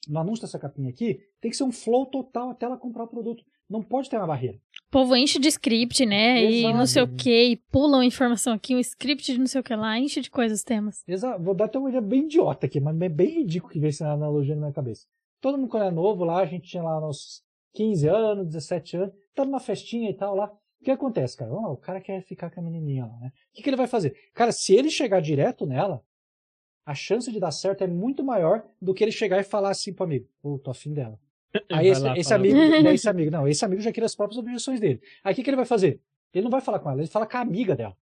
[0.08, 3.08] no anúncio dessa capinha aqui, tem que ser um flow total até ela comprar o
[3.08, 3.44] produto.
[3.70, 4.58] Não pode ter uma barreira.
[4.88, 6.44] O povo enche de script, né?
[6.44, 6.78] E Exato.
[6.78, 9.76] não sei o que, e pulam informação aqui, um script de não sei o que
[9.76, 11.04] lá, enche de coisas temas.
[11.08, 13.90] Exa Vou dar até uma ideia bem idiota aqui, mas é bem ridículo que veio
[13.90, 15.06] essa analogia na minha cabeça.
[15.42, 17.44] Todo mundo quando é novo lá, a gente tinha lá nos
[17.76, 20.52] 15 anos, 17 anos, tá numa festinha e tal lá.
[20.82, 21.52] O que acontece, cara?
[21.52, 23.32] Lá, o cara quer ficar com a menininha lá, né?
[23.52, 24.16] O que, que ele vai fazer?
[24.34, 26.02] Cara, se ele chegar direto nela,
[26.86, 29.94] a chance de dar certo é muito maior do que ele chegar e falar assim
[29.94, 31.20] pro amigo, pô, tô afim dela.
[31.72, 34.80] Aí esse, esse amigo, né, esse amigo, não, esse amigo já cria as próprias objeções
[34.80, 35.02] dele.
[35.24, 36.02] Aí o que, que ele vai fazer?
[36.34, 37.98] Ele não vai falar com ela, ele fala com a amiga dela.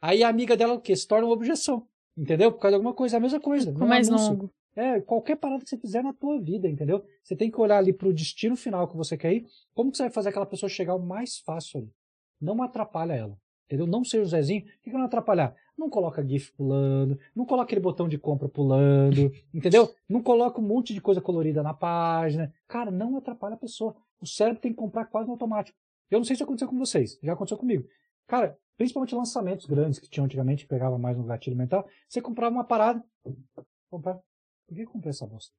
[0.00, 0.96] Aí a amiga dela o quê?
[0.96, 1.86] Se torna uma objeção.
[2.16, 2.50] Entendeu?
[2.50, 3.66] Por causa de alguma coisa, é a mesma coisa.
[3.66, 4.30] Ficou num mais anúncio.
[4.30, 4.52] longo.
[4.78, 7.04] É, qualquer parada que você fizer na tua vida, entendeu?
[7.20, 9.46] Você tem que olhar ali pro destino final que você quer ir.
[9.74, 11.92] Como que você vai fazer aquela pessoa chegar o mais fácil ali?
[12.40, 13.36] Não atrapalha ela.
[13.66, 13.88] Entendeu?
[13.88, 14.62] Não seja o Zezinho.
[14.62, 15.52] O que que não atrapalhar?
[15.76, 19.92] Não coloca GIF pulando, não coloca aquele botão de compra pulando, entendeu?
[20.08, 22.54] Não coloca um monte de coisa colorida na página.
[22.68, 23.96] Cara, não atrapalha a pessoa.
[24.20, 25.76] O cérebro tem que comprar quase no automático.
[26.08, 27.84] Eu não sei se aconteceu com vocês, já aconteceu comigo.
[28.28, 32.54] Cara, principalmente lançamentos grandes que tinham antigamente, que pegava mais no gatilho mental, você comprava
[32.54, 33.04] uma parada,
[33.90, 34.20] comprar.
[34.68, 35.52] Por que comprei essa bosta?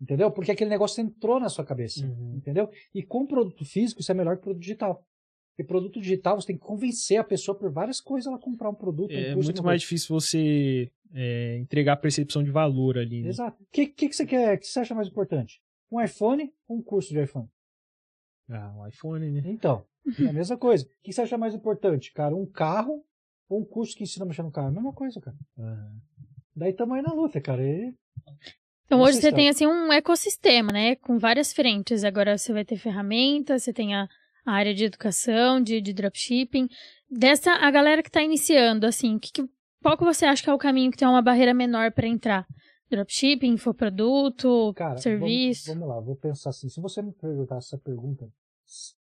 [0.00, 0.30] Entendeu?
[0.30, 2.06] Porque aquele negócio entrou na sua cabeça.
[2.06, 2.34] Uhum.
[2.36, 2.70] Entendeu?
[2.94, 5.02] E com produto físico, isso é melhor que produto digital.
[5.56, 8.74] Porque produto digital, você tem que convencer a pessoa por várias coisas ela comprar um
[8.74, 9.10] produto.
[9.10, 13.22] um É curso, muito mais difícil você é, entregar a percepção de valor ali.
[13.22, 13.28] né?
[13.30, 13.62] Exato.
[13.62, 14.56] O que, que, que você quer?
[14.56, 15.62] O que você acha mais importante?
[15.90, 17.48] Um iPhone ou um curso de iPhone?
[18.50, 19.42] Ah, o iPhone, né?
[19.46, 19.82] Então,
[20.20, 20.84] é a mesma coisa.
[20.84, 22.36] O que você acha mais importante, cara?
[22.36, 23.02] Um carro
[23.48, 24.66] ou um curso que ensina a mexer no carro?
[24.66, 25.36] É a mesma coisa, cara.
[25.58, 25.96] Aham.
[26.54, 27.62] Daí tamo aí na luta, cara.
[27.66, 27.94] E
[28.86, 29.36] Então hoje você está.
[29.36, 30.96] tem assim um ecossistema, né?
[30.96, 32.04] Com várias frentes.
[32.04, 34.08] Agora você vai ter ferramentas, você tem a,
[34.44, 36.68] a área de educação, de, de dropshipping.
[37.10, 39.44] Dessa, a galera que tá iniciando, assim, que, que,
[39.82, 42.46] qual que você acha que é o caminho que tem uma barreira menor para entrar?
[42.88, 45.66] Dropshipping, infoproduto, Cara, serviço?
[45.66, 46.68] Vamos, vamos lá, vou pensar assim.
[46.68, 48.28] Se você me perguntasse essa pergunta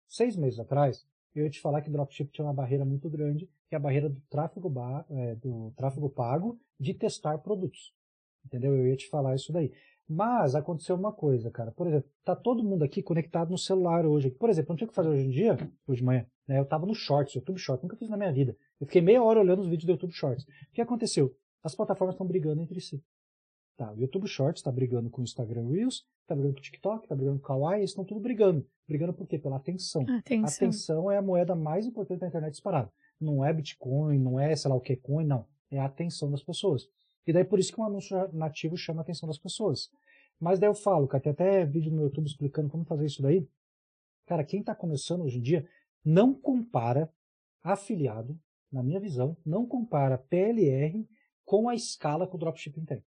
[0.07, 3.75] seis meses atrás, eu ia te falar que dropship tinha uma barreira muito grande, que
[3.75, 7.95] é a barreira do tráfego, ba- é, do tráfego pago de testar produtos.
[8.45, 8.77] Entendeu?
[8.77, 9.73] Eu ia te falar isso daí.
[10.09, 11.71] Mas aconteceu uma coisa, cara.
[11.71, 14.29] Por exemplo, tá todo mundo aqui conectado no celular hoje.
[14.29, 15.57] Por exemplo, eu não tinha o que fazer hoje em dia,
[15.87, 16.59] hoje de manhã, né?
[16.59, 18.57] Eu tava no Shorts, YouTube Shorts, nunca fiz na minha vida.
[18.81, 20.45] Eu fiquei meia hora olhando os vídeos do YouTube Shorts.
[20.45, 21.33] O que aconteceu?
[21.63, 23.01] As plataformas estão brigando entre si.
[23.77, 27.05] Tá, o YouTube Shorts está brigando com o Instagram Reels, está brigando com o TikTok,
[27.05, 28.67] está brigando com o Kawaii, eles estão tudo brigando.
[28.89, 29.39] Brigando por quê?
[29.39, 30.03] Pela atenção.
[30.19, 30.67] Atenção.
[30.67, 32.93] Atenção é a moeda mais importante da internet disparada.
[33.21, 35.47] Não é Bitcoin, não é sei lá o que coin, não.
[35.71, 36.89] É a atenção das pessoas.
[37.27, 39.91] E daí por isso que um anúncio nativo chama a atenção das pessoas.
[40.39, 43.47] Mas daí eu falo, cara, tem até vídeo no YouTube explicando como fazer isso daí.
[44.27, 45.69] Cara, quem está começando hoje em dia
[46.05, 47.13] não compara
[47.63, 48.39] afiliado,
[48.73, 51.07] na minha visão, não compara PLR
[51.45, 53.05] com a escala que o dropshipping tem.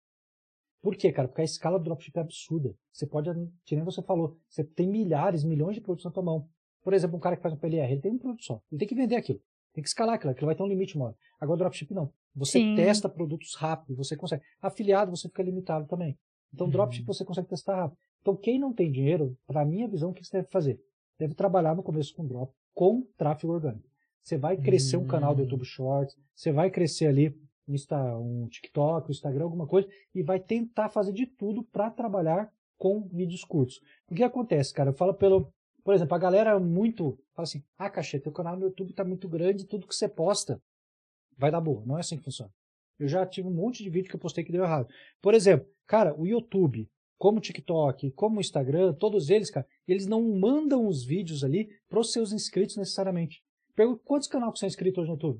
[0.81, 1.27] Por quê, cara?
[1.27, 2.75] Porque a escala do dropshipping é absurda.
[2.93, 3.29] Você pode,
[3.65, 6.47] que nem você falou, você tem milhares, milhões de produtos na tua mão.
[6.83, 8.61] Por exemplo, um cara que faz um PLR, ele tem um produto só.
[8.71, 9.41] Ele tem que vender aquilo.
[9.73, 11.15] Tem que escalar aquilo, aquilo vai ter um limite uma hora.
[11.39, 12.13] Agora, o dropship não.
[12.37, 12.75] Você Sim.
[12.75, 14.43] testa produtos rápido, você consegue.
[14.61, 16.17] Afiliado, você fica limitado também.
[16.53, 16.71] Então, Uhum.
[16.71, 17.97] dropship você consegue testar rápido.
[18.21, 20.79] Então, quem não tem dinheiro, para minha visão, o que você deve fazer?
[21.19, 23.87] Deve trabalhar no começo com drop, com tráfego orgânico.
[24.23, 25.43] Você vai crescer um canal do Hum.
[25.45, 27.29] YouTube Shorts, você vai crescer ali
[27.67, 31.89] um, Insta, um TikTok, um Instagram, alguma coisa, e vai tentar fazer de tudo para
[31.89, 33.81] trabalhar com vídeos curtos.
[34.09, 34.89] O que acontece, cara?
[34.91, 35.51] Eu falo pelo.
[35.83, 37.17] Por exemplo, a galera muito.
[37.33, 40.61] Fala assim: ah, Cachê, teu canal no YouTube tá muito grande, tudo que você posta
[41.37, 41.83] vai dar boa.
[41.85, 42.51] Não é assim que funciona.
[42.99, 44.87] Eu já tive um monte de vídeo que eu postei que deu errado.
[45.21, 50.07] Por exemplo, cara, o YouTube, como o TikTok, como o Instagram, todos eles, cara, eles
[50.07, 53.41] não mandam os vídeos ali pros seus inscritos necessariamente.
[53.75, 55.39] Pergunta quantos canais que são inscritos hoje no YouTube?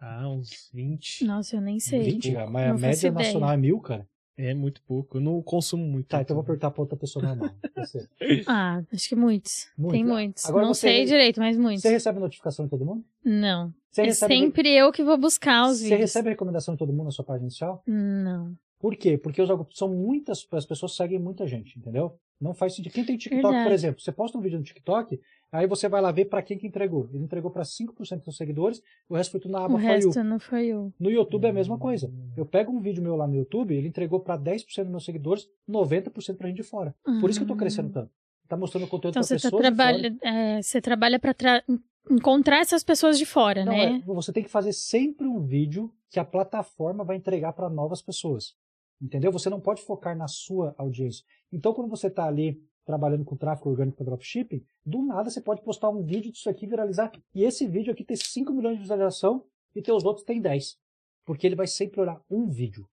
[0.00, 1.24] Ah, uns 20.
[1.26, 2.02] Nossa, eu nem sei.
[2.02, 3.12] 20, cara, mas a Não faço média ideia.
[3.26, 4.08] nacional é mil, cara.
[4.38, 5.18] É muito pouco.
[5.18, 6.06] Eu não consumo muito.
[6.06, 7.50] Tá, então eu vou perguntar pra outra pessoa normal.
[8.46, 9.68] Ah, acho que muitos.
[9.76, 9.92] Muito.
[9.92, 10.46] Tem muitos.
[10.46, 11.82] Agora não você- sei direito, mas muitos.
[11.82, 13.04] Você recebe notificação de todo mundo?
[13.22, 13.74] Não.
[13.90, 16.00] Você é sempre eu que vou buscar os você vídeos.
[16.00, 17.82] recebe recomendação de todo mundo na sua página inicial?
[17.86, 18.54] Não.
[18.78, 19.18] Por quê?
[19.18, 22.16] Porque os algoritmos são muitas, as pessoas seguem muita gente, entendeu?
[22.40, 22.92] Não faz sentido.
[22.92, 23.74] Quem tem TikTok, por Verdade.
[23.74, 25.20] exemplo, você posta um vídeo no TikTok,
[25.52, 27.06] aí você vai lá ver pra quem que entregou.
[27.12, 29.82] Ele entregou pra 5% dos seus seguidores, o resto foi tudo na aba o For
[29.86, 29.88] You.
[30.06, 30.90] resto não foi eu.
[30.98, 32.10] No YouTube é a mesma coisa.
[32.34, 35.46] Eu pego um vídeo meu lá no YouTube, ele entregou pra 10% dos meus seguidores,
[35.68, 36.94] 90% pra gente de fora.
[37.20, 38.10] Por isso que eu tô crescendo tanto.
[38.48, 39.62] Tá mostrando conteúdo Então pra você, tá pessoas fora.
[39.76, 41.62] trabalha, é, você trabalha pra tra-
[42.10, 44.02] encontrar essas pessoas de fora, Não, né?
[44.06, 48.02] é, você tem que fazer sempre um vídeo que a plataforma vai entregar para novas
[48.02, 48.54] pessoas.
[49.00, 49.32] Entendeu?
[49.32, 51.24] Você não pode focar na sua audiência.
[51.50, 55.62] Então, quando você está ali trabalhando com tráfego orgânico para dropshipping, do nada você pode
[55.62, 57.10] postar um vídeo disso aqui viralizar.
[57.34, 60.76] E esse vídeo aqui tem 5 milhões de visualização e teus outros tem 10.
[61.24, 62.86] Porque ele vai sempre olhar um vídeo.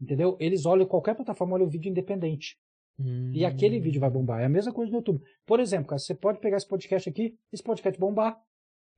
[0.00, 0.36] Entendeu?
[0.38, 2.58] Eles olham, qualquer plataforma olha o vídeo independente.
[2.98, 3.30] Hum.
[3.32, 4.40] E aquele vídeo vai bombar.
[4.40, 5.22] É a mesma coisa no YouTube.
[5.46, 8.38] Por exemplo, cara, você pode pegar esse podcast aqui, esse podcast bombar,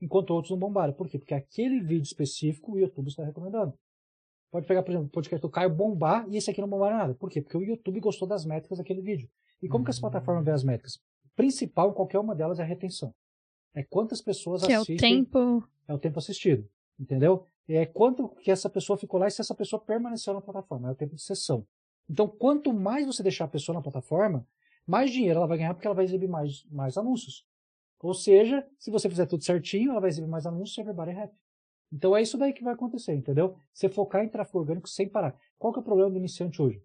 [0.00, 0.92] enquanto outros não bombaram.
[0.92, 1.18] Por quê?
[1.18, 3.72] Porque aquele vídeo específico o YouTube está recomendando.
[4.50, 7.14] Pode pegar, por exemplo, o podcast do Caio bombar e esse aqui não bombar nada.
[7.14, 7.42] Por quê?
[7.42, 9.28] Porque o YouTube gostou das métricas daquele vídeo.
[9.62, 10.02] E como que essa Hum.
[10.10, 10.98] plataforma vê as métricas?
[11.36, 13.14] Principal em qualquer uma delas é a retenção.
[13.74, 15.62] É quantas pessoas Que é o assistem tempo.
[15.86, 16.66] é o tempo assistido,
[16.98, 17.44] entendeu?
[17.68, 20.92] É quanto que essa pessoa ficou lá e se essa pessoa permaneceu na plataforma, é
[20.92, 21.66] o tempo de sessão.
[22.08, 24.46] Então, quanto mais você deixar a pessoa na plataforma,
[24.86, 27.44] mais dinheiro ela vai ganhar porque ela vai exibir mais, mais anúncios.
[28.00, 31.22] Ou seja, se você fizer tudo certinho, ela vai exibir mais anúncios e everybody é
[31.24, 31.34] happy.
[31.92, 33.56] Então é isso daí que vai acontecer, entendeu?
[33.72, 35.34] Você focar em tráfego orgânico sem parar.
[35.58, 36.80] Qual que é o problema do iniciante hoje?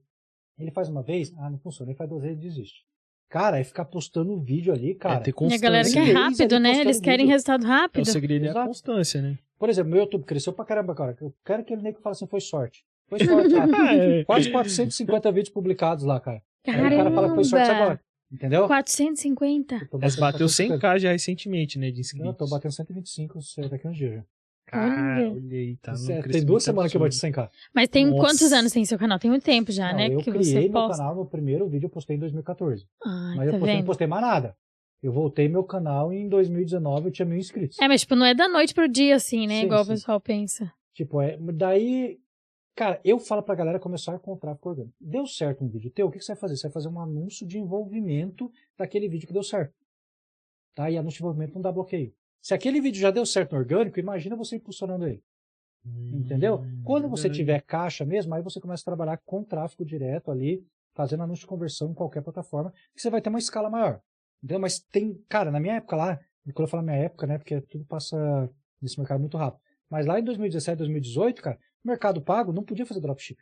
[0.58, 2.86] Ele faz uma vez, ah, não funciona, ele faz duas vezes e desiste.
[3.30, 5.16] Cara, é ficar postando vídeo ali, cara.
[5.16, 5.62] É ter E a constância.
[5.62, 6.80] galera quer rápido, né?
[6.80, 7.32] Eles querem vídeo.
[7.32, 8.04] resultado É, rápido.
[8.04, 9.38] o segredo é a constância, né?
[9.58, 11.18] Por exemplo, meu YouTube cresceu pra caramba agora.
[11.20, 12.86] Eu quero que ele nem que fale assim, foi sorte.
[13.08, 13.96] Foi sorte, cara.
[13.96, 14.24] É.
[14.24, 16.44] Quase 450 vídeos publicados lá, cara.
[16.66, 16.94] Aí Caramba!
[16.94, 18.02] o cara fala que foi sorte agora.
[18.34, 18.66] Entendeu?
[18.68, 19.76] 450.
[19.76, 20.88] Eu tô Mas bateu 450.
[20.88, 22.28] 100k já recentemente, né, de Não, inscritos.
[22.28, 23.40] eu tô batendo 125
[23.70, 24.16] daqui a uns dias.
[24.16, 24.24] já.
[24.66, 25.56] Cara, Olha.
[25.56, 27.36] aí, tá Isso é- tem duas semanas que eu bati absurdo.
[27.36, 27.50] 100k.
[27.76, 28.18] Mas tem Nossa.
[28.22, 29.20] quantos anos tem seu canal?
[29.20, 30.08] Tem muito tempo já, Não, né?
[30.08, 30.98] eu que criei você meu posta.
[30.98, 32.88] canal, no primeiro vídeo eu postei em 2014.
[33.06, 34.56] Ai, Mas tá eu postei, não postei mais nada.
[35.04, 37.78] Eu voltei meu canal e em 2019 eu tinha mil inscritos.
[37.80, 39.60] É, mas tipo, não é da noite pro dia, assim, né?
[39.60, 39.92] Sim, Igual sim.
[39.92, 40.72] o pessoal pensa.
[40.96, 42.18] Tipo, é, daí,
[42.76, 44.96] cara, eu falo pra galera começar com o tráfego orgânico.
[45.00, 46.58] Deu certo um vídeo teu, o que, que você vai fazer?
[46.58, 49.74] Você vai fazer um anúncio de envolvimento daquele vídeo que deu certo.
[50.76, 50.90] Tá?
[50.90, 52.14] E anúncio de envolvimento não dá bloqueio.
[52.42, 55.24] Se aquele vídeo já deu certo no orgânico, imagina você impulsionando ele.
[55.86, 56.60] Entendeu?
[56.60, 60.66] Hum, Quando você tiver caixa mesmo, aí você começa a trabalhar com tráfego direto ali,
[60.94, 64.02] fazendo anúncio de conversão em qualquer plataforma, que você vai ter uma escala maior.
[64.42, 64.60] Entendeu?
[64.60, 66.20] Mas tem, cara, na minha época lá,
[66.54, 68.50] quando eu falo minha época, né, porque tudo passa
[68.82, 69.62] nesse mercado muito rápido.
[69.90, 73.38] Mas lá em 2017, 2018, cara, Mercado Pago não podia fazer dropship.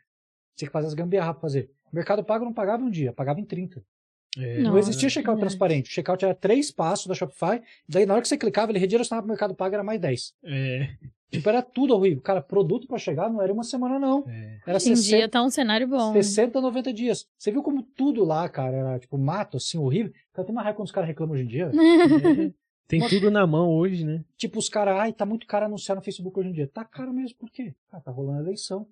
[0.56, 1.70] Tinha que fazer as gambiarra pra fazer.
[1.92, 3.82] O Mercado Pago não pagava em um dia, pagava em 30.
[4.38, 5.50] É, Não existia checkout verdade.
[5.50, 5.90] transparente.
[5.90, 9.22] O checkout era três passos da Shopify, daí na hora que você clicava, ele redirecionava
[9.22, 10.34] pro Mercado Pago, era mais 10.
[10.44, 10.88] É,
[11.30, 12.20] Tipo, era tudo horrível.
[12.22, 14.22] Cara, produto pra chegar não era uma semana, não.
[14.28, 14.58] é.
[14.66, 16.12] Era Hoje em 60, dia tá um cenário bom.
[16.12, 17.26] 60, 90 dias.
[17.38, 20.12] Você viu como tudo lá, cara, era tipo mato, assim, horrível?
[20.34, 21.70] Cara, tem uma raiva quando os caras reclamam hoje em dia.
[22.84, 22.88] É.
[22.88, 24.24] Tem Uma- tudo na mão hoje, né?
[24.36, 26.68] Tipo, os caras, ai, tá muito caro anunciar no Facebook hoje em dia.
[26.68, 27.74] Tá caro mesmo, por quê?
[27.90, 28.86] Ah, tá rolando a eleição.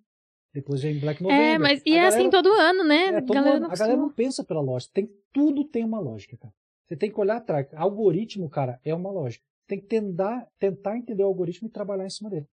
[0.53, 1.45] Depois vem Black November.
[1.55, 3.05] É, mas e A é galera- assim todo ano, né?
[3.07, 3.67] é, todo galera ano.
[3.67, 4.93] a galera não pensa pela lógica.
[4.95, 6.53] Tem, tudo tem uma lógica, cara.
[6.89, 7.69] Você tem que olhar atrás.
[7.75, 9.45] Algoritmo, cara, é uma lógica.
[9.69, 12.47] Tem que tentar, tentar entender o algoritmo e trabalhar em cima dele.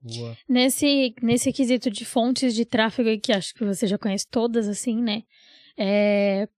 [0.00, 0.34] Boa.
[0.48, 4.66] Nesse, nesse quesito de fontes de tráfego aí, que acho que você já conhece todas,
[4.68, 5.24] assim, né?
[5.76, 6.48] É,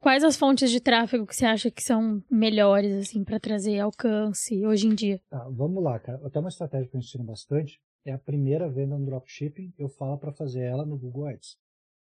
[0.00, 4.64] quais as fontes de tráfego que você acha que são melhores, assim, para trazer alcance
[4.66, 5.20] hoje em dia?
[5.28, 6.20] Tá, vamos lá, cara.
[6.26, 10.16] Até uma estratégia que eu ensino bastante é a primeira venda no dropshipping, eu falo
[10.16, 11.58] para fazer ela no Google Ads.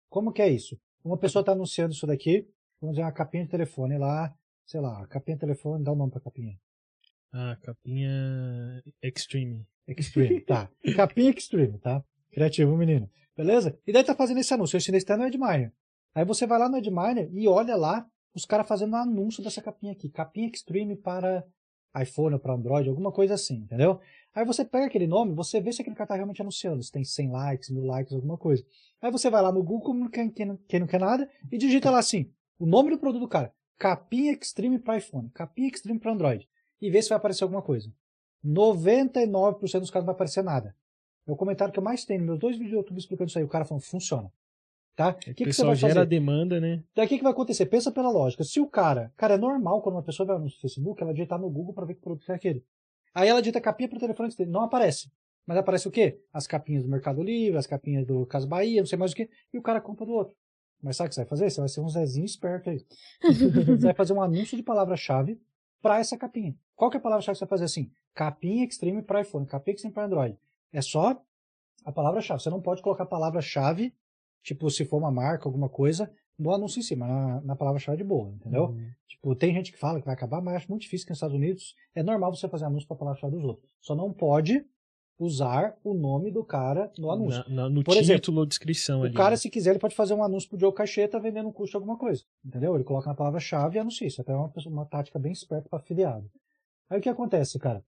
[0.09, 0.79] Como que é isso?
[1.05, 2.49] Uma pessoa está anunciando isso daqui,
[2.81, 4.33] vamos dizer uma capinha de telefone lá,
[4.65, 6.57] sei lá, capinha de telefone, dá o nome para capinha.
[7.33, 9.67] Ah, capinha Extreme.
[9.87, 10.71] Extreme, tá.
[10.97, 12.05] Capinha Extreme, tá?
[12.31, 13.11] Criativo, menino.
[13.37, 13.79] Beleza?
[13.87, 14.77] E daí tá fazendo esse anúncio.
[14.77, 15.73] Eu ensinei até no Edminer.
[16.15, 19.63] Aí você vai lá no Edminer e olha lá os caras fazendo um anúncio dessa
[19.63, 20.09] capinha aqui.
[20.09, 21.45] Capinha Extreme para
[22.01, 24.01] iPhone ou para Android, alguma coisa assim, entendeu?
[24.35, 27.03] Aí você pega aquele nome, você vê se aquele cara tá realmente anunciando, se tem
[27.03, 28.65] 100 likes, 1000 likes, alguma coisa.
[29.01, 31.99] Aí você vai lá no Google, quem, quem, quem não quer nada, e digita lá
[31.99, 36.49] assim, o nome do produto do cara, Capinha Extreme para iPhone, Capinha Extreme para Android,
[36.81, 37.93] e vê se vai aparecer alguma coisa.
[38.45, 40.75] 99% dos casos não vai aparecer nada.
[41.27, 43.39] É o comentário que eu mais tenho nos meus dois vídeos do YouTube explicando isso
[43.39, 43.45] aí.
[43.45, 44.33] O cara falando, funciona.
[44.99, 45.11] Tá?
[45.11, 46.07] O O que, que você vai gera fazer?
[46.07, 46.83] demanda, né?
[46.93, 47.67] Daí o que, que vai acontecer?
[47.67, 48.43] Pensa pela lógica.
[48.43, 49.13] Se o cara.
[49.17, 51.95] Cara, é normal quando uma pessoa vai no Facebook, ela digitar no Google para ver
[51.95, 52.65] que produto é aquele.
[53.15, 54.51] Aí ela digita capinha para o telefone dele.
[54.51, 55.09] Não aparece.
[55.47, 56.21] Mas aparece o quê?
[56.33, 59.31] As capinhas do Mercado Livre, as capinhas do Casa Bahia, não sei mais o quê.
[59.55, 60.35] E o cara compra do outro.
[60.83, 61.49] Mas sabe o que você vai fazer?
[61.51, 62.85] Você vai ser um Zezinho esperto aí.
[63.23, 65.41] Você vai fazer um anúncio de palavra-chave
[65.81, 66.57] para essa capinha.
[66.75, 67.89] Qual que é a palavra-chave que você vai fazer assim?
[68.15, 70.37] Capinha Extreme para iPhone, capinha Extreme para Android.
[70.73, 71.23] É só
[71.85, 72.43] a palavra-chave.
[72.43, 73.95] Você não pode colocar a palavra-chave,
[74.43, 78.05] tipo, se for uma marca, alguma coisa, no anúncio em cima, na, na palavra-chave de
[78.05, 78.67] boa, entendeu?
[78.67, 78.91] Uhum.
[79.09, 81.35] Tipo, tem gente que fala que vai acabar, mas acho muito difícil que nos Estados
[81.37, 83.69] Unidos é normal você fazer anúncio para a palavra-chave dos outros.
[83.81, 84.65] Só não pode
[85.19, 87.43] usar o nome do cara no anúncio.
[87.49, 89.15] Na- na- no Por título exemplo, ou descrição O ali.
[89.15, 89.37] cara, né?
[89.37, 91.97] se quiser, ele pode fazer um anúncio pro Joe Caixeta vendendo um curso de alguma
[91.99, 92.23] coisa.
[92.45, 92.77] Entendeu?
[92.77, 94.07] Ele coloca na palavra-chave e anuncia.
[94.07, 96.31] Isso até é uma, uma tática bem esperta para afiliado.
[96.89, 97.85] Aí o que acontece, cara?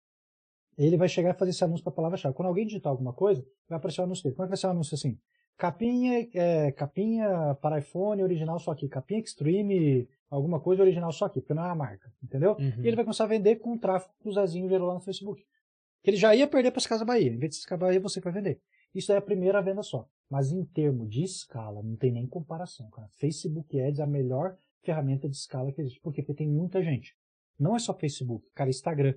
[0.76, 2.34] Ele vai chegar e fazer esse anúncio para palavra-chave.
[2.34, 4.34] Quando alguém digitar alguma coisa, vai aparecer o anúncio dele.
[4.36, 5.18] Como é que vai ser o anúncio assim?
[5.56, 8.88] Capinha, é, capinha para iPhone original só aqui.
[8.88, 12.12] Capinha Extreme, alguma coisa original só aqui, porque não é a marca.
[12.22, 12.56] Entendeu?
[12.58, 12.82] Uhum.
[12.82, 15.00] E ele vai começar a vender com o tráfego que o Zezinho gerou lá no
[15.00, 15.44] Facebook.
[16.02, 17.32] Que ele já ia perder para as Casas Bahia.
[17.32, 18.60] Em vez de Casas Bahia, você vai vender.
[18.94, 20.08] Isso é a primeira venda só.
[20.28, 23.08] Mas em termos de escala, não tem nem comparação, cara.
[23.18, 26.00] Facebook Ads é a melhor ferramenta de escala que existe.
[26.00, 26.22] Por quê?
[26.22, 27.16] Porque tem muita gente.
[27.58, 29.14] Não é só Facebook, cara, Instagram.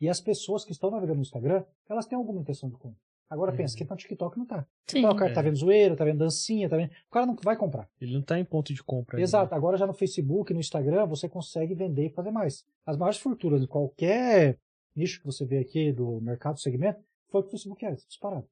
[0.00, 3.00] E as pessoas que estão navegando no Instagram, elas têm alguma intenção de compra.
[3.30, 3.78] Agora pensa, Uhum.
[3.78, 4.66] quem tá no TikTok não tá.
[4.86, 5.00] Sim.
[5.00, 5.34] Então, o cara É.
[5.34, 6.90] tá vendo zoeira, tá vendo dancinha, tá vendo.
[6.90, 7.88] O cara não vai comprar.
[8.00, 9.20] Ele não tá em ponto de compra.
[9.20, 9.50] Exato.
[9.50, 9.56] né?
[9.56, 12.64] Agora já no Facebook, no Instagram, você consegue vender e fazer mais.
[12.86, 14.58] As maiores fortunas de qualquer
[14.96, 18.46] nicho que você vê aqui do mercado, segmento, foi que o Facebook é disparado.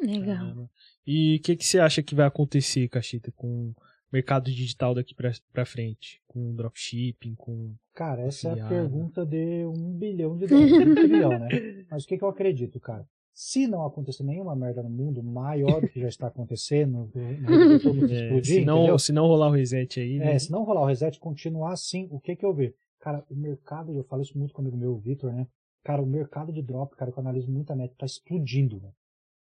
[0.00, 0.36] Legal.
[0.36, 0.70] Caramba.
[1.06, 3.74] E o que, que você acha que vai acontecer, Cachita, com o
[4.12, 6.20] mercado digital daqui pra, pra frente?
[6.26, 7.74] Com dropshipping, com.
[7.94, 10.72] Cara, essa é a pergunta de um bilhão de dólares.
[10.72, 11.48] um trilhão, né?
[11.90, 13.06] Mas o que, que eu acredito, cara?
[13.34, 18.12] Se não acontecer nenhuma merda no mundo maior do que já está acontecendo, no mundo
[18.12, 20.18] É, explodir, se, não, se não rolar o reset aí.
[20.18, 20.34] né?
[20.34, 22.74] É, se não rolar o reset, continuar assim, o que que eu vejo?
[23.00, 25.46] Cara, o mercado, eu falo isso muito com amigo meu, o Vitor, né?
[25.82, 28.92] Cara, o mercado de drop, cara, que eu analiso muito a net, tá explodindo, né?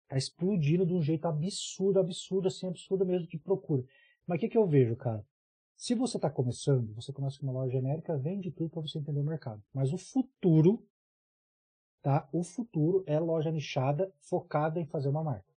[0.08, 3.82] Tá explodindo de um jeito absurdo, absurdo, assim, absurdo mesmo de procura.
[4.26, 5.24] Mas o que que eu vejo, cara?
[5.76, 9.20] Se você tá começando, você começa com uma loja genérica, vende tudo para você entender
[9.20, 9.62] o mercado.
[9.72, 10.82] Mas o futuro,
[12.06, 12.28] tá?
[12.32, 15.52] O futuro é loja nichada, focada em fazer uma marca.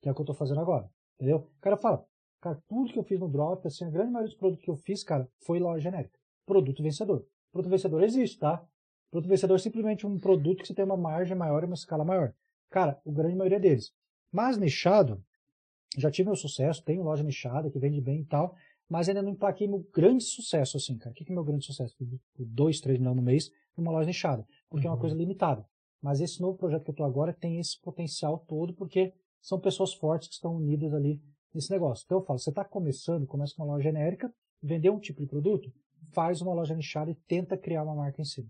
[0.00, 1.38] Que é o que eu tô fazendo agora, entendeu?
[1.38, 2.04] O cara fala,
[2.40, 4.76] Cara, tudo que eu fiz no Drop, assim, a grande maioria dos produtos que eu
[4.76, 6.16] fiz, cara, foi loja genérica.
[6.46, 7.26] Produto vencedor.
[7.52, 8.64] Produto vencedor existe, tá?
[9.10, 12.04] Produto vencedor é simplesmente um produto que você tem uma margem maior e uma escala
[12.04, 12.32] maior.
[12.70, 13.92] Cara, a grande maioria deles.
[14.30, 15.22] Mas nichado,
[15.96, 18.54] já tive meu sucesso, tenho loja nichada que vende bem e tal,
[18.88, 21.10] mas ainda não emplaquei meu grande sucesso, assim, cara.
[21.10, 21.96] O que que é meu grande sucesso?
[22.38, 24.46] 2, 3 milhões no mês numa loja nichada.
[24.70, 25.00] Porque é uma Uhum.
[25.00, 25.64] coisa limitada.
[26.02, 29.94] Mas esse novo projeto que eu estou agora tem esse potencial todo, porque são pessoas
[29.94, 31.20] fortes que estão unidas ali
[31.54, 32.04] nesse negócio.
[32.04, 34.32] Então eu falo, você está começando, começa com uma loja genérica,
[34.62, 35.72] vender um tipo de produto,
[36.12, 38.48] faz uma loja nichada e tenta criar uma marca em cima.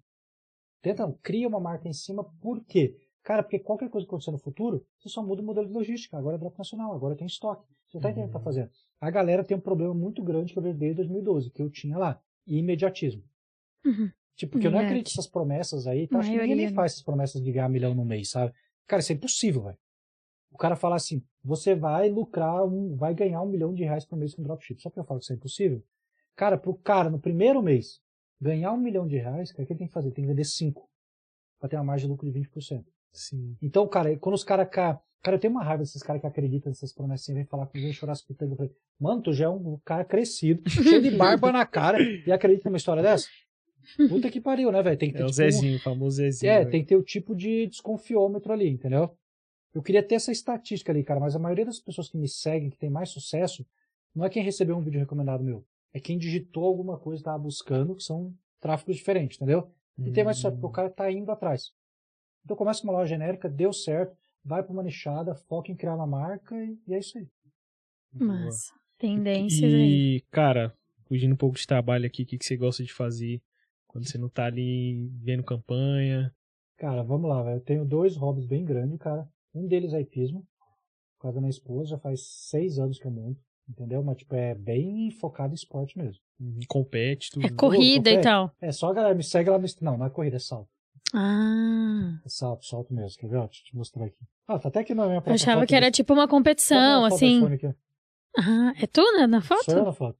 [0.82, 2.96] Tenta, não, cria uma marca em cima, por quê?
[3.22, 6.16] Cara, porque qualquer coisa que acontecer no futuro, você só muda o modelo de logística.
[6.16, 7.66] Agora é drop nacional, agora tem estoque.
[7.88, 8.70] Você está entendendo o que está fazendo?
[9.00, 11.98] A galera tem um problema muito grande que eu vejo desde 2012, que eu tinha
[11.98, 12.20] lá.
[12.46, 13.22] Imediatismo.
[13.84, 14.10] Uhum.
[14.38, 15.00] Tipo, porque eu não Verdade.
[15.00, 16.06] acredito nessas promessas aí.
[16.06, 16.20] Tá?
[16.20, 16.74] Acho que ninguém nem não.
[16.74, 18.54] faz essas promessas de ganhar um milhão no mês, sabe?
[18.86, 19.78] Cara, isso é impossível, velho.
[20.52, 24.16] O cara fala assim, você vai lucrar, um, vai ganhar um milhão de reais por
[24.16, 24.80] mês com dropship.
[24.80, 25.82] Por que eu falo que isso é impossível?
[26.36, 28.00] Cara, pro cara, no primeiro mês,
[28.40, 30.12] ganhar um milhão de reais, cara, o que ele tem que fazer?
[30.12, 30.88] Tem que vender cinco.
[31.58, 32.84] Pra ter uma margem de lucro de 20%.
[33.12, 33.56] Sim.
[33.60, 34.68] Então, cara, quando os caras.
[34.70, 37.66] Cara, cara, eu tenho uma raiva desses caras que acreditam nessas promessas e vem falar
[37.66, 38.52] comigo, vem chorar as pitangas.
[38.52, 42.30] Eu falei, mano, tu já é um cara crescido, cheio de barba na cara e
[42.30, 43.26] acredita numa história dessa?
[44.08, 44.98] Puta que pariu, né, velho?
[44.98, 46.50] Tem que ter É o tipo, Zezinho, o famoso Zezinho.
[46.50, 46.70] é, né?
[46.70, 49.16] tem que ter o tipo de desconfiômetro ali, entendeu?
[49.74, 52.70] Eu queria ter essa estatística ali, cara, mas a maioria das pessoas que me seguem,
[52.70, 53.64] que tem mais sucesso,
[54.14, 55.64] não é quem recebeu um vídeo recomendado meu.
[55.92, 59.70] É quem digitou alguma coisa e tava buscando, que são tráficos diferentes, entendeu?
[59.98, 61.72] E tem mais sucesso, porque o cara tá indo atrás.
[62.44, 65.94] Então começa com uma loja genérica, deu certo, vai pra uma nichada, foca em criar
[65.94, 67.26] uma marca e, e é isso aí.
[68.12, 68.32] Boa.
[68.32, 68.72] Massa.
[68.98, 70.16] Tendências aí.
[70.16, 70.74] E, cara,
[71.06, 73.40] fugindo um pouco de trabalho aqui, o que, que você gosta de fazer
[73.98, 76.32] quando você não tá ali vendo campanha?
[76.78, 77.56] Cara, vamos lá, velho.
[77.56, 79.28] Eu tenho dois hobbies bem grandes, cara.
[79.52, 80.46] Um deles é hipismo,
[81.16, 84.02] por causa da minha esposa, já faz seis anos que eu monto, entendeu?
[84.04, 86.20] Mas, tipo, é bem focado em esporte mesmo.
[86.68, 87.44] Compete, tudo.
[87.46, 88.22] É corrida e compete.
[88.22, 88.52] tal.
[88.60, 90.68] É só a galera me segue lá no Não, não é corrida, é salto.
[91.12, 92.20] Ah.
[92.24, 93.18] É salto, salto mesmo.
[93.18, 93.38] Quer ver?
[93.46, 94.16] Deixa eu te mostrar aqui.
[94.46, 96.28] Ah, tá até aqui na minha Eu própria achava foto que era desse- tipo uma
[96.28, 97.40] competição, assim.
[98.36, 99.26] Ah, é tu, né?
[99.26, 99.64] Na foto?
[99.64, 100.16] Sou eu na foto.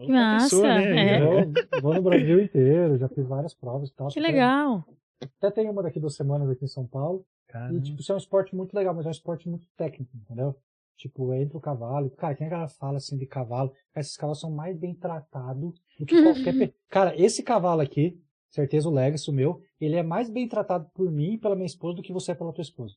[0.00, 1.20] Que massa, é.
[1.20, 4.08] Eu vou, vou no Brasil inteiro, já fiz várias provas e tal.
[4.08, 4.84] Que legal.
[5.38, 7.24] Até tem uma daqui duas semanas aqui em São Paulo.
[7.48, 10.10] Cara, E, tipo, isso é um esporte muito legal, mas é um esporte muito técnico,
[10.16, 10.54] entendeu?
[10.96, 12.10] Tipo, entra o cavalo.
[12.10, 16.06] Cara, quem a galera fala assim de cavalo, esses cavalos são mais bem tratados do
[16.06, 16.52] que qualquer.
[16.58, 18.18] pe- Cara, esse cavalo aqui,
[18.50, 21.66] certeza o Legacy, o meu, ele é mais bem tratado por mim e pela minha
[21.66, 22.94] esposa do que você é pela tua esposa.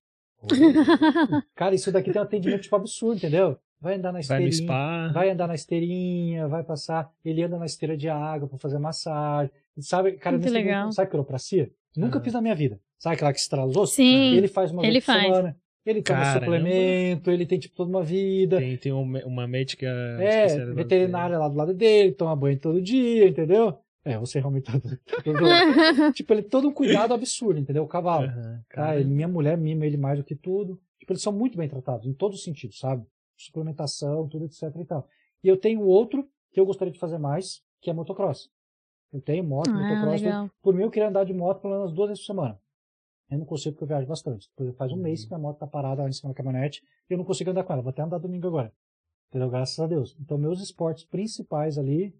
[1.56, 3.57] Cara, isso daqui tem um atendimento tipo absurdo, entendeu?
[3.81, 4.51] Vai andar na vai esteirinha.
[4.51, 5.11] spa.
[5.14, 7.10] Vai andar na esteirinha, vai passar.
[7.23, 9.51] Ele anda na esteira de água pra fazer massagem.
[9.80, 10.91] Sabe, cara, Muito legal.
[10.91, 11.72] sabe quiropracia?
[11.95, 12.22] Nunca Ah.
[12.22, 12.80] fiz na minha vida.
[12.97, 13.95] Sabe aquela que estrala os ossos?
[13.95, 14.35] Sim.
[14.35, 15.23] Ele faz uma ele vez por faz.
[15.23, 15.57] semana.
[15.85, 16.45] Ele toma Caramba.
[16.45, 18.57] suplemento, ele tem tipo toda uma vida.
[18.57, 19.88] Tem, tem uma, uma médica
[20.19, 23.76] é, veterinária lá do lado dele, toma banho todo dia, entendeu?
[24.03, 24.73] É, você realmente tá.
[24.80, 24.99] todo-
[26.14, 27.84] tipo, ele todo um cuidado absurdo, entendeu?
[27.84, 28.27] O cavalo.
[28.27, 28.60] Tá?
[28.69, 28.99] cara.
[28.99, 30.80] Ele- minha mulher mima ele mais do que tudo.
[30.99, 33.03] Tipo, eles são muito bem tratados, em todos os sentidos, sabe?
[33.41, 35.07] Suplementação, tudo, etc e tal.
[35.44, 38.49] E eu tenho outro que eu gostaria de fazer mais, que é motocross.
[39.14, 40.22] Eu tenho moto, Ah, motocross.
[40.22, 40.52] legal.
[40.61, 42.60] Por mim, eu queria andar de moto pelo menos duas vezes por semana.
[43.30, 44.49] Eu não consigo porque eu viajo bastante.
[44.76, 47.18] Faz um mês que minha moto tá parada lá em cima da caminhonete e eu
[47.18, 47.82] não consigo andar com ela.
[47.82, 48.74] Vou até andar domingo agora.
[49.30, 49.49] Entendeu?
[49.49, 50.16] Graças a Deus.
[50.20, 52.14] Então, meus esportes principais ali,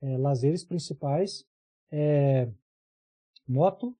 [0.00, 1.44] é, lazeres principais,
[1.90, 2.48] é
[3.46, 3.96] moto,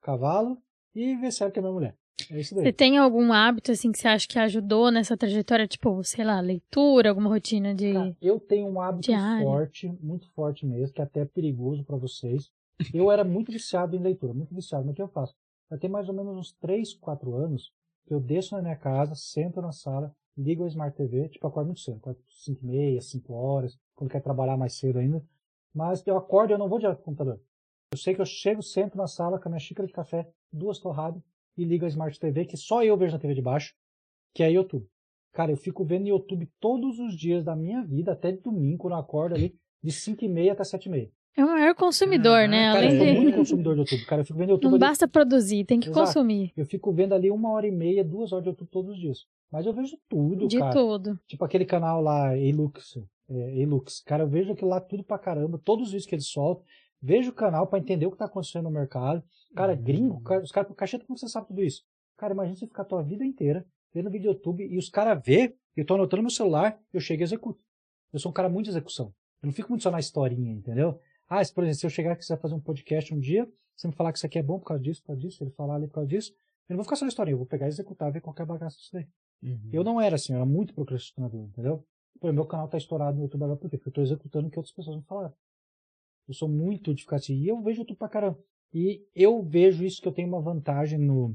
[0.00, 0.62] cavalo
[0.94, 1.96] e ver série com a minha mulher.
[2.30, 2.64] É isso daí.
[2.64, 5.66] Você tem algum hábito, assim, que você acha que ajudou nessa trajetória?
[5.66, 7.92] Tipo, sei lá, leitura, alguma rotina de...
[7.92, 9.44] Cara, eu tenho um hábito Diário.
[9.44, 12.50] forte, muito forte mesmo, que é até perigoso para vocês.
[12.92, 14.84] Eu era muito viciado em leitura, muito viciado.
[14.84, 15.34] Mas o que eu faço?
[15.70, 17.72] Já tem mais ou menos uns 3, 4 anos
[18.06, 21.68] que eu desço na minha casa, sento na sala, ligo a Smart TV, tipo, acordo
[21.68, 25.24] muito cedo, acordo 5 e meia, 5 horas, quando quer trabalhar mais cedo ainda.
[25.74, 27.40] Mas eu acordo e eu não vou direto pro computador.
[27.92, 30.78] Eu sei que eu chego, sento na sala com a minha xícara de café, duas
[30.78, 31.22] torradas,
[31.56, 33.74] e ligo a Smart TV, que só eu vejo na TV de baixo,
[34.34, 34.86] que é YouTube.
[35.32, 38.94] Cara, eu fico vendo YouTube todos os dias da minha vida, até de domingo, quando
[38.94, 41.10] eu acordo ali, de 5 e meia até 7 e meia.
[41.36, 42.72] É o maior consumidor, né?
[42.72, 43.20] Caraca, Cara, Além eu sou de...
[43.20, 44.04] muito consumidor de YouTube.
[44.06, 46.06] Cara, eu fico vendo YouTube Não ali, basta produzir, tem que Exato.
[46.06, 46.52] consumir.
[46.56, 49.26] eu fico vendo ali uma hora e meia, duas horas de YouTube todos os dias.
[49.50, 50.72] Mas eu vejo tudo, De cara.
[50.72, 51.18] tudo.
[51.26, 52.96] Tipo aquele canal lá, Elux.
[53.28, 54.00] É, Elux.
[54.06, 56.64] Cara, eu vejo aquilo lá tudo pra caramba, todos os vídeos que eles soltam.
[57.02, 59.22] Vejo o canal pra entender o que tá acontecendo no mercado.
[59.54, 61.84] Cara, gringo, cara, os caras, cacheta, como você sabe tudo isso?
[62.16, 65.22] Cara, imagina você ficar a tua vida inteira vendo vídeo do YouTube e os caras
[65.24, 67.60] vê, eu tô anotando no meu celular, eu chego e executo.
[68.12, 69.14] Eu sou um cara muito de execução.
[69.40, 71.00] Eu não fico muito só na historinha, entendeu?
[71.28, 73.86] Ah, se, por exemplo, se eu chegar e quiser fazer um podcast um dia, você
[73.86, 75.76] me falar que isso aqui é bom por causa disso, por causa disso, ele falar
[75.76, 76.32] ali por causa disso,
[76.68, 78.76] eu não vou ficar só na historinha, eu vou pegar e executar, ver qualquer bagaça
[78.76, 79.06] disso daí.
[79.42, 79.70] Uhum.
[79.72, 81.84] Eu não era assim, eu era muito procrastinador, entendeu?
[82.20, 83.76] Pô, meu canal tá estourado no YouTube agora por quê?
[83.76, 85.34] Porque eu tô executando o que outras pessoas me falaram.
[86.26, 88.38] Eu sou muito de ficar assim, e eu vejo YouTube pra caramba.
[88.74, 91.34] E eu vejo isso que eu tenho uma vantagem no,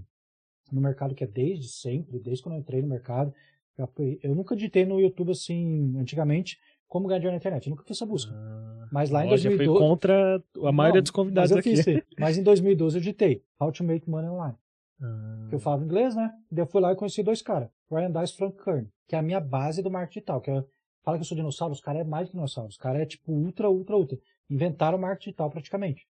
[0.71, 3.33] no mercado que é desde sempre, desde quando eu entrei no mercado.
[3.77, 3.89] Eu,
[4.21, 7.67] eu nunca digitei no YouTube assim, antigamente, como ganhar dinheiro na internet.
[7.67, 8.33] Eu nunca fiz essa busca.
[8.35, 9.79] Ah, Mas lá em ó, já 2012...
[9.79, 11.81] foi contra a maioria Não, dos convidados mas aqui.
[11.81, 12.03] fiz.
[12.19, 14.57] Mas em 2012 eu digitei How to Make Money Online.
[15.01, 16.33] Ah, Porque eu falava inglês, né?
[16.51, 17.69] Daí eu fui lá e conheci dois caras.
[17.89, 20.41] Ryan Dice e Frank Kern, que é a minha base do marketing digital.
[20.41, 20.63] Que é,
[21.03, 22.69] fala que eu sou dinossauro, os caras é mais que dinossauro.
[22.69, 24.17] Os caras é tipo ultra, ultra, ultra.
[24.49, 26.09] Inventaram o marketing digital praticamente.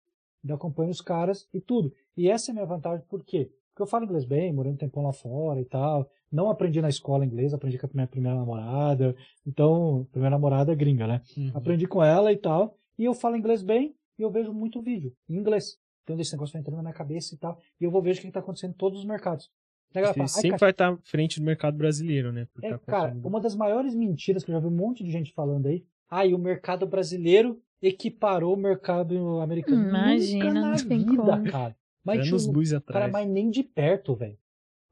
[0.47, 1.93] Eu acompanho os caras e tudo.
[2.17, 3.51] E essa é a minha vantagem, por quê?
[3.71, 6.09] Porque eu falo inglês bem, morei um tempão lá fora e tal.
[6.31, 9.17] Não aprendi na escola inglês, aprendi com a minha primeira namorada.
[9.47, 11.23] Então, primeira namorada é gringa, né?
[11.37, 11.51] uhum.
[11.55, 12.77] Aprendi com ela e tal.
[12.99, 15.77] E eu falo inglês bem e eu vejo muito vídeo em inglês.
[16.05, 17.59] Então esse negócio vai entrando na minha cabeça e tal.
[17.81, 19.51] E eu vou ver o que está acontecendo em todos os mercados.
[19.91, 22.47] A galera Você fala, "Ai, sempre vai estar à frente do mercado brasileiro, né?
[22.63, 25.33] É, tá cara, uma das maiores mentiras que eu já vi um monte de gente
[25.33, 25.85] falando aí.
[26.11, 29.89] Ah, e o mercado brasileiro equiparou o mercado americano.
[29.89, 31.51] Imagina, Nunca na não tem vida, como.
[31.51, 31.77] cara.
[32.05, 33.13] Mas, Anos tipo, luz cara, atrás.
[33.13, 34.39] mas nem de perto, velho.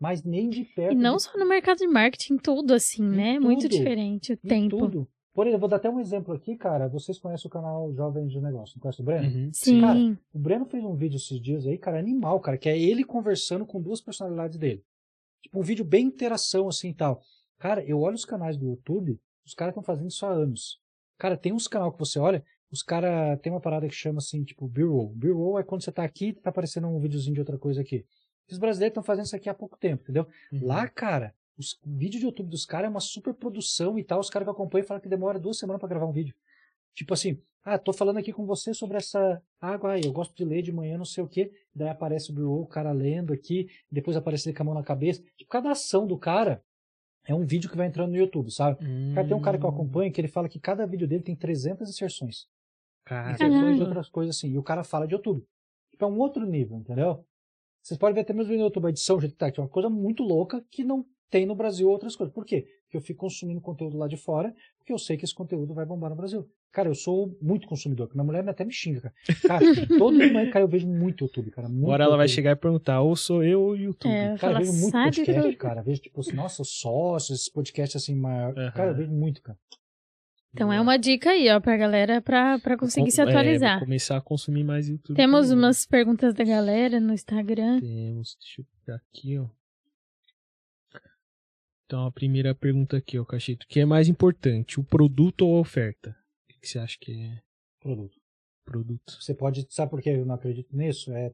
[0.01, 0.93] Mas nem de perto.
[0.93, 3.39] E não de- só no mercado de marketing, tudo assim, Em né?
[3.39, 3.71] Muito tudo.
[3.77, 4.79] diferente o em tempo.
[4.79, 5.09] tudo.
[5.35, 6.89] Por exemplo, vou dar até um exemplo aqui, cara.
[6.89, 9.29] Vocês conhecem o canal Jovens de Negócio, não conhece o Breno?
[9.35, 9.81] Uhum, Sim.
[9.81, 9.99] Cara,
[10.35, 13.65] O Breno fez um vídeo esses dias aí, cara, animal, cara, que é ele conversando
[13.65, 14.83] com duas personalidades dele.
[15.43, 17.23] Tipo, um vídeo bem interação, assim e tal.
[17.59, 20.79] Cara, eu olho os canais do YouTube, os caras estão fazendo isso há anos.
[21.19, 24.43] Cara, tem uns canal que você olha, os caras tem uma parada que chama assim,
[24.45, 25.11] tipo, B-roll.
[25.15, 28.05] B-roll é quando você tá aqui e tá aparecendo um videozinho de outra coisa aqui.
[28.51, 30.27] Os brasileiros estão fazendo isso aqui há pouco tempo, entendeu?
[30.51, 30.67] uhum.
[30.67, 34.19] Lá, cara, os vídeos de YouTube dos caras é uma super produção e tal.
[34.21, 36.35] Os caras que acompanham falam que demora duas semanas pra gravar um vídeo.
[36.95, 40.45] Tipo assim, ah, tô falando aqui com você sobre essa água aí, eu gosto de
[40.45, 41.53] ler de manhã, não sei o quê.
[41.75, 44.83] Daí aparece o Bureau, o cara lendo aqui, depois aparece ele com a mão na
[44.83, 45.23] cabeça.
[45.37, 46.63] Tipo, cada ação do cara
[47.25, 48.79] é um vídeo que vai entrando no YouTube, sabe?
[49.15, 51.23] Cara, tem um cara que eu Hum, acompanho que ele fala que cada vídeo dele
[51.23, 52.47] tem 300 inserções.
[53.05, 53.33] Caramba.
[53.35, 54.51] Inserções de outras coisas assim.
[54.51, 55.45] E o cara fala de YouTube.
[55.91, 57.25] Tipo, é um outro nível, entendeu?
[57.83, 59.69] Vocês podem ver até mesmo no YouTube a edição, jeito que tá, que é uma
[59.69, 62.33] coisa muito louca que não tem no Brasil outras coisas.
[62.33, 62.67] Por quê?
[62.85, 65.85] Porque eu fico consumindo conteúdo lá de fora, porque eu sei que esse conteúdo vai
[65.85, 66.49] bombar no Brasil.
[66.71, 69.15] Cara, eu sou muito consumidor, minha mulher até me xinga, cara.
[69.43, 69.65] Cara,
[69.99, 71.69] todo dia, cara, eu vejo muito YouTube, cara.
[71.69, 74.11] Muito Agora ela vai chegar e perguntar, ou sou eu ou o YouTube?
[74.13, 75.83] É, Cara, eu vejo muito podcast, que- cara.
[75.83, 78.57] Vejo, tipo assim, nossa, sócios, esses podcasts assim, maior.
[78.57, 78.71] Aham.
[78.73, 79.59] Cara, eu vejo muito, cara.
[80.55, 83.81] Então é uma dica aí, ó, pra galera pra, pra conseguir se É, atualizar.
[83.81, 85.17] começar a consumir mais YouTube.
[85.17, 85.65] Temos também.
[85.65, 87.81] umas perguntas da galera no Instagram.
[87.81, 89.47] Temos, deixa eu pegar aqui, ó.
[91.87, 93.65] Então, a primeira pergunta aqui, ó, Cachito.
[93.67, 96.17] O que é mais importante, o produto ou a oferta?
[96.51, 97.41] O que você acha que é
[97.81, 98.17] Produto.
[98.65, 99.19] produto?
[99.21, 99.67] Você pode.
[99.71, 101.13] Sabe por que eu não acredito nisso?
[101.13, 101.33] É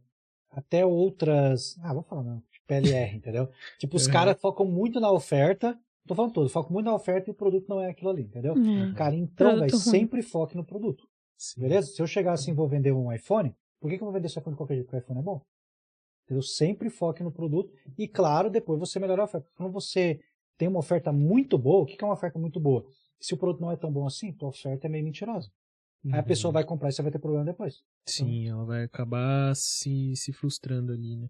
[0.50, 1.76] até outras.
[1.82, 2.42] Ah, vou falar não.
[2.66, 3.48] PLR, entendeu?
[3.78, 5.78] Tipo, os caras focam muito na oferta.
[6.08, 8.54] Tô falando todo, focam muito na oferta e o produto não é aquilo ali, entendeu?
[8.56, 8.94] É.
[8.94, 9.78] Cara, então, velho, ruim.
[9.78, 11.06] sempre foque no produto.
[11.36, 11.60] Sim.
[11.60, 11.88] Beleza?
[11.88, 14.26] Se eu chegar assim e vou vender um iPhone, por que, que eu vou vender
[14.26, 14.86] esse iPhone de qualquer jeito?
[14.86, 15.42] Porque o iPhone é bom.
[16.24, 16.42] Entendeu?
[16.42, 19.48] Sempre foque no produto e, claro, depois você melhora a oferta.
[19.54, 20.20] Quando você
[20.56, 22.84] tem uma oferta muito boa, o que que é uma oferta muito boa?
[23.20, 25.50] Se o produto não é tão bom assim, tua oferta é meio mentirosa.
[26.06, 26.24] Aí a Uhum.
[26.24, 27.82] pessoa vai comprar e você vai ter problema depois.
[28.06, 31.28] Sim, ela vai acabar se, se frustrando ali, né?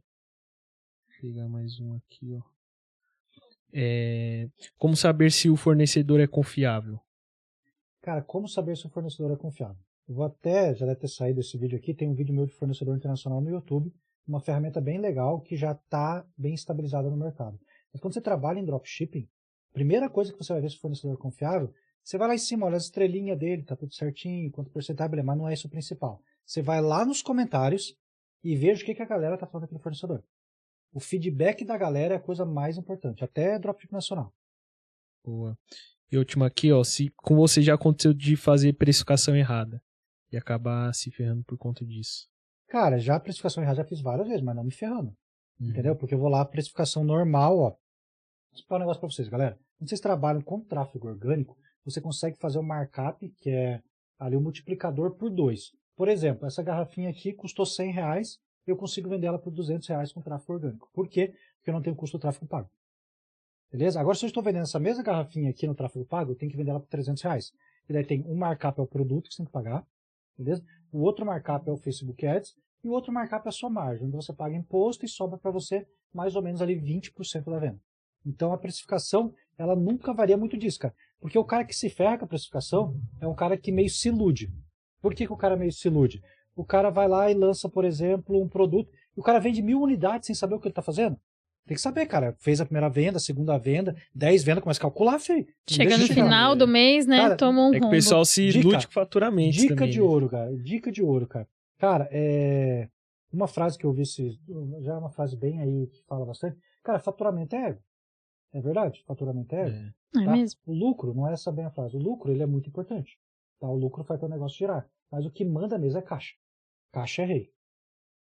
[1.06, 2.57] Vou pegar mais um aqui, ó.
[3.72, 6.98] É, como saber se o fornecedor é confiável?
[8.00, 9.82] Cara, como saber se o fornecedor é confiável?
[10.08, 12.54] Eu vou até, já deve ter saído esse vídeo aqui, tem um vídeo meu de
[12.54, 13.92] fornecedor internacional no YouTube,
[14.26, 17.58] uma ferramenta bem legal que já está bem estabilizada no mercado.
[17.92, 19.28] Mas quando você trabalha em dropshipping,
[19.72, 21.72] primeira coisa que você vai ver se o fornecedor é confiável,
[22.02, 25.36] você vai lá em cima, olha as estrelinhas dele, tá tudo certinho, quanto porcentagem, mas
[25.36, 26.22] não é isso o principal.
[26.44, 27.94] Você vai lá nos comentários
[28.42, 30.24] e veja o que, que a galera tá falando daquele fornecedor.
[30.92, 34.32] O feedback da galera é a coisa mais importante, até dropshipping nacional.
[35.24, 35.58] Boa.
[36.10, 36.82] E última aqui, ó.
[36.82, 39.82] Se com você já aconteceu de fazer precificação errada
[40.32, 42.28] e acabar se ferrando por conta disso.
[42.68, 45.14] Cara, já a precificação errada já fiz várias vezes, mas não me ferrando.
[45.60, 45.68] Uhum.
[45.68, 45.96] Entendeu?
[45.96, 47.70] Porque eu vou lá, precificação normal, ó.
[47.70, 47.78] Vou
[48.54, 49.58] explicar um negócio pra vocês, galera.
[49.78, 53.82] Quando vocês trabalham com tráfego orgânico, você consegue fazer o markup, que é
[54.18, 55.72] ali o multiplicador por 2.
[55.96, 58.38] Por exemplo, essa garrafinha aqui custou 100 reais,
[58.70, 60.88] eu consigo vender ela por 200 reais com tráfego orgânico.
[60.92, 61.34] Por quê?
[61.56, 62.70] Porque eu não tenho custo do tráfego pago.
[63.70, 64.00] Beleza?
[64.00, 66.56] Agora, se eu estou vendendo essa mesma garrafinha aqui no tráfego pago, eu tenho que
[66.56, 67.52] vender ela por 300 reais.
[67.88, 69.86] E daí tem um markup é o produto que você tem que pagar,
[70.36, 70.64] beleza?
[70.92, 74.06] O outro markup é o Facebook Ads e o outro markup é a sua margem,
[74.06, 77.80] onde você paga imposto e sobra para você mais ou menos ali 20% da venda.
[78.24, 80.94] Então a precificação, ela nunca varia muito disso, cara.
[81.20, 84.08] Porque o cara que se ferra com a precificação é um cara que meio se
[84.08, 84.52] ilude.
[85.00, 86.22] Por que, que o cara meio se ilude?
[86.58, 89.80] O cara vai lá e lança, por exemplo, um produto, e o cara vende mil
[89.80, 91.16] unidades sem saber o que ele está fazendo.
[91.64, 92.34] Tem que saber, cara.
[92.40, 95.44] Fez a primeira venda, a segunda venda, 10 vendas, começa a calcular, feio.
[95.46, 96.24] Não Chega no chegar.
[96.24, 97.18] final do mês, né?
[97.18, 99.90] Cara, toma um É que o pessoal se Dica- ilude com faturamento Dica também.
[99.90, 100.04] de né?
[100.04, 100.56] ouro, cara.
[100.56, 101.46] Dica de ouro, cara.
[101.78, 102.88] Cara, é.
[103.32, 104.36] Uma frase que eu vi, esse...
[104.80, 106.56] já é uma frase bem aí que fala bastante.
[106.82, 107.80] Cara, faturamento é ego.
[108.52, 109.68] É verdade, faturamento é.
[109.68, 109.92] É.
[110.14, 110.32] Não é tá?
[110.32, 110.60] mesmo?
[110.66, 113.16] O lucro, não é essa bem a frase, o lucro ele é muito importante.
[113.60, 113.68] Tá?
[113.68, 114.88] O lucro faz o negócio girar.
[115.12, 116.34] Mas o que manda mesmo é caixa.
[116.92, 117.50] Caixa é rei.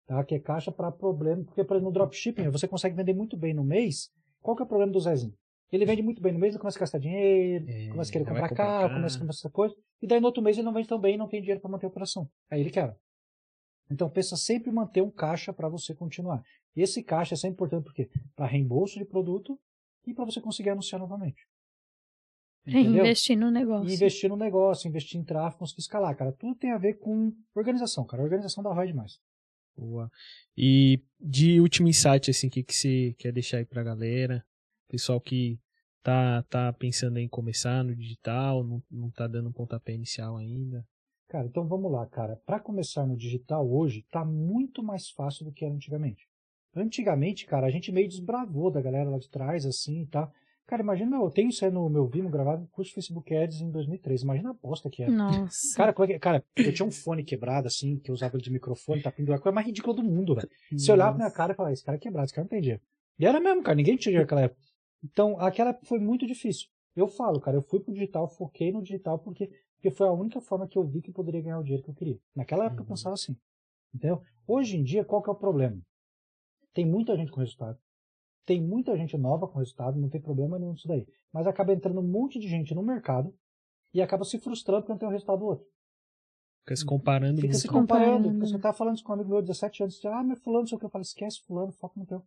[0.07, 0.25] Tá?
[0.25, 1.45] Que é caixa para problema.
[1.45, 4.11] Porque, por exemplo, no dropshipping, você consegue vender muito bem no mês.
[4.41, 5.35] Qual que é o problema do Zezinho?
[5.73, 8.25] Ele vende muito bem no mês, ele começa a gastar dinheiro, É, começa a querer
[8.25, 9.77] vai comprar comprar carro, começa a comprar essa coisa.
[10.03, 11.71] E daí no outro mês ele não vende tão bem e não tem dinheiro para
[11.71, 12.29] manter a operação.
[12.51, 12.99] Aí ele quebra.
[13.89, 16.43] Então pensa sempre em manter um caixa para você continuar.
[16.75, 19.59] E esse caixa é sempre importante porque para reembolso de produto
[20.07, 21.47] e para você conseguir anunciar novamente.
[22.67, 23.05] Entendeu?
[23.05, 23.89] Investir no negócio.
[23.89, 26.33] E investir no negócio, investir em tráfego, conseguir escalar, cara.
[26.33, 28.23] Tudo tem a ver com organização, cara.
[28.23, 29.19] A organização dá ROI demais.
[29.77, 30.11] Boa.
[30.57, 34.45] E de último insight, assim, o que, que você quer deixar aí pra galera?
[34.89, 35.59] Pessoal que
[36.03, 40.87] tá, tá pensando em começar no digital, não, não tá dando um pontapé inicial ainda.
[41.29, 42.37] Cara, então vamos lá, cara.
[42.45, 46.29] Para começar no digital hoje, tá muito mais fácil do que era antigamente.
[46.75, 50.31] Antigamente, cara, a gente meio desbravou da galera lá de trás, assim, tá?
[50.71, 53.61] Cara, imagina, meu, eu tenho isso aí no meu Vimo gravado curso de Facebook Ads
[53.61, 54.23] em 2013.
[54.23, 55.11] Imagina a aposta que era.
[55.11, 55.77] Nossa.
[55.77, 58.45] Cara, como é que- cara, eu tinha um fone quebrado, assim, que eu usava ele
[58.45, 60.49] de microfone, tá pendurado, a coisa mais ridícula do mundo, velho.
[60.71, 62.61] Você olhava pra minha cara e falava, esse cara é quebrado, esse cara não tem
[62.61, 62.81] dinheiro.
[63.19, 64.61] E era mesmo, cara, ninguém tinha dinheiro naquela época.
[65.03, 66.69] Então, aquela época foi muito difícil.
[66.95, 70.41] Eu falo, cara, eu fui pro digital, foquei no digital, porque, porque foi a única
[70.41, 72.19] forma que eu vi que eu poderia ganhar o dinheiro que eu queria.
[72.33, 72.89] Naquela época eu Uhum.
[72.91, 73.37] pensava assim.
[73.93, 74.23] Entendeu?
[74.47, 75.77] Hoje em dia, qual que é o problema?
[76.73, 77.77] Tem muita gente com resultado.
[78.51, 81.07] Tem muita gente nova com resultado, não tem problema nenhum disso daí.
[81.33, 83.33] Mas acaba entrando um monte de gente no mercado
[83.95, 85.67] e acaba se frustrando porque não tem um resultado do outro.
[86.63, 88.25] Fica se comparando Fica se comparando.
[88.25, 88.39] comparando.
[88.41, 90.63] Porque você tá falando isso com um amigo meu de 17 anos, ah, meu fulano,
[90.63, 90.85] não sei o que.
[90.85, 92.25] Eu falo, esquece fulano, foca no teu.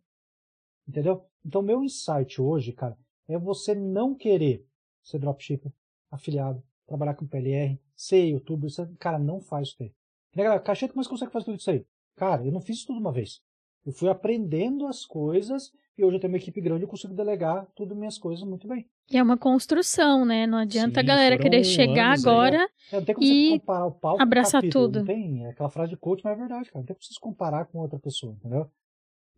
[0.88, 1.26] Entendeu?
[1.44, 2.96] Então, meu insight hoje, cara,
[3.28, 4.66] é você não querer
[5.02, 5.70] ser dropshipper,
[6.10, 9.92] afiliado, trabalhar com PLR, ser youtuber, você, cara, não faz isso aí.
[10.34, 11.84] Galera, Cacheta, como você consegue fazer tudo isso aí?
[12.16, 13.42] Cara, eu não fiz isso tudo uma vez.
[13.84, 17.14] Eu fui aprendendo as coisas e hoje eu tenho uma equipe grande e eu consigo
[17.14, 18.88] delegar tudo minhas coisas muito bem.
[19.10, 20.46] E é uma construção, né?
[20.46, 22.68] Não adianta a Sim, galera foram querer chegar agora.
[22.90, 25.04] É, não tem como E você comparar o palco abraçar tudo.
[25.04, 26.80] Tem é aquela frase de coach, mas é verdade, cara.
[26.80, 28.68] Não tem como se comparar com outra pessoa, entendeu?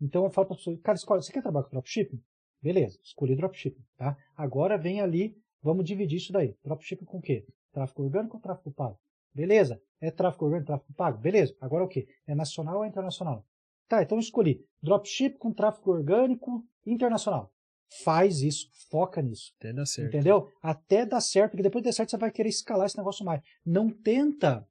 [0.01, 2.21] Então eu falo pra pessoa, cara, escolhe, você quer trabalhar com dropshipping?
[2.63, 4.17] Beleza, escolhi dropshipping, tá?
[4.37, 6.55] Agora vem ali, vamos dividir isso daí.
[6.65, 7.47] Dropshipping com o quê?
[7.73, 8.99] Tráfego orgânico ou tráfego pago?
[9.35, 9.81] Beleza.
[10.01, 11.19] É tráfego orgânico, tráfego pago?
[11.19, 11.55] Beleza.
[11.61, 12.07] Agora o quê?
[12.27, 13.45] É nacional ou é internacional?
[13.89, 17.53] Tá, então eu escolhi dropship com tráfego orgânico internacional.
[18.05, 19.53] Faz isso, foca nisso.
[19.59, 20.09] Até dá certo.
[20.09, 20.51] Entendeu?
[20.61, 23.41] Até dar certo, porque depois de dar certo você vai querer escalar esse negócio mais.
[23.65, 24.67] Não tenta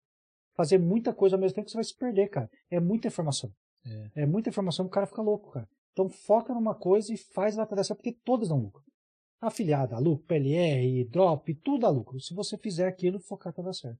[0.53, 2.49] fazer muita coisa ao mesmo tempo que você vai se perder, cara.
[2.69, 3.51] É muita informação.
[4.15, 5.67] É, muita informação que o cara fica louco, cara.
[5.93, 8.83] Então foca numa coisa e faz ela pra dar certo, porque todas dão lucro.
[9.39, 12.19] Afiliada, lucro, PLR, drop, tudo dá lucro.
[12.19, 13.99] Se você fizer aquilo, focar pra dar certo.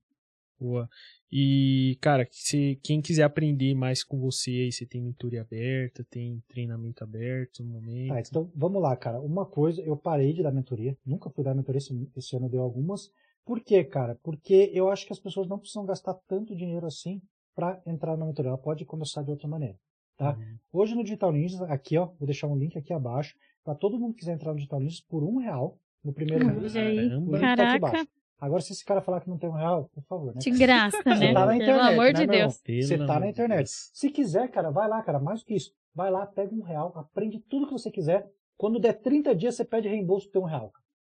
[0.60, 0.88] Boa.
[1.32, 6.42] E, cara, se quem quiser aprender mais com você aí, você tem mentoria aberta, tem
[6.48, 8.14] treinamento aberto no momento.
[8.14, 9.20] Tá, então vamos lá, cara.
[9.20, 10.98] Uma coisa, eu parei de dar mentoria.
[11.06, 13.10] Nunca fui dar mentoria, esse, esse ano deu algumas.
[13.46, 14.18] Por quê, cara?
[14.24, 17.22] Porque eu acho que as pessoas não precisam gastar tanto dinheiro assim
[17.54, 18.50] para entrar na mentoria.
[18.50, 19.78] Ela pode começar de outra maneira.
[20.18, 20.36] Tá?
[20.38, 20.58] Uhum.
[20.72, 24.14] Hoje no Digital Ninjas, aqui ó, vou deixar um link aqui abaixo para todo mundo
[24.14, 26.74] que quiser entrar no Digital Ninjas por um real no primeiro Olha mês.
[26.74, 27.38] Caramba.
[27.38, 28.10] link tá aqui Caraca.
[28.40, 30.40] Agora, se esse cara falar que não tem um real, por favor, né?
[30.40, 31.34] De graça, Você né?
[31.34, 32.28] tá na Pelo internet, amor né, de?
[32.28, 32.58] Deus.
[32.62, 33.70] Pelo Você tá na internet.
[33.70, 35.72] Se quiser, cara, vai lá, cara, mais do que isso.
[35.94, 38.28] Vai lá, pega um real, aprende tudo que você quiser.
[38.58, 40.72] Quando der 30 dias, você pede reembolso do teu um real.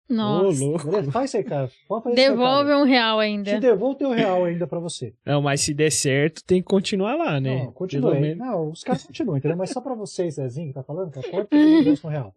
[0.10, 1.12] Ô, Nossa.
[1.12, 1.70] Faz isso aí, cara.
[1.88, 2.80] Pode fazer isso aí, Devolve cara.
[2.80, 3.52] um real ainda.
[3.54, 5.14] Te devolve o teu real ainda pra você.
[5.26, 7.64] Não, mas se der certo, tem que continuar lá, né?
[7.64, 8.36] Não, continua Pelo aí.
[8.36, 9.58] Não, os caras continuam, entendeu?
[9.58, 12.36] Mas só pra vocês, Zezinho, que tá falando, cara, pode pedir reembolso no real.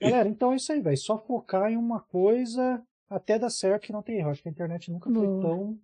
[0.00, 0.96] Galera, então é isso aí, velho.
[0.96, 4.30] Só focar em uma coisa até dar certo que não tem erro.
[4.30, 5.42] Acho que a internet nunca foi Boa.
[5.42, 5.78] tão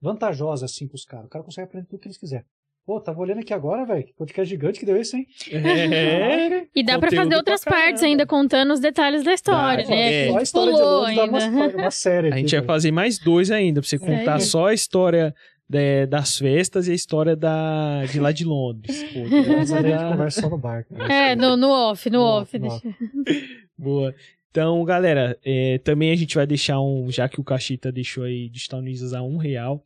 [0.00, 1.26] vantajosa assim pros caras.
[1.26, 2.44] O cara consegue aprender tudo que eles quiserem.
[2.86, 4.04] Pô, tava olhando aqui agora, velho.
[4.04, 5.26] Que podcast gigante que deu esse, hein?
[5.52, 6.66] É.
[6.74, 9.90] E dá pra Conteúdo fazer outras pra partes ainda contando os detalhes da história, Dá,
[9.90, 10.26] né?
[10.26, 10.32] é.
[10.32, 11.76] Só a história de pulou hoje dá uma, ainda.
[11.76, 14.48] uma série A gente vai fazer mais dois ainda, pra você contar isso.
[14.52, 15.34] só a história
[15.72, 19.04] é, das festas e a história da, de lá de Londres.
[19.12, 20.84] Pô, a gente dá- conversa só no bar.
[20.86, 21.12] cara.
[21.12, 22.56] É, no, no off, no, No off.
[22.56, 22.96] off, no deixa-
[23.76, 24.14] Boa.
[24.50, 28.48] Então, galera, é, também a gente vai deixar um, já que o Cachita deixou aí
[28.48, 29.84] Digital News a um real,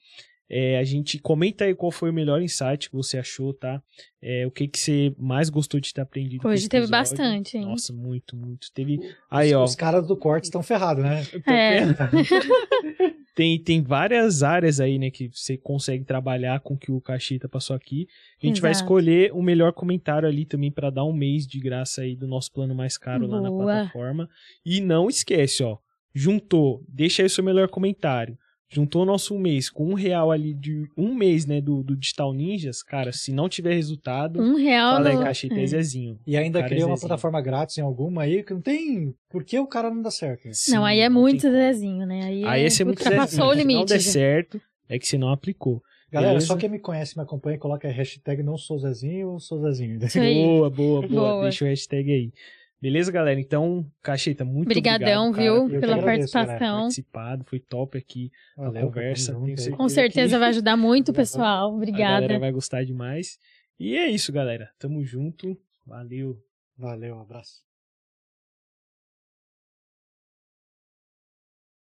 [0.48, 3.82] é, a gente comenta aí qual foi o melhor insight que você achou, tá?
[4.22, 7.10] É, o que que você mais gostou de ter aprendido com Hoje teve episódio.
[7.10, 7.64] bastante, hein?
[7.64, 8.70] Nossa, muito, muito.
[8.72, 9.00] Teve.
[9.30, 9.64] Aí, ó.
[9.64, 11.22] Os caras do corte estão ferrados, né?
[11.46, 11.80] É.
[13.35, 17.48] Tem, tem várias áreas aí, né, que você consegue trabalhar com o que o Cachita
[17.48, 18.06] passou aqui.
[18.40, 18.85] A gente vai Exato.
[18.85, 22.52] escolher o melhor comentário ali também para dar um mês de graça aí do nosso
[22.52, 23.65] plano mais caro lá na Boa.
[23.65, 24.28] plataforma.
[24.65, 25.78] E não esquece, ó,
[26.15, 28.39] juntou, deixa aí o seu melhor comentário.
[28.74, 32.32] Juntou o nosso mês com um real ali de um mês, né, do, do Digital
[32.34, 35.22] Ninjas, cara, se não tiver resultado, Um real fala aí, no...
[35.22, 35.62] Cacheta, é.
[35.62, 36.18] é Zezinho.
[36.26, 37.09] E ainda Cara, criou uma Zezinho.
[37.09, 39.14] plataforma grátis em alguma aí que não tem.
[39.30, 40.48] Por que o cara não dá certo?
[40.52, 41.52] Sim, Não, aí é tem muito como.
[41.55, 42.24] Zezinho, né?
[42.24, 42.66] Aí, Aí é...
[42.66, 43.46] é muito ultrapassou Zezinho.
[43.46, 43.92] o Se não limite.
[43.92, 44.10] der já.
[44.10, 45.80] certo, é que você não aplicou.
[46.10, 46.46] Galera, Beleza?
[46.46, 49.98] só quem me conhece, me acompanha, coloca a hashtag não sou Zezinho ou sou Zezinho.
[49.98, 51.42] Boa, boa, boa, Boa.
[51.42, 52.32] Deixa o hashtag aí.
[52.85, 53.40] Beleza, galera?
[53.40, 56.81] Então, Cacheta, muito Obrigadão, obrigado, viu, cara, Eu pela agradeço, participação.
[56.81, 57.44] participado.
[57.47, 59.35] Foi top aqui a Valeu, conversa.
[59.74, 61.16] Com certeza vai ajudar muito o Obrigado.
[61.16, 61.70] pessoal.
[61.70, 62.20] A Obrigada.
[62.20, 63.39] galera vai gostar demais.
[63.81, 64.69] E é isso, galera.
[64.78, 65.59] Tamo junto.
[65.86, 66.36] Valeu.
[66.77, 67.62] Valeu, um abraço.